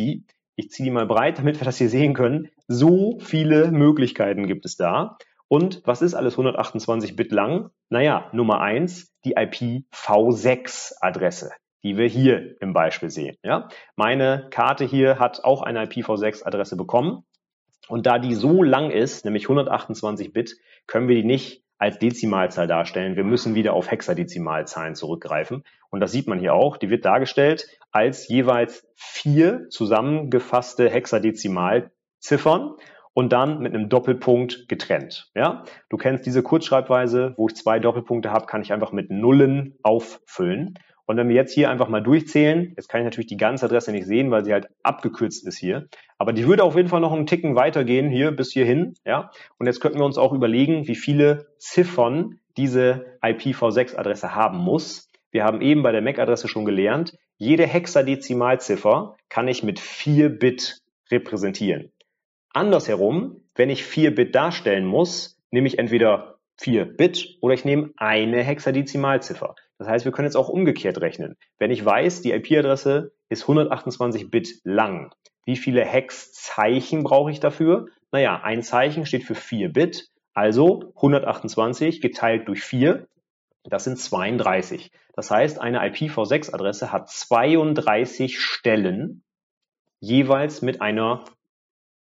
Ich 0.57 0.71
ziehe 0.71 0.85
die 0.85 0.91
mal 0.91 1.07
breit, 1.07 1.39
damit 1.39 1.61
wir 1.61 1.65
das 1.65 1.79
hier 1.79 1.89
sehen 1.89 2.15
können. 2.15 2.49
So 2.73 3.19
viele 3.21 3.71
Möglichkeiten 3.71 4.47
gibt 4.47 4.65
es 4.65 4.79
da. 4.79 5.19
Und 5.47 5.83
was 5.85 6.01
ist 6.01 6.15
alles 6.15 6.39
128 6.39 7.17
Bit 7.17 7.31
lang? 7.31 7.69
Naja, 7.91 8.31
Nummer 8.33 8.63
eins 8.63 9.13
die 9.27 9.37
IPv6-Adresse, 9.37 11.51
die 11.83 11.99
wir 11.99 12.09
hier 12.09 12.59
im 12.63 12.73
Beispiel 12.73 13.11
sehen. 13.11 13.37
Ja? 13.43 13.69
Meine 13.95 14.47
Karte 14.49 14.87
hier 14.87 15.19
hat 15.19 15.45
auch 15.45 15.61
eine 15.61 15.85
IPv6-Adresse 15.85 16.79
bekommen. 16.79 17.25
Und 17.89 18.07
da 18.07 18.19
die 18.19 18.35
so 18.35 18.63
lang 18.63 18.91
ist, 18.91 19.27
nämlich 19.27 19.45
128 19.45 20.33
Bit, 20.33 20.57
können 20.87 21.09
wir 21.09 21.17
die 21.17 21.25
nicht 21.25 21.63
als 21.77 21.99
Dezimalzahl 21.99 22.67
darstellen. 22.67 23.17
Wir 23.17 23.25
müssen 23.25 23.55
wieder 23.55 23.75
auf 23.75 23.91
Hexadezimalzahlen 23.91 24.95
zurückgreifen. 24.95 25.65
Und 25.91 26.01
das 26.01 26.13
sieht 26.13 26.27
man 26.27 26.39
hier 26.39 26.55
auch. 26.55 26.79
Die 26.79 26.89
wird 26.89 27.05
dargestellt 27.05 27.67
als 27.91 28.29
jeweils 28.29 28.89
vier 28.95 29.69
zusammengefasste 29.69 30.89
Hexadezimalziffern 32.23 32.77
und 33.15 33.33
dann 33.33 33.61
mit 33.61 33.75
einem 33.75 33.89
Doppelpunkt 33.89 34.69
getrennt. 34.69 35.31
Ja, 35.35 35.65
du 35.91 35.97
kennst 35.97 36.25
diese 36.25 36.43
Kurzschreibweise, 36.43 37.35
wo 37.37 37.49
ich 37.49 37.57
zwei 37.57 37.79
Doppelpunkte 37.79 38.31
habe, 38.31 38.47
kann 38.47 38.63
ich 38.63 38.73
einfach 38.73 38.93
mit 38.93 39.11
Nullen 39.11 39.79
auffüllen. 39.83 40.79
Und 41.05 41.17
wenn 41.17 41.29
wir 41.29 41.35
jetzt 41.35 41.53
hier 41.53 41.69
einfach 41.69 41.89
mal 41.89 42.01
durchzählen, 42.01 42.73
jetzt 42.77 42.89
kann 42.89 43.01
ich 43.01 43.05
natürlich 43.05 43.27
die 43.27 43.37
ganze 43.37 43.67
Adresse 43.67 43.93
nicht 43.93 44.07
sehen, 44.07 44.31
weil 44.31 44.45
sie 44.45 44.53
halt 44.53 44.69
abgekürzt 44.83 45.47
ist 45.47 45.59
hier. 45.59 45.89
Aber 46.17 46.33
die 46.33 46.47
würde 46.47 46.63
auf 46.63 46.77
jeden 46.77 46.89
Fall 46.89 47.01
noch 47.01 47.13
einen 47.13 47.27
Ticken 47.27 47.55
weitergehen 47.57 48.09
hier 48.09 48.31
bis 48.31 48.53
hierhin. 48.53 48.95
Ja? 49.05 49.31
Und 49.59 49.67
jetzt 49.67 49.81
könnten 49.81 49.99
wir 49.99 50.07
uns 50.07 50.17
auch 50.17 50.33
überlegen, 50.33 50.87
wie 50.87 50.95
viele 50.95 51.49
Ziffern 51.59 52.39
diese 52.57 53.19
IPv6-Adresse 53.21 54.35
haben 54.35 54.59
muss. 54.59 55.11
Wir 55.33 55.45
haben 55.45 55.61
eben 55.61 55.83
bei 55.83 55.93
der 55.93 56.03
MAC-Adresse 56.03 56.47
schon 56.47 56.65
gelernt, 56.65 57.15
jede 57.37 57.67
Hexadezimalziffer 57.67 59.17
kann 59.29 59.49
ich 59.49 59.65
mit 59.65 59.81
4 59.81 60.29
Bit 60.29 60.83
repräsentieren. 61.13 61.92
Andersherum, 62.53 63.43
wenn 63.55 63.71
ich 63.71 63.85
4 63.85 64.15
Bit 64.15 64.35
darstellen 64.35 64.87
muss, 64.87 65.39
nehme 65.51 65.69
ich 65.69 65.79
entweder 65.79 66.39
4 66.59 66.85
Bit 66.85 67.39
oder 67.41 67.55
ich 67.55 67.65
nehme 67.65 67.91
eine 67.97 68.43
Hexadezimalziffer. 68.43 69.55
Das 69.79 69.89
heißt, 69.89 70.05
wir 70.05 70.13
können 70.13 70.27
jetzt 70.27 70.37
auch 70.37 70.49
umgekehrt 70.49 71.01
rechnen. 71.01 71.37
Wenn 71.59 71.71
ich 71.71 71.85
weiß, 71.85 72.23
die 72.23 72.33
IP-Adresse 72.33 73.13
ist 73.29 73.43
128 73.43 74.31
Bit 74.31 74.61
lang, 74.65 75.13
wie 75.45 75.57
viele 75.57 75.85
Hexzeichen 75.85 77.03
brauche 77.03 77.31
ich 77.31 77.41
dafür? 77.41 77.87
Naja, 78.13 78.41
ein 78.43 78.63
Zeichen 78.63 79.07
steht 79.07 79.25
für 79.25 79.35
4 79.35 79.73
Bit, 79.73 80.11
also 80.35 80.93
128 80.97 82.01
geteilt 82.01 82.49
durch 82.49 82.63
4 82.63 83.07
das 83.65 83.85
sind 83.85 83.99
32. 83.99 84.91
Das 85.15 85.31
heißt, 85.31 85.61
eine 85.61 85.83
IPv6-Adresse 85.83 86.93
hat 86.93 87.11
32 87.11 88.41
Stellen 88.41 89.23
jeweils 90.01 90.63
mit 90.63 90.81
einer 90.81 91.25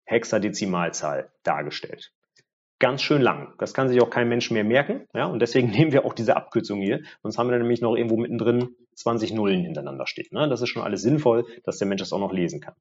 Hexadezimalzahl 0.09 1.31
dargestellt. 1.43 2.13
ganz 2.81 3.03
schön 3.03 3.21
lang. 3.21 3.55
Das 3.59 3.75
kann 3.75 3.89
sich 3.89 4.01
auch 4.01 4.11
kein 4.11 4.29
Mensch 4.29 4.51
mehr 4.51 4.65
merken. 4.65 5.07
Ja, 5.13 5.27
und 5.27 5.41
deswegen 5.41 5.71
nehmen 5.77 5.93
wir 5.93 6.05
auch 6.05 6.15
diese 6.15 6.37
Abkürzung 6.37 6.81
hier. 6.81 7.01
Sonst 7.23 7.39
haben 7.39 7.51
wir 7.51 7.59
nämlich 7.59 7.81
noch 7.81 7.95
irgendwo 7.97 8.17
mittendrin 8.17 8.71
20 8.95 9.33
Nullen 9.33 9.63
hintereinander 9.63 10.07
stehen. 10.07 10.29
Ne? 10.31 10.49
Das 10.49 10.63
ist 10.63 10.69
schon 10.69 10.83
alles 10.83 11.03
sinnvoll, 11.03 11.45
dass 11.65 11.79
der 11.79 11.89
Mensch 11.89 12.01
das 12.01 12.13
auch 12.13 12.21
noch 12.21 12.33
lesen 12.33 12.61
kann. 12.61 12.75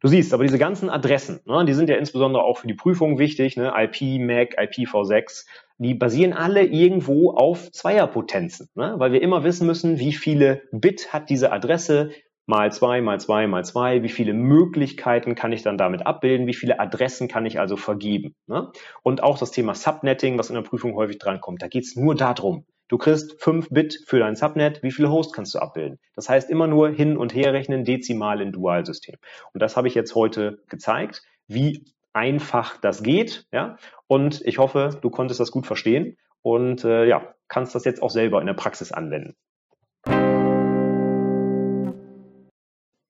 Du 0.00 0.08
siehst, 0.08 0.34
aber 0.34 0.42
diese 0.44 0.58
ganzen 0.58 0.90
Adressen, 0.90 1.40
ne, 1.46 1.64
die 1.64 1.72
sind 1.72 1.88
ja 1.88 1.96
insbesondere 1.96 2.42
auch 2.42 2.58
für 2.58 2.66
die 2.66 2.74
Prüfung 2.74 3.18
wichtig, 3.18 3.56
ne, 3.56 3.72
IP, 3.74 4.20
MAC, 4.20 4.58
IPv6, 4.58 5.46
die 5.78 5.94
basieren 5.94 6.34
alle 6.34 6.62
irgendwo 6.62 7.30
auf 7.30 7.72
Zweierpotenzen, 7.72 8.68
ne, 8.74 8.96
weil 8.98 9.12
wir 9.12 9.22
immer 9.22 9.44
wissen 9.44 9.66
müssen, 9.66 9.98
wie 9.98 10.12
viele 10.12 10.60
Bit 10.72 11.14
hat 11.14 11.30
diese 11.30 11.52
Adresse, 11.52 12.10
mal 12.46 12.72
zwei, 12.72 13.00
mal 13.00 13.20
zwei, 13.20 13.46
mal 13.46 13.64
zwei, 13.64 14.02
wie 14.02 14.08
viele 14.08 14.34
Möglichkeiten 14.34 15.34
kann 15.34 15.52
ich 15.52 15.62
dann 15.62 15.78
damit 15.78 16.06
abbilden, 16.06 16.46
wie 16.46 16.54
viele 16.54 16.80
Adressen 16.80 17.28
kann 17.28 17.46
ich 17.46 17.58
also 17.58 17.76
vergeben. 17.76 18.34
Ne? 18.46 18.70
Und 19.02 19.22
auch 19.22 19.38
das 19.38 19.50
Thema 19.50 19.74
Subnetting, 19.74 20.38
was 20.38 20.50
in 20.50 20.54
der 20.54 20.62
Prüfung 20.62 20.94
häufig 20.94 21.18
drankommt, 21.18 21.62
da 21.62 21.68
geht 21.68 21.84
es 21.84 21.96
nur 21.96 22.14
darum, 22.14 22.66
Du 22.88 22.98
kriegst 22.98 23.42
5 23.42 23.70
Bit 23.70 24.04
für 24.06 24.18
dein 24.18 24.36
Subnet. 24.36 24.82
Wie 24.82 24.92
viele 24.92 25.10
Hosts 25.10 25.32
kannst 25.32 25.54
du 25.54 25.58
abbilden? 25.58 25.98
Das 26.14 26.28
heißt 26.28 26.50
immer 26.50 26.66
nur 26.66 26.90
hin 26.90 27.16
und 27.16 27.34
her 27.34 27.54
rechnen, 27.54 27.84
dezimal 27.84 28.42
in 28.42 28.52
Dualsystem. 28.52 29.16
Und 29.54 29.62
das 29.62 29.76
habe 29.76 29.88
ich 29.88 29.94
jetzt 29.94 30.14
heute 30.14 30.62
gezeigt, 30.68 31.22
wie 31.48 31.86
einfach 32.12 32.76
das 32.80 33.02
geht. 33.02 33.46
Ja? 33.52 33.78
Und 34.06 34.42
ich 34.44 34.58
hoffe, 34.58 34.98
du 35.00 35.10
konntest 35.10 35.40
das 35.40 35.50
gut 35.50 35.66
verstehen 35.66 36.18
und 36.42 36.84
äh, 36.84 37.06
ja, 37.06 37.34
kannst 37.48 37.74
das 37.74 37.84
jetzt 37.84 38.02
auch 38.02 38.10
selber 38.10 38.40
in 38.40 38.46
der 38.46 38.54
Praxis 38.54 38.92
anwenden. 38.92 39.34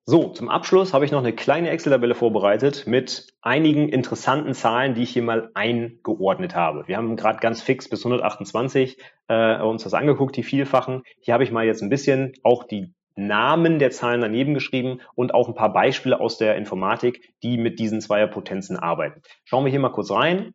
So, 0.07 0.29
zum 0.29 0.51
Abschluss 0.51 0.93
habe 0.93 1.07
ich 1.07 1.13
noch 1.13 1.21
eine 1.21 1.33
kleine 1.33 1.71
Excel-Tabelle 1.71 2.15
vorbereitet 2.15 2.87
mit 2.87 3.29
einigen 3.41 3.89
interessanten 3.89 4.53
Zahlen, 4.53 4.93
die 4.93 5.03
ich 5.03 5.11
hier 5.11 5.23
mal 5.23 5.51
eingeordnet 5.55 6.55
habe. 6.55 6.87
Wir 6.87 6.99
haben 6.99 7.17
gerade 7.17 7.39
ganz 7.39 7.63
fix 7.63 7.89
bis 7.89 8.05
128 8.05 8.99
äh, 9.29 9.63
uns 9.63 9.83
das 9.83 9.95
angeguckt, 9.95 10.37
die 10.37 10.43
Vielfachen. 10.43 11.05
Hier 11.21 11.33
habe 11.33 11.43
ich 11.43 11.53
mal 11.53 11.65
jetzt 11.65 11.83
ein 11.83 11.89
bisschen 11.89 12.35
auch 12.43 12.65
die 12.65 12.93
Namen 13.17 13.79
der 13.79 13.93
Zahlen 13.93 14.21
daneben 14.21 14.53
geschrieben 14.53 15.01
und 15.15 15.33
auch 15.33 15.49
ein 15.49 15.55
paar 15.55 15.73
Beispiele 15.73 16.21
aus 16.21 16.37
der 16.37 16.57
Informatik, 16.57 17.33
die 17.43 17.57
mit 17.57 17.79
diesen 17.79 18.03
Zweierpotenzen 18.03 18.77
arbeiten. 18.77 19.23
Schauen 19.45 19.65
wir 19.65 19.71
hier 19.71 19.81
mal 19.81 19.89
kurz 19.89 20.11
rein. 20.11 20.53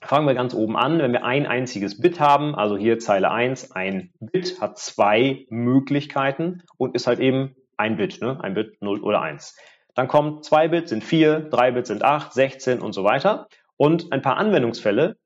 Fangen 0.00 0.28
wir 0.28 0.34
ganz 0.34 0.54
oben 0.54 0.76
an. 0.76 1.00
Wenn 1.00 1.10
wir 1.10 1.24
ein 1.24 1.46
einziges 1.46 2.00
Bit 2.00 2.20
haben, 2.20 2.54
also 2.54 2.76
hier 2.76 3.00
Zeile 3.00 3.32
1, 3.32 3.72
ein 3.72 4.12
Bit 4.20 4.60
hat 4.60 4.78
zwei 4.78 5.44
Möglichkeiten 5.48 6.62
und 6.76 6.94
ist 6.94 7.08
halt 7.08 7.18
eben 7.18 7.56
ein 7.76 7.96
Bit, 7.96 8.20
ne? 8.20 8.38
ein 8.42 8.54
Bit 8.54 8.80
0 8.82 9.00
oder 9.00 9.22
1. 9.22 9.56
Dann 9.94 10.08
kommt 10.08 10.44
2 10.44 10.68
Bit 10.68 10.88
sind 10.88 11.04
4, 11.04 11.40
3 11.40 11.72
Bit 11.72 11.86
sind 11.86 12.04
8, 12.04 12.32
16 12.32 12.80
und 12.80 12.92
so 12.92 13.04
weiter. 13.04 13.48
Und 13.76 14.12
ein 14.12 14.22
paar 14.22 14.36
Anwendungsfälle, 14.36 15.16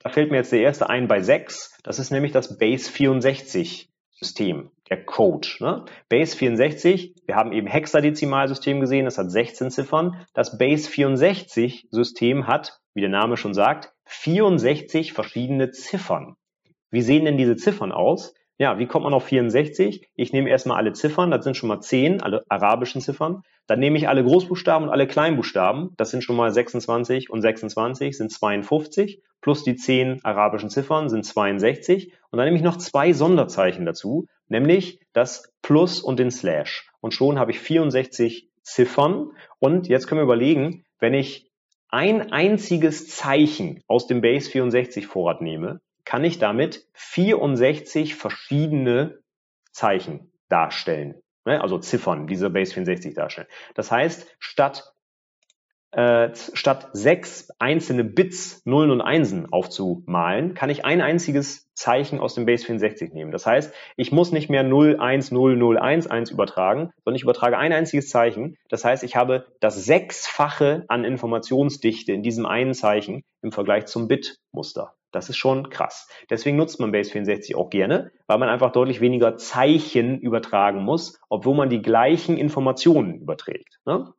da 0.00 0.08
fällt 0.08 0.30
mir 0.30 0.38
jetzt 0.38 0.52
der 0.52 0.60
erste 0.60 0.88
ein 0.88 1.08
bei 1.08 1.20
6, 1.20 1.78
das 1.82 1.98
ist 1.98 2.10
nämlich 2.10 2.32
das 2.32 2.58
Base 2.58 2.90
64 2.90 3.90
System, 4.10 4.70
der 4.88 5.04
Code. 5.04 5.48
Ne? 5.60 5.84
Base 6.08 6.36
64, 6.36 7.14
wir 7.26 7.36
haben 7.36 7.52
eben 7.52 7.66
Hexadezimalsystem 7.66 8.80
gesehen, 8.80 9.06
das 9.06 9.18
hat 9.18 9.30
16 9.30 9.70
Ziffern. 9.70 10.26
Das 10.34 10.58
Base 10.58 10.88
64 10.88 11.88
System 11.90 12.46
hat, 12.46 12.80
wie 12.94 13.00
der 13.00 13.10
Name 13.10 13.36
schon 13.36 13.54
sagt, 13.54 13.92
64 14.06 15.12
verschiedene 15.12 15.70
Ziffern. 15.70 16.36
Wie 16.90 17.02
sehen 17.02 17.24
denn 17.24 17.38
diese 17.38 17.56
Ziffern 17.56 17.92
aus? 17.92 18.34
Ja, 18.60 18.78
wie 18.78 18.84
kommt 18.84 19.04
man 19.04 19.14
auf 19.14 19.24
64? 19.24 20.10
Ich 20.16 20.34
nehme 20.34 20.50
erstmal 20.50 20.76
alle 20.76 20.92
Ziffern, 20.92 21.30
das 21.30 21.44
sind 21.44 21.56
schon 21.56 21.70
mal 21.70 21.80
10, 21.80 22.20
alle 22.20 22.44
arabischen 22.50 23.00
Ziffern. 23.00 23.42
Dann 23.66 23.80
nehme 23.80 23.96
ich 23.96 24.06
alle 24.06 24.22
Großbuchstaben 24.22 24.86
und 24.86 24.92
alle 24.92 25.06
Kleinbuchstaben, 25.06 25.94
das 25.96 26.10
sind 26.10 26.22
schon 26.22 26.36
mal 26.36 26.52
26 26.52 27.30
und 27.30 27.40
26 27.40 28.18
sind 28.18 28.30
52, 28.30 29.22
plus 29.40 29.64
die 29.64 29.76
10 29.76 30.22
arabischen 30.26 30.68
Ziffern 30.68 31.08
sind 31.08 31.24
62. 31.24 32.12
Und 32.30 32.36
dann 32.36 32.44
nehme 32.44 32.58
ich 32.58 32.62
noch 32.62 32.76
zwei 32.76 33.14
Sonderzeichen 33.14 33.86
dazu, 33.86 34.26
nämlich 34.48 35.00
das 35.14 35.54
Plus 35.62 36.02
und 36.02 36.18
den 36.18 36.30
Slash. 36.30 36.90
Und 37.00 37.14
schon 37.14 37.38
habe 37.38 37.52
ich 37.52 37.60
64 37.60 38.50
Ziffern. 38.62 39.30
Und 39.58 39.88
jetzt 39.88 40.06
können 40.06 40.18
wir 40.18 40.24
überlegen, 40.24 40.84
wenn 40.98 41.14
ich 41.14 41.50
ein 41.88 42.30
einziges 42.30 43.08
Zeichen 43.08 43.82
aus 43.86 44.06
dem 44.06 44.20
Base 44.20 44.50
64 44.50 45.06
Vorrat 45.06 45.40
nehme, 45.40 45.80
kann 46.10 46.24
ich 46.24 46.40
damit 46.40 46.88
64 46.94 48.16
verschiedene 48.16 49.20
Zeichen 49.70 50.32
darstellen. 50.48 51.22
Ne? 51.44 51.62
Also 51.62 51.78
Ziffern, 51.78 52.26
diese 52.26 52.50
Base 52.50 52.74
64 52.74 53.14
darstellen. 53.14 53.46
Das 53.76 53.92
heißt, 53.92 54.26
statt 54.40 54.92
äh, 55.92 56.30
statt 56.34 56.88
sechs 56.94 57.50
einzelne 57.60 58.02
Bits, 58.02 58.62
Nullen 58.64 58.90
und 58.90 59.00
Einsen 59.00 59.52
aufzumalen, 59.52 60.54
kann 60.54 60.68
ich 60.68 60.84
ein 60.84 61.00
einziges 61.00 61.72
Zeichen 61.74 62.18
aus 62.18 62.34
dem 62.34 62.44
Base 62.44 62.64
64 62.64 63.12
nehmen. 63.12 63.30
Das 63.30 63.46
heißt, 63.46 63.72
ich 63.96 64.10
muss 64.10 64.32
nicht 64.32 64.50
mehr 64.50 64.64
0, 64.64 64.98
1, 64.98 65.30
0, 65.30 65.56
0, 65.56 65.78
1, 65.78 66.08
1 66.08 66.32
übertragen, 66.32 66.90
sondern 67.04 67.16
ich 67.16 67.22
übertrage 67.22 67.56
ein 67.56 67.72
einziges 67.72 68.08
Zeichen. 68.08 68.56
Das 68.68 68.84
heißt, 68.84 69.04
ich 69.04 69.14
habe 69.14 69.46
das 69.60 69.84
Sechsfache 69.84 70.86
an 70.88 71.04
Informationsdichte 71.04 72.12
in 72.12 72.24
diesem 72.24 72.46
einen 72.46 72.74
Zeichen 72.74 73.22
im 73.42 73.52
Vergleich 73.52 73.86
zum 73.86 74.08
Bit-Muster. 74.08 74.94
Das 75.12 75.28
ist 75.28 75.36
schon 75.36 75.70
krass. 75.70 76.08
Deswegen 76.28 76.56
nutzt 76.56 76.80
man 76.80 76.92
Base 76.92 77.10
64 77.10 77.56
auch 77.56 77.70
gerne, 77.70 78.12
weil 78.26 78.38
man 78.38 78.48
einfach 78.48 78.72
deutlich 78.72 79.00
weniger 79.00 79.36
Zeichen 79.36 80.18
übertragen 80.20 80.82
muss, 80.82 81.18
obwohl 81.28 81.54
man 81.54 81.68
die 81.68 81.82
gleichen 81.82 82.36
Informationen 82.36 83.20
überträgt. 83.20 83.80
Ne? 83.84 84.12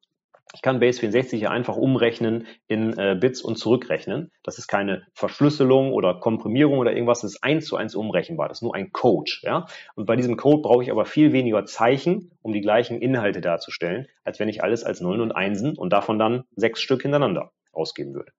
Ich 0.53 0.61
kann 0.61 0.81
Base 0.81 0.99
64 0.99 1.41
ja 1.41 1.49
einfach 1.49 1.77
umrechnen 1.77 2.45
in 2.67 2.97
äh, 2.97 3.15
Bits 3.19 3.41
und 3.41 3.57
zurückrechnen. 3.57 4.31
Das 4.43 4.57
ist 4.57 4.67
keine 4.67 5.07
Verschlüsselung 5.13 5.93
oder 5.93 6.15
Komprimierung 6.19 6.79
oder 6.79 6.91
irgendwas, 6.91 7.21
das 7.21 7.35
ist 7.35 7.43
eins 7.43 7.65
zu 7.65 7.77
eins 7.77 7.95
umrechenbar. 7.95 8.49
Das 8.49 8.57
ist 8.57 8.63
nur 8.63 8.75
ein 8.75 8.91
Code. 8.91 9.31
Ja? 9.43 9.65
Und 9.95 10.05
bei 10.05 10.17
diesem 10.17 10.35
Code 10.35 10.61
brauche 10.61 10.83
ich 10.83 10.91
aber 10.91 11.05
viel 11.05 11.31
weniger 11.31 11.65
Zeichen, 11.65 12.31
um 12.41 12.51
die 12.51 12.61
gleichen 12.61 13.01
Inhalte 13.01 13.39
darzustellen, 13.39 14.07
als 14.25 14.39
wenn 14.39 14.49
ich 14.49 14.61
alles 14.61 14.83
als 14.83 14.99
Nullen 14.99 15.21
und 15.21 15.31
Einsen 15.31 15.77
und 15.77 15.93
davon 15.93 16.19
dann 16.19 16.43
sechs 16.55 16.81
Stück 16.81 17.03
hintereinander 17.03 17.51
ausgeben 17.71 18.13
würde. 18.13 18.33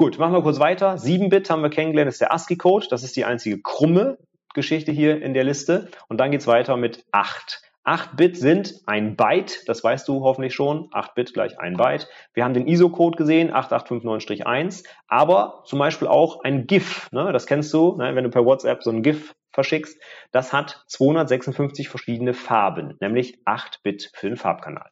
Gut, 0.00 0.16
machen 0.16 0.32
wir 0.32 0.42
kurz 0.42 0.60
weiter. 0.60 0.94
7-Bit 0.94 1.50
haben 1.50 1.60
wir 1.60 1.70
kennengelernt, 1.70 2.08
ist 2.08 2.20
der 2.20 2.32
ASCII-Code. 2.32 2.86
Das 2.88 3.02
ist 3.02 3.16
die 3.16 3.24
einzige 3.24 3.60
krumme 3.60 4.18
Geschichte 4.54 4.92
hier 4.92 5.20
in 5.20 5.34
der 5.34 5.42
Liste. 5.42 5.88
Und 6.06 6.18
dann 6.18 6.30
geht's 6.30 6.46
weiter 6.46 6.76
mit 6.76 7.04
8. 7.10 7.60
8 7.82 8.16
Bit 8.16 8.36
sind 8.36 8.74
ein 8.86 9.16
Byte, 9.16 9.66
das 9.66 9.82
weißt 9.82 10.06
du 10.06 10.22
hoffentlich 10.22 10.54
schon, 10.54 10.88
8 10.92 11.16
Bit 11.16 11.34
gleich 11.34 11.58
ein 11.58 11.76
Byte. 11.76 12.06
Wir 12.32 12.44
haben 12.44 12.54
den 12.54 12.68
ISO-Code 12.68 13.16
gesehen, 13.16 13.52
8859-1, 13.52 14.84
aber 15.08 15.64
zum 15.64 15.80
Beispiel 15.80 16.06
auch 16.06 16.44
ein 16.44 16.68
GIF, 16.68 17.10
ne, 17.10 17.32
das 17.32 17.46
kennst 17.46 17.74
du, 17.74 17.96
ne, 17.96 18.14
wenn 18.14 18.22
du 18.22 18.30
per 18.30 18.44
WhatsApp 18.44 18.84
so 18.84 18.90
ein 18.90 19.02
GIF 19.02 19.34
verschickst, 19.52 20.00
das 20.30 20.52
hat 20.52 20.84
256 20.86 21.88
verschiedene 21.88 22.34
Farben, 22.34 22.96
nämlich 23.00 23.40
8 23.46 23.82
Bit 23.82 24.12
für 24.14 24.28
den 24.28 24.36
Farbkanal. 24.36 24.90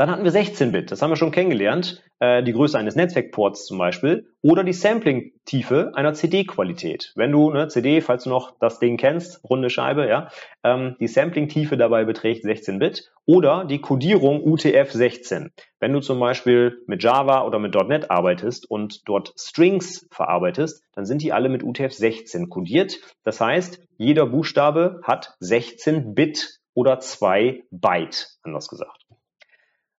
Dann 0.00 0.10
hatten 0.10 0.24
wir 0.24 0.32
16-Bit, 0.32 0.90
das 0.90 1.02
haben 1.02 1.10
wir 1.10 1.16
schon 1.16 1.30
kennengelernt, 1.30 2.02
äh, 2.20 2.42
die 2.42 2.54
Größe 2.54 2.78
eines 2.78 2.96
Netzwerkports 2.96 3.66
zum 3.66 3.76
Beispiel, 3.76 4.30
oder 4.40 4.64
die 4.64 4.72
Sampling-Tiefe 4.72 5.92
einer 5.94 6.14
CD-Qualität. 6.14 7.12
Wenn 7.16 7.32
du 7.32 7.50
eine 7.50 7.68
CD, 7.68 8.00
falls 8.00 8.24
du 8.24 8.30
noch 8.30 8.56
das 8.60 8.78
Ding 8.78 8.96
kennst, 8.96 9.44
runde 9.44 9.68
Scheibe, 9.68 10.08
ja, 10.08 10.30
ähm, 10.64 10.96
die 11.00 11.06
Sampling-Tiefe 11.06 11.76
dabei 11.76 12.06
beträgt 12.06 12.46
16-Bit 12.46 13.12
oder 13.26 13.66
die 13.66 13.82
Codierung 13.82 14.42
UTF-16. 14.42 15.50
Wenn 15.80 15.92
du 15.92 16.00
zum 16.00 16.18
Beispiel 16.18 16.78
mit 16.86 17.02
Java 17.02 17.44
oder 17.44 17.58
mit 17.58 17.74
.NET 17.74 18.10
arbeitest 18.10 18.70
und 18.70 19.06
dort 19.06 19.34
Strings 19.36 20.08
verarbeitest, 20.10 20.82
dann 20.94 21.04
sind 21.04 21.20
die 21.20 21.34
alle 21.34 21.50
mit 21.50 21.62
UTF-16 21.62 22.48
codiert. 22.48 22.96
Das 23.22 23.42
heißt, 23.42 23.82
jeder 23.98 24.24
Buchstabe 24.24 25.02
hat 25.02 25.34
16 25.40 26.14
Bit 26.14 26.60
oder 26.72 27.00
2 27.00 27.64
Byte, 27.70 28.28
anders 28.42 28.68
gesagt. 28.68 29.09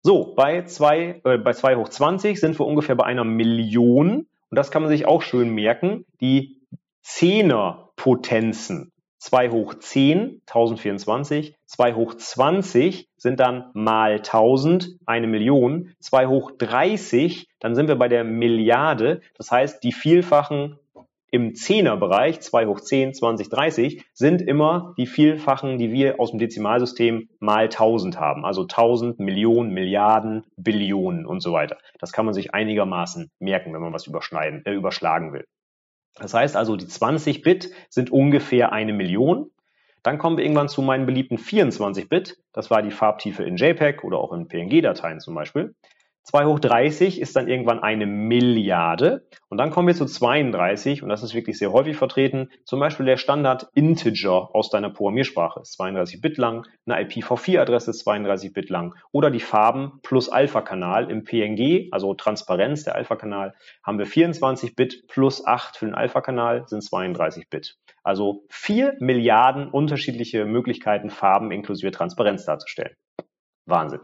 So, 0.04 0.34
bei 0.36 0.64
2 0.64 1.22
äh, 1.24 1.38
bei 1.38 1.54
2 1.54 1.76
hoch 1.76 1.90
20 1.90 2.40
sind 2.40 2.60
wir 2.60 2.66
ungefähr 2.66 2.96
bei 2.96 3.04
einer 3.06 3.24
Million. 3.24 4.28
Und 4.50 4.56
das 4.58 4.72
kann 4.72 4.82
man 4.82 4.90
sich 4.90 5.06
auch 5.06 5.22
schön 5.22 5.50
merken. 5.50 6.06
Die 6.22 6.58
Zehnerpotenzen. 7.02 8.92
2 9.20 9.52
hoch 9.52 9.76
10, 9.76 10.42
1024. 10.48 11.56
2 11.68 11.94
hoch 11.94 12.16
20 12.16 13.08
sind 13.18 13.40
dann 13.40 13.70
mal 13.74 14.14
1000, 14.16 14.98
eine 15.06 15.28
Million. 15.28 15.94
2 16.00 16.26
hoch 16.26 16.52
30, 16.58 17.48
dann 17.60 17.76
sind 17.76 17.88
wir 17.88 17.98
bei 17.98 18.08
der 18.08 18.24
Milliarde. 18.24 19.22
Das 19.38 19.52
heißt, 19.52 19.84
die 19.84 19.92
Vielfachen 19.92 20.80
im 21.32 21.56
Zehnerbereich, 21.56 22.42
2 22.42 22.68
hoch 22.68 22.82
10, 22.82 23.14
20, 23.14 23.50
30, 23.50 24.04
sind 24.14 24.42
immer 24.42 24.94
die 24.98 25.08
Vielfachen, 25.08 25.78
die 25.78 25.92
wir 25.92 26.20
aus 26.20 26.32
dem 26.32 26.40
Dezimalsystem 26.40 27.30
mal 27.40 27.64
1000 27.64 28.20
haben. 28.20 28.46
Also 28.46 28.64
1000, 28.64 29.20
Millionen, 29.20 29.74
Milliarden, 29.74 30.44
Billionen 30.58 31.26
und 31.26 31.42
so 31.42 31.54
weiter. 31.54 31.78
Das 32.00 32.12
kann 32.12 32.26
man 32.26 32.34
sich 32.34 32.54
einigermaßen 32.54 33.32
merken, 33.40 33.74
wenn 33.74 33.82
man 33.82 33.94
was 33.94 34.08
überschneiden, 34.08 34.66
äh, 34.66 34.74
überschlagen 34.74 35.32
will. 35.32 35.46
Das 36.16 36.34
heißt 36.34 36.58
also, 36.58 36.76
die 36.76 36.88
20 36.88 37.42
Bit 37.42 37.72
sind 37.90 38.12
ungefähr 38.12 38.74
eine 38.74 38.92
Million. 38.92 39.50
Dann 40.04 40.18
kommen 40.18 40.36
wir 40.36 40.44
irgendwann 40.44 40.68
zu 40.68 40.82
meinen 40.82 41.06
beliebten 41.06 41.38
24 41.38 42.10
Bit. 42.10 42.38
Das 42.52 42.70
war 42.70 42.82
die 42.82 42.92
Farbtiefe 42.92 43.44
in 43.44 43.56
JPEG 43.56 44.04
oder 44.04 44.18
auch 44.18 44.34
in 44.34 44.50
PNG-Dateien 44.50 45.22
zum 45.22 45.36
Beispiel. 45.36 45.76
2 46.24 46.46
hoch 46.46 46.60
30 46.60 47.20
ist 47.20 47.36
dann 47.36 47.48
irgendwann 47.48 47.82
eine 47.82 48.06
Milliarde. 48.06 49.28
Und 49.50 49.58
dann 49.58 49.72
kommen 49.72 49.88
wir 49.88 49.96
zu 49.96 50.06
32 50.06 51.02
und 51.04 51.10
das 51.10 51.24
ist 51.24 51.34
wirklich 51.34 51.58
sehr 51.58 51.72
häufig 51.74 51.98
vertreten. 51.98 52.50
Zum 52.64 52.80
Beispiel 52.80 53.06
der 53.06 53.18
Standard 53.18 53.70
Integer 53.74 54.54
aus 54.56 54.70
deiner 54.70 54.92
Programmiersprache 54.92 55.62
ist 55.62 55.74
32 55.74 56.22
Bit 56.22 56.38
lang, 56.38 56.68
eine 56.86 57.04
IPv4-Adresse 57.04 57.92
ist 57.92 58.00
32 58.00 58.54
Bit 58.54 58.70
lang 58.70 58.96
oder 59.12 59.32
die 59.32 59.40
Farben 59.40 60.00
plus 60.04 60.30
Alpha-Kanal 60.30 61.10
im 61.10 61.24
PNG, 61.24 61.90
also 61.92 62.14
Transparenz 62.14 62.84
der 62.84 62.96
Alpha-Kanal, 62.96 63.56
haben 63.84 63.98
wir 63.98 64.06
24 64.06 64.76
Bit 64.76 65.08
plus 65.08 65.46
8 65.46 65.76
für 65.76 65.86
den 65.86 65.96
Alpha-Kanal 65.96 66.68
sind 66.68 66.84
32 66.84 67.50
Bit. 67.50 67.78
Also 68.04 68.46
4 68.50 68.98
Milliarden 69.00 69.70
unterschiedliche 69.70 70.46
Möglichkeiten, 70.46 71.10
Farben 71.10 71.52
inklusive 71.52 71.92
Transparenz 71.92 72.46
darzustellen. 72.46 72.96
Wahnsinn. 73.66 74.00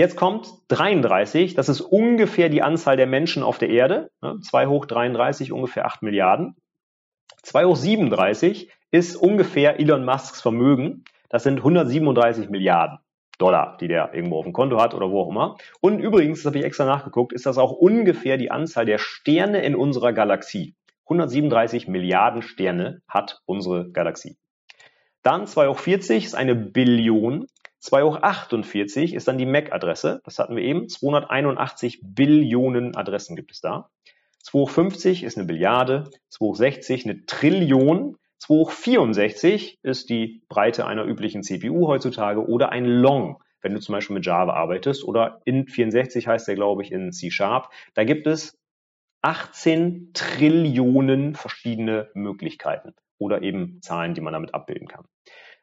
Jetzt 0.00 0.16
kommt 0.16 0.54
33, 0.68 1.52
das 1.52 1.68
ist 1.68 1.82
ungefähr 1.82 2.48
die 2.48 2.62
Anzahl 2.62 2.96
der 2.96 3.06
Menschen 3.06 3.42
auf 3.42 3.58
der 3.58 3.68
Erde. 3.68 4.10
2 4.22 4.66
hoch 4.66 4.86
33, 4.86 5.52
ungefähr 5.52 5.84
8 5.84 6.00
Milliarden. 6.00 6.56
2 7.42 7.66
hoch 7.66 7.76
37 7.76 8.70
ist 8.90 9.14
ungefähr 9.14 9.78
Elon 9.78 10.06
Musks 10.06 10.40
Vermögen. 10.40 11.04
Das 11.28 11.42
sind 11.42 11.58
137 11.58 12.48
Milliarden 12.48 13.00
Dollar, 13.36 13.76
die 13.78 13.88
der 13.88 14.14
irgendwo 14.14 14.38
auf 14.38 14.44
dem 14.44 14.54
Konto 14.54 14.80
hat 14.80 14.94
oder 14.94 15.10
wo 15.10 15.20
auch 15.20 15.28
immer. 15.28 15.58
Und 15.82 15.98
übrigens, 16.00 16.38
das 16.38 16.46
habe 16.46 16.60
ich 16.60 16.64
extra 16.64 16.86
nachgeguckt, 16.86 17.34
ist 17.34 17.44
das 17.44 17.58
auch 17.58 17.72
ungefähr 17.72 18.38
die 18.38 18.50
Anzahl 18.50 18.86
der 18.86 18.96
Sterne 18.96 19.60
in 19.62 19.74
unserer 19.74 20.14
Galaxie. 20.14 20.76
137 21.10 21.88
Milliarden 21.88 22.40
Sterne 22.40 23.02
hat 23.06 23.42
unsere 23.44 23.90
Galaxie. 23.90 24.38
Dann 25.22 25.46
2 25.46 25.68
hoch 25.68 25.78
40 25.78 26.24
ist 26.24 26.34
eine 26.34 26.54
Billion. 26.54 27.44
2 27.80 28.02
hoch 28.02 28.22
48 28.22 29.14
ist 29.14 29.26
dann 29.26 29.38
die 29.38 29.46
MAC-Adresse. 29.46 30.20
Das 30.24 30.38
hatten 30.38 30.54
wir 30.54 30.62
eben. 30.62 30.88
281 30.88 32.00
Billionen 32.02 32.94
Adressen 32.94 33.36
gibt 33.36 33.52
es 33.52 33.60
da. 33.60 33.90
2 34.42 34.58
hoch 34.58 34.70
50 34.70 35.24
ist 35.24 35.38
eine 35.38 35.46
Billiarde. 35.46 36.10
2 36.28 36.44
hoch 36.44 36.56
60 36.56 37.06
eine 37.06 37.24
Trillion. 37.24 38.16
2 38.38 38.54
hoch 38.54 38.70
64 38.70 39.78
ist 39.82 40.10
die 40.10 40.42
Breite 40.48 40.86
einer 40.86 41.04
üblichen 41.04 41.42
CPU 41.42 41.88
heutzutage 41.88 42.46
oder 42.46 42.70
ein 42.70 42.84
Long, 42.84 43.42
wenn 43.62 43.74
du 43.74 43.80
zum 43.80 43.94
Beispiel 43.94 44.14
mit 44.14 44.26
Java 44.26 44.52
arbeitest 44.54 45.04
oder 45.04 45.40
in 45.44 45.66
64 45.66 46.26
heißt 46.26 46.48
der, 46.48 46.54
glaube 46.54 46.82
ich, 46.82 46.92
in 46.92 47.12
C 47.12 47.30
Sharp. 47.30 47.70
Da 47.94 48.04
gibt 48.04 48.26
es 48.26 48.58
18 49.22 50.12
Trillionen 50.14 51.34
verschiedene 51.34 52.10
Möglichkeiten 52.14 52.94
oder 53.18 53.42
eben 53.42 53.80
Zahlen, 53.82 54.14
die 54.14 54.22
man 54.22 54.32
damit 54.32 54.54
abbilden 54.54 54.88
kann. 54.88 55.04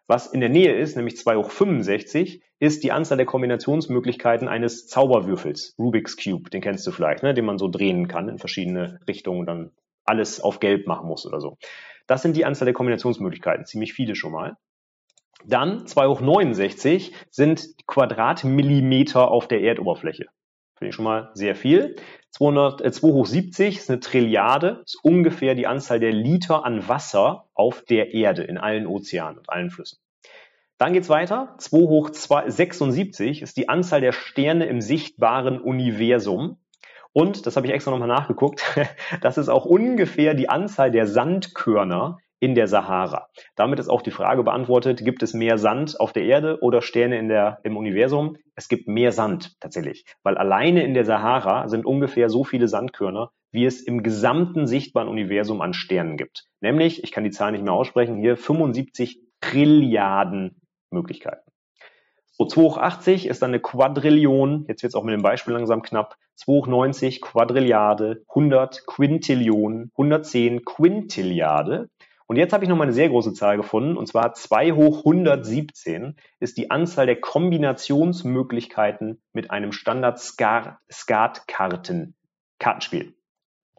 Was 0.07 0.27
in 0.27 0.39
der 0.39 0.49
Nähe 0.49 0.73
ist, 0.73 0.95
nämlich 0.95 1.17
2 1.17 1.35
hoch 1.35 1.51
65, 1.51 2.41
ist 2.59 2.83
die 2.83 2.93
Anzahl 2.93 3.17
der 3.17 3.25
Kombinationsmöglichkeiten 3.25 4.47
eines 4.47 4.87
Zauberwürfels, 4.87 5.75
Rubik's 5.77 6.15
Cube, 6.15 6.49
den 6.49 6.61
kennst 6.61 6.87
du 6.87 6.91
vielleicht, 6.91 7.23
ne, 7.23 7.33
den 7.33 7.45
man 7.45 7.57
so 7.57 7.67
drehen 7.67 8.07
kann 8.07 8.29
in 8.29 8.39
verschiedene 8.39 8.99
Richtungen 9.07 9.41
und 9.41 9.45
dann 9.45 9.71
alles 10.05 10.39
auf 10.39 10.59
gelb 10.59 10.87
machen 10.87 11.07
muss 11.07 11.25
oder 11.25 11.41
so. 11.41 11.57
Das 12.07 12.21
sind 12.21 12.37
die 12.37 12.45
Anzahl 12.45 12.65
der 12.65 12.73
Kombinationsmöglichkeiten, 12.73 13.65
ziemlich 13.65 13.93
viele 13.93 14.15
schon 14.15 14.31
mal. 14.31 14.55
Dann 15.45 15.85
2 15.85 16.07
hoch 16.07 16.21
69 16.21 17.13
sind 17.29 17.67
Quadratmillimeter 17.85 19.29
auf 19.29 19.47
der 19.47 19.61
Erdoberfläche. 19.61 20.27
Finde 20.77 20.89
ich 20.89 20.95
schon 20.95 21.05
mal 21.05 21.31
sehr 21.33 21.55
viel. 21.55 21.95
200, 22.31 22.81
äh, 22.81 22.91
2 22.91 23.07
hoch 23.07 23.25
70 23.25 23.77
ist 23.77 23.89
eine 23.89 23.99
Trilliarde, 23.99 24.83
ist 24.85 25.03
ungefähr 25.03 25.55
die 25.55 25.65
Anzahl 25.65 25.99
der 25.99 26.11
Liter 26.11 26.65
an 26.65 26.87
Wasser 26.87 27.45
auf 27.55 27.81
der 27.81 28.13
Erde 28.13 28.43
in 28.43 28.59
allen 28.59 28.85
Ozeanen 28.85 29.39
und 29.39 29.49
allen 29.49 29.71
Flüssen. 29.71 29.97
Dann 30.77 30.93
geht's 30.93 31.09
weiter. 31.09 31.55
2 31.57 31.77
hoch 31.77 32.11
2, 32.11 32.51
76 32.51 33.41
ist 33.41 33.57
die 33.57 33.69
Anzahl 33.69 34.01
der 34.01 34.11
Sterne 34.11 34.67
im 34.67 34.81
sichtbaren 34.81 35.59
Universum. 35.59 36.57
Und, 37.11 37.47
das 37.47 37.55
habe 37.55 37.65
ich 37.65 37.73
extra 37.73 37.89
nochmal 37.89 38.07
nachgeguckt, 38.07 38.63
das 39.21 39.39
ist 39.39 39.49
auch 39.49 39.65
ungefähr 39.65 40.35
die 40.35 40.49
Anzahl 40.49 40.91
der 40.91 41.07
Sandkörner 41.07 42.19
in 42.39 42.55
der 42.55 42.67
Sahara. 42.67 43.27
Damit 43.55 43.79
ist 43.79 43.89
auch 43.89 44.01
die 44.01 44.11
Frage 44.11 44.43
beantwortet, 44.43 45.03
gibt 45.03 45.23
es 45.23 45.33
mehr 45.33 45.57
Sand 45.57 45.99
auf 45.99 46.13
der 46.13 46.23
Erde 46.23 46.59
oder 46.61 46.81
Sterne 46.81 47.17
in 47.17 47.29
der, 47.29 47.59
im 47.63 47.77
Universum? 47.77 48.37
Es 48.55 48.67
gibt 48.67 48.87
mehr 48.87 49.11
Sand 49.11 49.59
tatsächlich, 49.59 50.05
weil 50.23 50.37
alleine 50.37 50.83
in 50.83 50.93
der 50.93 51.05
Sahara 51.05 51.67
sind 51.67 51.85
ungefähr 51.85 52.29
so 52.29 52.43
viele 52.43 52.67
Sandkörner, 52.67 53.31
wie 53.51 53.65
es 53.65 53.81
im 53.81 54.03
gesamten 54.03 54.67
sichtbaren 54.67 55.07
Universum 55.07 55.61
an 55.61 55.73
Sternen 55.73 56.17
gibt. 56.17 56.45
Nämlich, 56.61 57.03
ich 57.03 57.11
kann 57.11 57.23
die 57.23 57.31
Zahl 57.31 57.51
nicht 57.51 57.63
mehr 57.63 57.73
aussprechen, 57.73 58.17
hier 58.17 58.37
75 58.37 59.19
Trilliarden 59.41 60.61
Möglichkeiten. 60.91 61.47
So, 62.31 62.45
2 62.45 62.61
hoch 62.61 62.77
80 62.77 63.25
ist 63.25 63.41
dann 63.41 63.49
eine 63.49 63.59
Quadrillion, 63.59 64.65
jetzt 64.67 64.83
wird 64.83 64.91
es 64.91 64.95
auch 64.95 65.03
mit 65.03 65.13
dem 65.13 65.23
Beispiel 65.23 65.53
langsam 65.53 65.81
knapp, 65.81 66.17
2 66.35 66.51
hoch 66.51 66.67
90 66.67 67.21
Quadrilliarde, 67.21 68.23
100 68.29 68.85
Quintillion, 68.85 69.89
110 69.93 70.63
Quintilliarde, 70.63 71.89
und 72.27 72.35
jetzt 72.35 72.53
habe 72.53 72.63
ich 72.63 72.69
noch 72.69 72.77
mal 72.77 72.83
eine 72.83 72.93
sehr 72.93 73.09
große 73.09 73.33
Zahl 73.33 73.57
gefunden, 73.57 73.97
und 73.97 74.07
zwar 74.07 74.33
2 74.33 74.73
hoch 74.73 74.99
117 74.99 76.15
ist 76.39 76.57
die 76.57 76.69
Anzahl 76.69 77.05
der 77.05 77.21
Kombinationsmöglichkeiten 77.21 79.21
mit 79.33 79.49
einem 79.49 79.71
Standard-Skat-Karten, 79.71 82.15
Kartenspiel. 82.59 83.13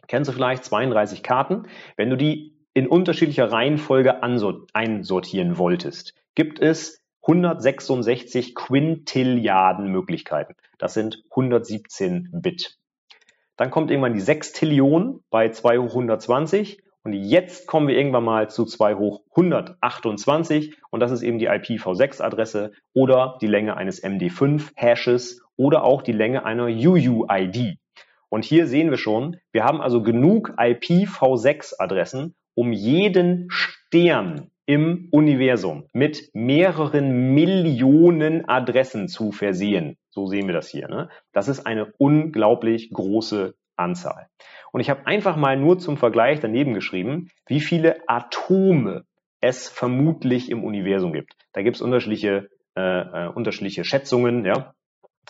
Kennst 0.06 0.28
du 0.28 0.32
vielleicht 0.32 0.64
32 0.64 1.22
Karten? 1.22 1.64
Wenn 1.96 2.08
du 2.08 2.16
die 2.16 2.56
in 2.72 2.86
unterschiedlicher 2.86 3.52
Reihenfolge 3.52 4.22
einsortieren 4.22 5.58
wolltest, 5.58 6.14
gibt 6.34 6.60
es 6.60 7.02
166 7.22 8.54
Quintilliarden 8.54 9.88
Möglichkeiten. 9.88 10.54
Das 10.78 10.94
sind 10.94 11.24
117 11.30 12.30
Bit. 12.32 12.78
Dann 13.56 13.70
kommt 13.70 13.90
irgendwann 13.90 14.14
die 14.14 14.20
Sextillion 14.20 15.22
bei 15.28 15.50
2 15.50 15.78
hoch 15.78 15.90
120 15.90 16.82
und 17.04 17.12
jetzt 17.12 17.66
kommen 17.66 17.88
wir 17.88 17.96
irgendwann 17.96 18.24
mal 18.24 18.50
zu 18.50 18.64
2 18.64 18.96
hoch 18.96 19.22
128 19.30 20.76
und 20.90 21.00
das 21.00 21.10
ist 21.10 21.22
eben 21.22 21.38
die 21.38 21.48
IPv6-Adresse 21.48 22.72
oder 22.92 23.38
die 23.40 23.46
Länge 23.46 23.76
eines 23.76 24.02
MD5-Hashes 24.02 25.42
oder 25.56 25.84
auch 25.84 26.02
die 26.02 26.12
Länge 26.12 26.44
einer 26.44 26.64
UUID. 26.64 27.78
Und 28.28 28.44
hier 28.44 28.66
sehen 28.66 28.90
wir 28.90 28.98
schon, 28.98 29.38
wir 29.52 29.64
haben 29.64 29.80
also 29.80 30.02
genug 30.02 30.50
IPv6-Adressen, 30.58 32.34
um 32.54 32.72
jeden 32.72 33.48
Stern 33.50 34.50
im 34.66 35.08
Universum 35.10 35.86
mit 35.94 36.28
mehreren 36.34 37.32
Millionen 37.32 38.46
Adressen 38.46 39.08
zu 39.08 39.32
versehen. 39.32 39.96
So 40.10 40.26
sehen 40.26 40.46
wir 40.46 40.52
das 40.52 40.68
hier. 40.68 40.88
Ne? 40.88 41.08
Das 41.32 41.48
ist 41.48 41.66
eine 41.66 41.92
unglaublich 41.96 42.90
große 42.90 43.54
Anzahl. 43.78 44.28
Und 44.72 44.80
ich 44.80 44.90
habe 44.90 45.06
einfach 45.06 45.36
mal 45.36 45.56
nur 45.56 45.78
zum 45.78 45.96
Vergleich 45.96 46.40
daneben 46.40 46.74
geschrieben, 46.74 47.30
wie 47.46 47.60
viele 47.60 48.08
Atome 48.08 49.04
es 49.40 49.68
vermutlich 49.68 50.50
im 50.50 50.64
Universum 50.64 51.12
gibt. 51.12 51.36
Da 51.52 51.62
gibt 51.62 51.76
es 51.76 51.82
unterschiedliche, 51.82 52.50
äh, 52.76 52.80
äh, 53.26 53.28
unterschiedliche 53.28 53.84
Schätzungen, 53.84 54.44
ja. 54.44 54.74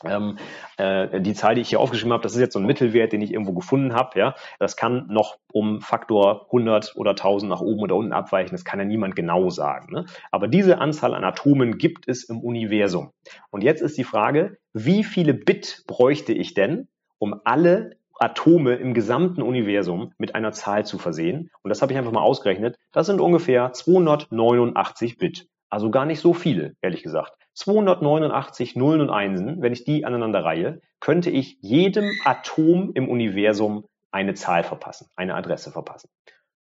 Ähm, 0.05 0.38
äh, 0.76 1.20
die 1.20 1.34
Zahl, 1.34 1.57
die 1.57 1.61
ich 1.61 1.70
hier 1.70 1.80
aufgeschrieben 1.80 2.12
habe, 2.12 2.22
das 2.22 2.34
ist 2.34 2.40
jetzt 2.40 2.53
so 2.53 2.61
ein 2.61 2.66
Mittelwert, 2.66 3.12
den 3.12 3.20
ich 3.20 3.32
irgendwo 3.32 3.53
gefunden 3.53 3.94
habe. 3.94 4.16
Ja, 4.18 4.34
das 4.61 4.76
kann 4.76 5.09
noch 5.09 5.38
um 5.53 5.80
Faktor 5.80 6.46
100 6.46 6.94
oder 6.96 7.11
1000 7.11 7.51
nach 7.51 7.61
oben 7.61 7.80
oder 7.82 7.96
unten 7.96 8.12
abweichen. 8.12 8.53
Das 8.53 8.64
kann 8.64 8.78
ja 8.78 8.84
niemand 8.84 9.16
genau 9.16 9.51
sagen. 9.51 9.92
Ne? 9.92 10.07
Aber 10.30 10.46
diese 10.46 10.78
Anzahl 10.78 11.14
an 11.14 11.24
Atomen 11.24 11.78
gibt 11.78 12.09
es 12.09 12.22
im 12.24 12.38
Universum. 12.38 13.11
Und 13.51 13.64
jetzt 13.64 13.82
ist 13.82 13.99
die 13.99 14.05
Frage, 14.05 14.59
wie 14.72 15.03
viele 15.03 15.34
Bit 15.34 15.82
bräuchte 15.88 16.32
ich 16.32 16.55
denn, 16.55 16.86
um 17.18 17.40
alle 17.44 17.97
Atome 18.19 18.75
im 18.75 18.95
gesamten 18.95 19.43
Universum 19.43 20.12
mit 20.19 20.35
einer 20.35 20.53
Zahl 20.53 20.85
zu 20.85 20.99
versehen. 20.99 21.51
Und 21.62 21.69
das 21.69 21.83
habe 21.83 21.93
ich 21.93 21.99
einfach 21.99 22.12
mal 22.12 22.23
ausgerechnet. 22.23 22.77
Das 22.93 23.07
sind 23.07 23.21
ungefähr 23.21 23.73
289 23.73 25.19
Bit. 25.19 25.47
Also 25.71 25.91
gar 25.91 26.07
nicht 26.07 26.21
so 26.21 26.35
viele, 26.35 26.75
ehrlich 26.81 27.03
gesagt. 27.03 27.33
289 27.55 28.77
Nullen 28.77 29.01
und 29.01 29.11
Einsen, 29.11 29.61
wenn 29.61 29.73
ich 29.73 29.85
die 29.85 30.05
aneinander 30.05 30.45
reihe, 30.45 30.81
könnte 31.01 31.31
ich 31.31 31.59
jedem 31.61 32.11
Atom 32.25 32.93
im 32.95 33.09
Universum 33.09 33.85
eine 34.11 34.35
Zahl 34.35 34.62
verpassen, 34.64 35.09
eine 35.16 35.35
Adresse 35.35 35.71
verpassen. 35.71 36.09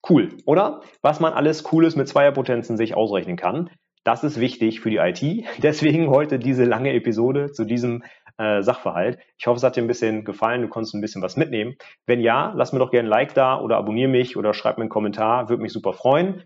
Cool, 0.08 0.30
oder? 0.46 0.82
Was 1.02 1.20
man 1.20 1.32
alles 1.32 1.62
Cooles 1.62 1.96
mit 1.96 2.08
Zweierpotenzen 2.08 2.76
sich 2.76 2.94
ausrechnen 2.94 3.36
kann. 3.36 3.70
Das 4.04 4.24
ist 4.24 4.40
wichtig 4.40 4.80
für 4.80 4.90
die 4.90 4.96
IT. 4.96 5.22
Deswegen 5.62 6.08
heute 6.08 6.38
diese 6.38 6.64
lange 6.64 6.94
Episode 6.94 7.52
zu 7.52 7.64
diesem 7.64 8.04
äh, 8.38 8.62
Sachverhalt. 8.62 9.18
Ich 9.36 9.46
hoffe, 9.46 9.58
es 9.58 9.62
hat 9.62 9.76
dir 9.76 9.82
ein 9.82 9.86
bisschen 9.86 10.24
gefallen, 10.24 10.62
du 10.62 10.68
konntest 10.68 10.94
ein 10.94 11.00
bisschen 11.00 11.22
was 11.22 11.36
mitnehmen. 11.36 11.76
Wenn 12.06 12.20
ja, 12.20 12.52
lass 12.56 12.72
mir 12.72 12.78
doch 12.78 12.90
gerne 12.90 13.08
ein 13.08 13.10
Like 13.10 13.34
da 13.34 13.60
oder 13.60 13.76
abonniere 13.76 14.08
mich 14.08 14.36
oder 14.36 14.54
schreib 14.54 14.78
mir 14.78 14.82
einen 14.82 14.90
Kommentar, 14.90 15.48
würde 15.48 15.62
mich 15.62 15.72
super 15.72 15.92
freuen. 15.92 16.44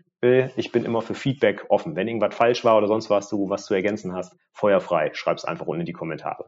Ich 0.56 0.70
bin 0.70 0.84
immer 0.84 1.02
für 1.02 1.14
Feedback 1.14 1.66
offen. 1.68 1.96
Wenn 1.96 2.06
irgendwas 2.06 2.34
falsch 2.34 2.64
war 2.64 2.78
oder 2.78 2.86
sonst 2.86 3.10
was 3.10 3.28
du 3.28 3.50
was 3.50 3.64
zu 3.64 3.74
ergänzen 3.74 4.14
hast, 4.14 4.36
feuerfrei, 4.52 5.10
schreib 5.14 5.36
es 5.36 5.44
einfach 5.44 5.66
unten 5.66 5.80
in 5.80 5.86
die 5.86 5.92
Kommentare. 5.92 6.46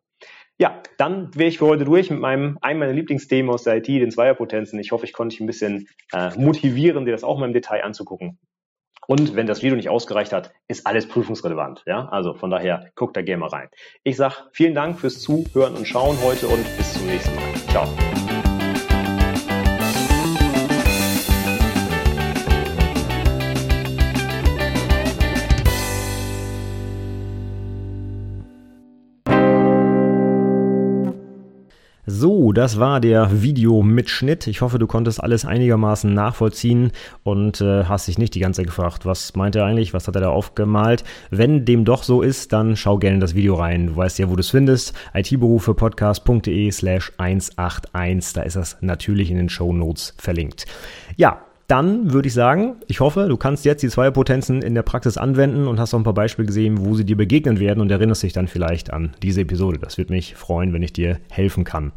Ja, 0.58 0.80
dann 0.96 1.34
wäre 1.34 1.48
ich 1.48 1.58
für 1.58 1.66
heute 1.66 1.84
durch 1.84 2.08
mit 2.08 2.20
meinem 2.20 2.56
einem 2.60 2.78
meiner 2.78 2.92
Lieblingsthemen 2.92 3.50
aus 3.50 3.64
der 3.64 3.78
IT, 3.78 3.88
den 3.88 4.12
Zweierpotenzen. 4.12 4.78
Ich 4.78 4.92
hoffe, 4.92 5.04
ich 5.04 5.12
konnte 5.12 5.34
dich 5.34 5.40
ein 5.40 5.48
bisschen 5.48 5.88
äh, 6.12 6.30
motivieren, 6.38 7.04
dir 7.04 7.10
das 7.10 7.24
auch 7.24 7.38
mal 7.38 7.46
im 7.46 7.52
Detail 7.52 7.82
anzugucken. 7.82 8.38
Und 9.06 9.36
wenn 9.36 9.46
das 9.46 9.62
Video 9.62 9.76
nicht 9.76 9.88
ausgereicht 9.88 10.32
hat, 10.32 10.52
ist 10.68 10.86
alles 10.86 11.08
prüfungsrelevant. 11.08 11.82
Ja, 11.86 12.08
also 12.08 12.34
von 12.34 12.50
daher 12.50 12.90
guckt 12.94 13.16
da 13.16 13.22
gerne 13.22 13.40
mal 13.40 13.48
rein. 13.48 13.68
Ich 14.02 14.16
sag 14.16 14.48
vielen 14.52 14.74
Dank 14.74 14.98
fürs 14.98 15.20
Zuhören 15.20 15.74
und 15.74 15.86
Schauen 15.86 16.16
heute 16.22 16.48
und 16.48 16.64
bis 16.76 16.94
zum 16.94 17.06
nächsten 17.06 17.34
Mal. 17.34 17.54
Ciao. 17.68 18.23
Das 32.54 32.78
war 32.78 33.00
der 33.00 33.42
Videomitschnitt. 33.42 34.46
Ich 34.46 34.60
hoffe, 34.60 34.78
du 34.78 34.86
konntest 34.86 35.22
alles 35.22 35.44
einigermaßen 35.44 36.12
nachvollziehen 36.12 36.92
und 37.22 37.60
äh, 37.60 37.84
hast 37.84 38.08
dich 38.08 38.18
nicht 38.18 38.34
die 38.34 38.40
ganze 38.40 38.62
Zeit 38.62 38.66
gefragt, 38.66 39.06
was 39.06 39.34
meint 39.34 39.56
er 39.56 39.64
eigentlich, 39.64 39.94
was 39.94 40.08
hat 40.08 40.14
er 40.14 40.22
da 40.22 40.28
aufgemalt. 40.30 41.04
Wenn 41.30 41.64
dem 41.64 41.84
doch 41.84 42.02
so 42.02 42.22
ist, 42.22 42.52
dann 42.52 42.76
schau 42.76 42.98
gerne 42.98 43.16
in 43.16 43.20
das 43.20 43.34
Video 43.34 43.54
rein. 43.54 43.88
Du 43.88 43.96
weißt 43.96 44.18
ja, 44.18 44.30
wo 44.30 44.36
du 44.36 44.40
es 44.40 44.50
findest. 44.50 44.94
itberufepodcast.de 45.14 46.70
slash 46.70 47.12
181. 47.18 48.32
Da 48.34 48.42
ist 48.42 48.56
das 48.56 48.78
natürlich 48.80 49.30
in 49.30 49.36
den 49.36 49.48
Show 49.48 49.72
Notes 49.72 50.14
verlinkt. 50.18 50.66
Ja, 51.16 51.40
dann 51.66 52.12
würde 52.12 52.28
ich 52.28 52.34
sagen, 52.34 52.76
ich 52.88 53.00
hoffe, 53.00 53.26
du 53.28 53.36
kannst 53.36 53.64
jetzt 53.64 53.82
die 53.82 53.88
Zweierpotenzen 53.88 54.60
in 54.60 54.74
der 54.74 54.82
Praxis 54.82 55.16
anwenden 55.16 55.66
und 55.66 55.80
hast 55.80 55.94
auch 55.94 55.98
ein 55.98 56.04
paar 56.04 56.12
Beispiele 56.12 56.46
gesehen, 56.46 56.84
wo 56.84 56.94
sie 56.94 57.06
dir 57.06 57.16
begegnen 57.16 57.58
werden 57.58 57.80
und 57.80 57.90
erinnerst 57.90 58.22
dich 58.22 58.34
dann 58.34 58.48
vielleicht 58.48 58.92
an 58.92 59.14
diese 59.22 59.40
Episode. 59.40 59.78
Das 59.78 59.96
würde 59.96 60.12
mich 60.12 60.34
freuen, 60.34 60.74
wenn 60.74 60.82
ich 60.82 60.92
dir 60.92 61.18
helfen 61.30 61.64
kann. 61.64 61.92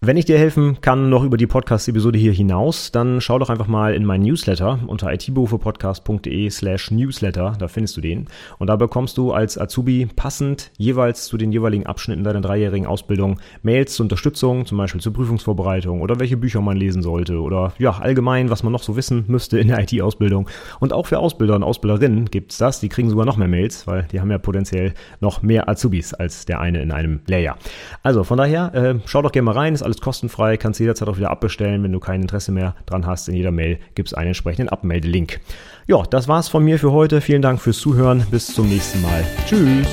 Wenn 0.00 0.16
ich 0.16 0.26
dir 0.26 0.38
helfen 0.38 0.80
kann, 0.80 1.10
noch 1.10 1.24
über 1.24 1.36
die 1.36 1.48
Podcast-Episode 1.48 2.20
hier 2.20 2.32
hinaus, 2.32 2.92
dann 2.92 3.20
schau 3.20 3.40
doch 3.40 3.50
einfach 3.50 3.66
mal 3.66 3.94
in 3.94 4.04
meinen 4.04 4.22
Newsletter 4.22 4.78
unter 4.86 5.12
itberufepodcast.de 5.12 6.48
slash 6.50 6.92
newsletter, 6.92 7.56
da 7.58 7.66
findest 7.66 7.96
du 7.96 8.00
den. 8.00 8.28
Und 8.58 8.68
da 8.68 8.76
bekommst 8.76 9.18
du 9.18 9.32
als 9.32 9.58
Azubi 9.58 10.06
passend 10.14 10.70
jeweils 10.78 11.26
zu 11.26 11.36
den 11.36 11.50
jeweiligen 11.50 11.86
Abschnitten 11.86 12.22
deiner 12.22 12.40
dreijährigen 12.40 12.86
Ausbildung 12.86 13.40
Mails 13.62 13.94
zur 13.94 14.04
Unterstützung, 14.04 14.66
zum 14.66 14.78
Beispiel 14.78 15.00
zur 15.00 15.12
Prüfungsvorbereitung 15.12 16.00
oder 16.00 16.20
welche 16.20 16.36
Bücher 16.36 16.60
man 16.60 16.76
lesen 16.76 17.02
sollte 17.02 17.40
oder 17.40 17.72
ja, 17.78 17.90
allgemein, 17.90 18.50
was 18.50 18.62
man 18.62 18.72
noch 18.72 18.84
so 18.84 18.94
wissen 18.94 19.24
müsste 19.26 19.58
in 19.58 19.66
der 19.66 19.80
IT-Ausbildung. 19.80 20.48
Und 20.78 20.92
auch 20.92 21.06
für 21.06 21.18
Ausbilder 21.18 21.56
und 21.56 21.64
Ausbilderinnen 21.64 22.26
gibt's 22.26 22.58
das, 22.58 22.78
die 22.78 22.88
kriegen 22.88 23.10
sogar 23.10 23.26
noch 23.26 23.36
mehr 23.36 23.48
Mails, 23.48 23.88
weil 23.88 24.06
die 24.12 24.20
haben 24.20 24.30
ja 24.30 24.38
potenziell 24.38 24.94
noch 25.18 25.42
mehr 25.42 25.68
Azubis 25.68 26.14
als 26.14 26.46
der 26.46 26.60
eine 26.60 26.82
in 26.82 26.92
einem 26.92 27.18
Lehrjahr. 27.26 27.58
Also 28.04 28.22
von 28.22 28.38
daher, 28.38 28.72
äh, 28.74 28.94
schau 29.04 29.22
doch 29.22 29.32
gerne 29.32 29.46
mal 29.46 29.56
rein, 29.56 29.74
alles 29.88 30.00
kostenfrei, 30.00 30.56
kannst 30.56 30.78
jederzeit 30.80 31.08
auch 31.08 31.16
wieder 31.16 31.30
abbestellen, 31.30 31.82
wenn 31.82 31.92
du 31.92 31.98
kein 31.98 32.20
Interesse 32.20 32.52
mehr 32.52 32.76
dran 32.86 33.06
hast. 33.06 33.28
In 33.28 33.34
jeder 33.34 33.50
Mail 33.50 33.78
gibt 33.94 34.08
es 34.08 34.14
einen 34.14 34.28
entsprechenden 34.28 34.68
Abmeldelink. 34.68 35.40
Ja, 35.86 36.02
das 36.02 36.28
war's 36.28 36.48
von 36.48 36.62
mir 36.62 36.78
für 36.78 36.92
heute. 36.92 37.20
Vielen 37.20 37.42
Dank 37.42 37.60
fürs 37.60 37.78
Zuhören. 37.78 38.24
Bis 38.30 38.46
zum 38.46 38.68
nächsten 38.68 39.00
Mal. 39.02 39.24
Tschüss. 39.46 39.88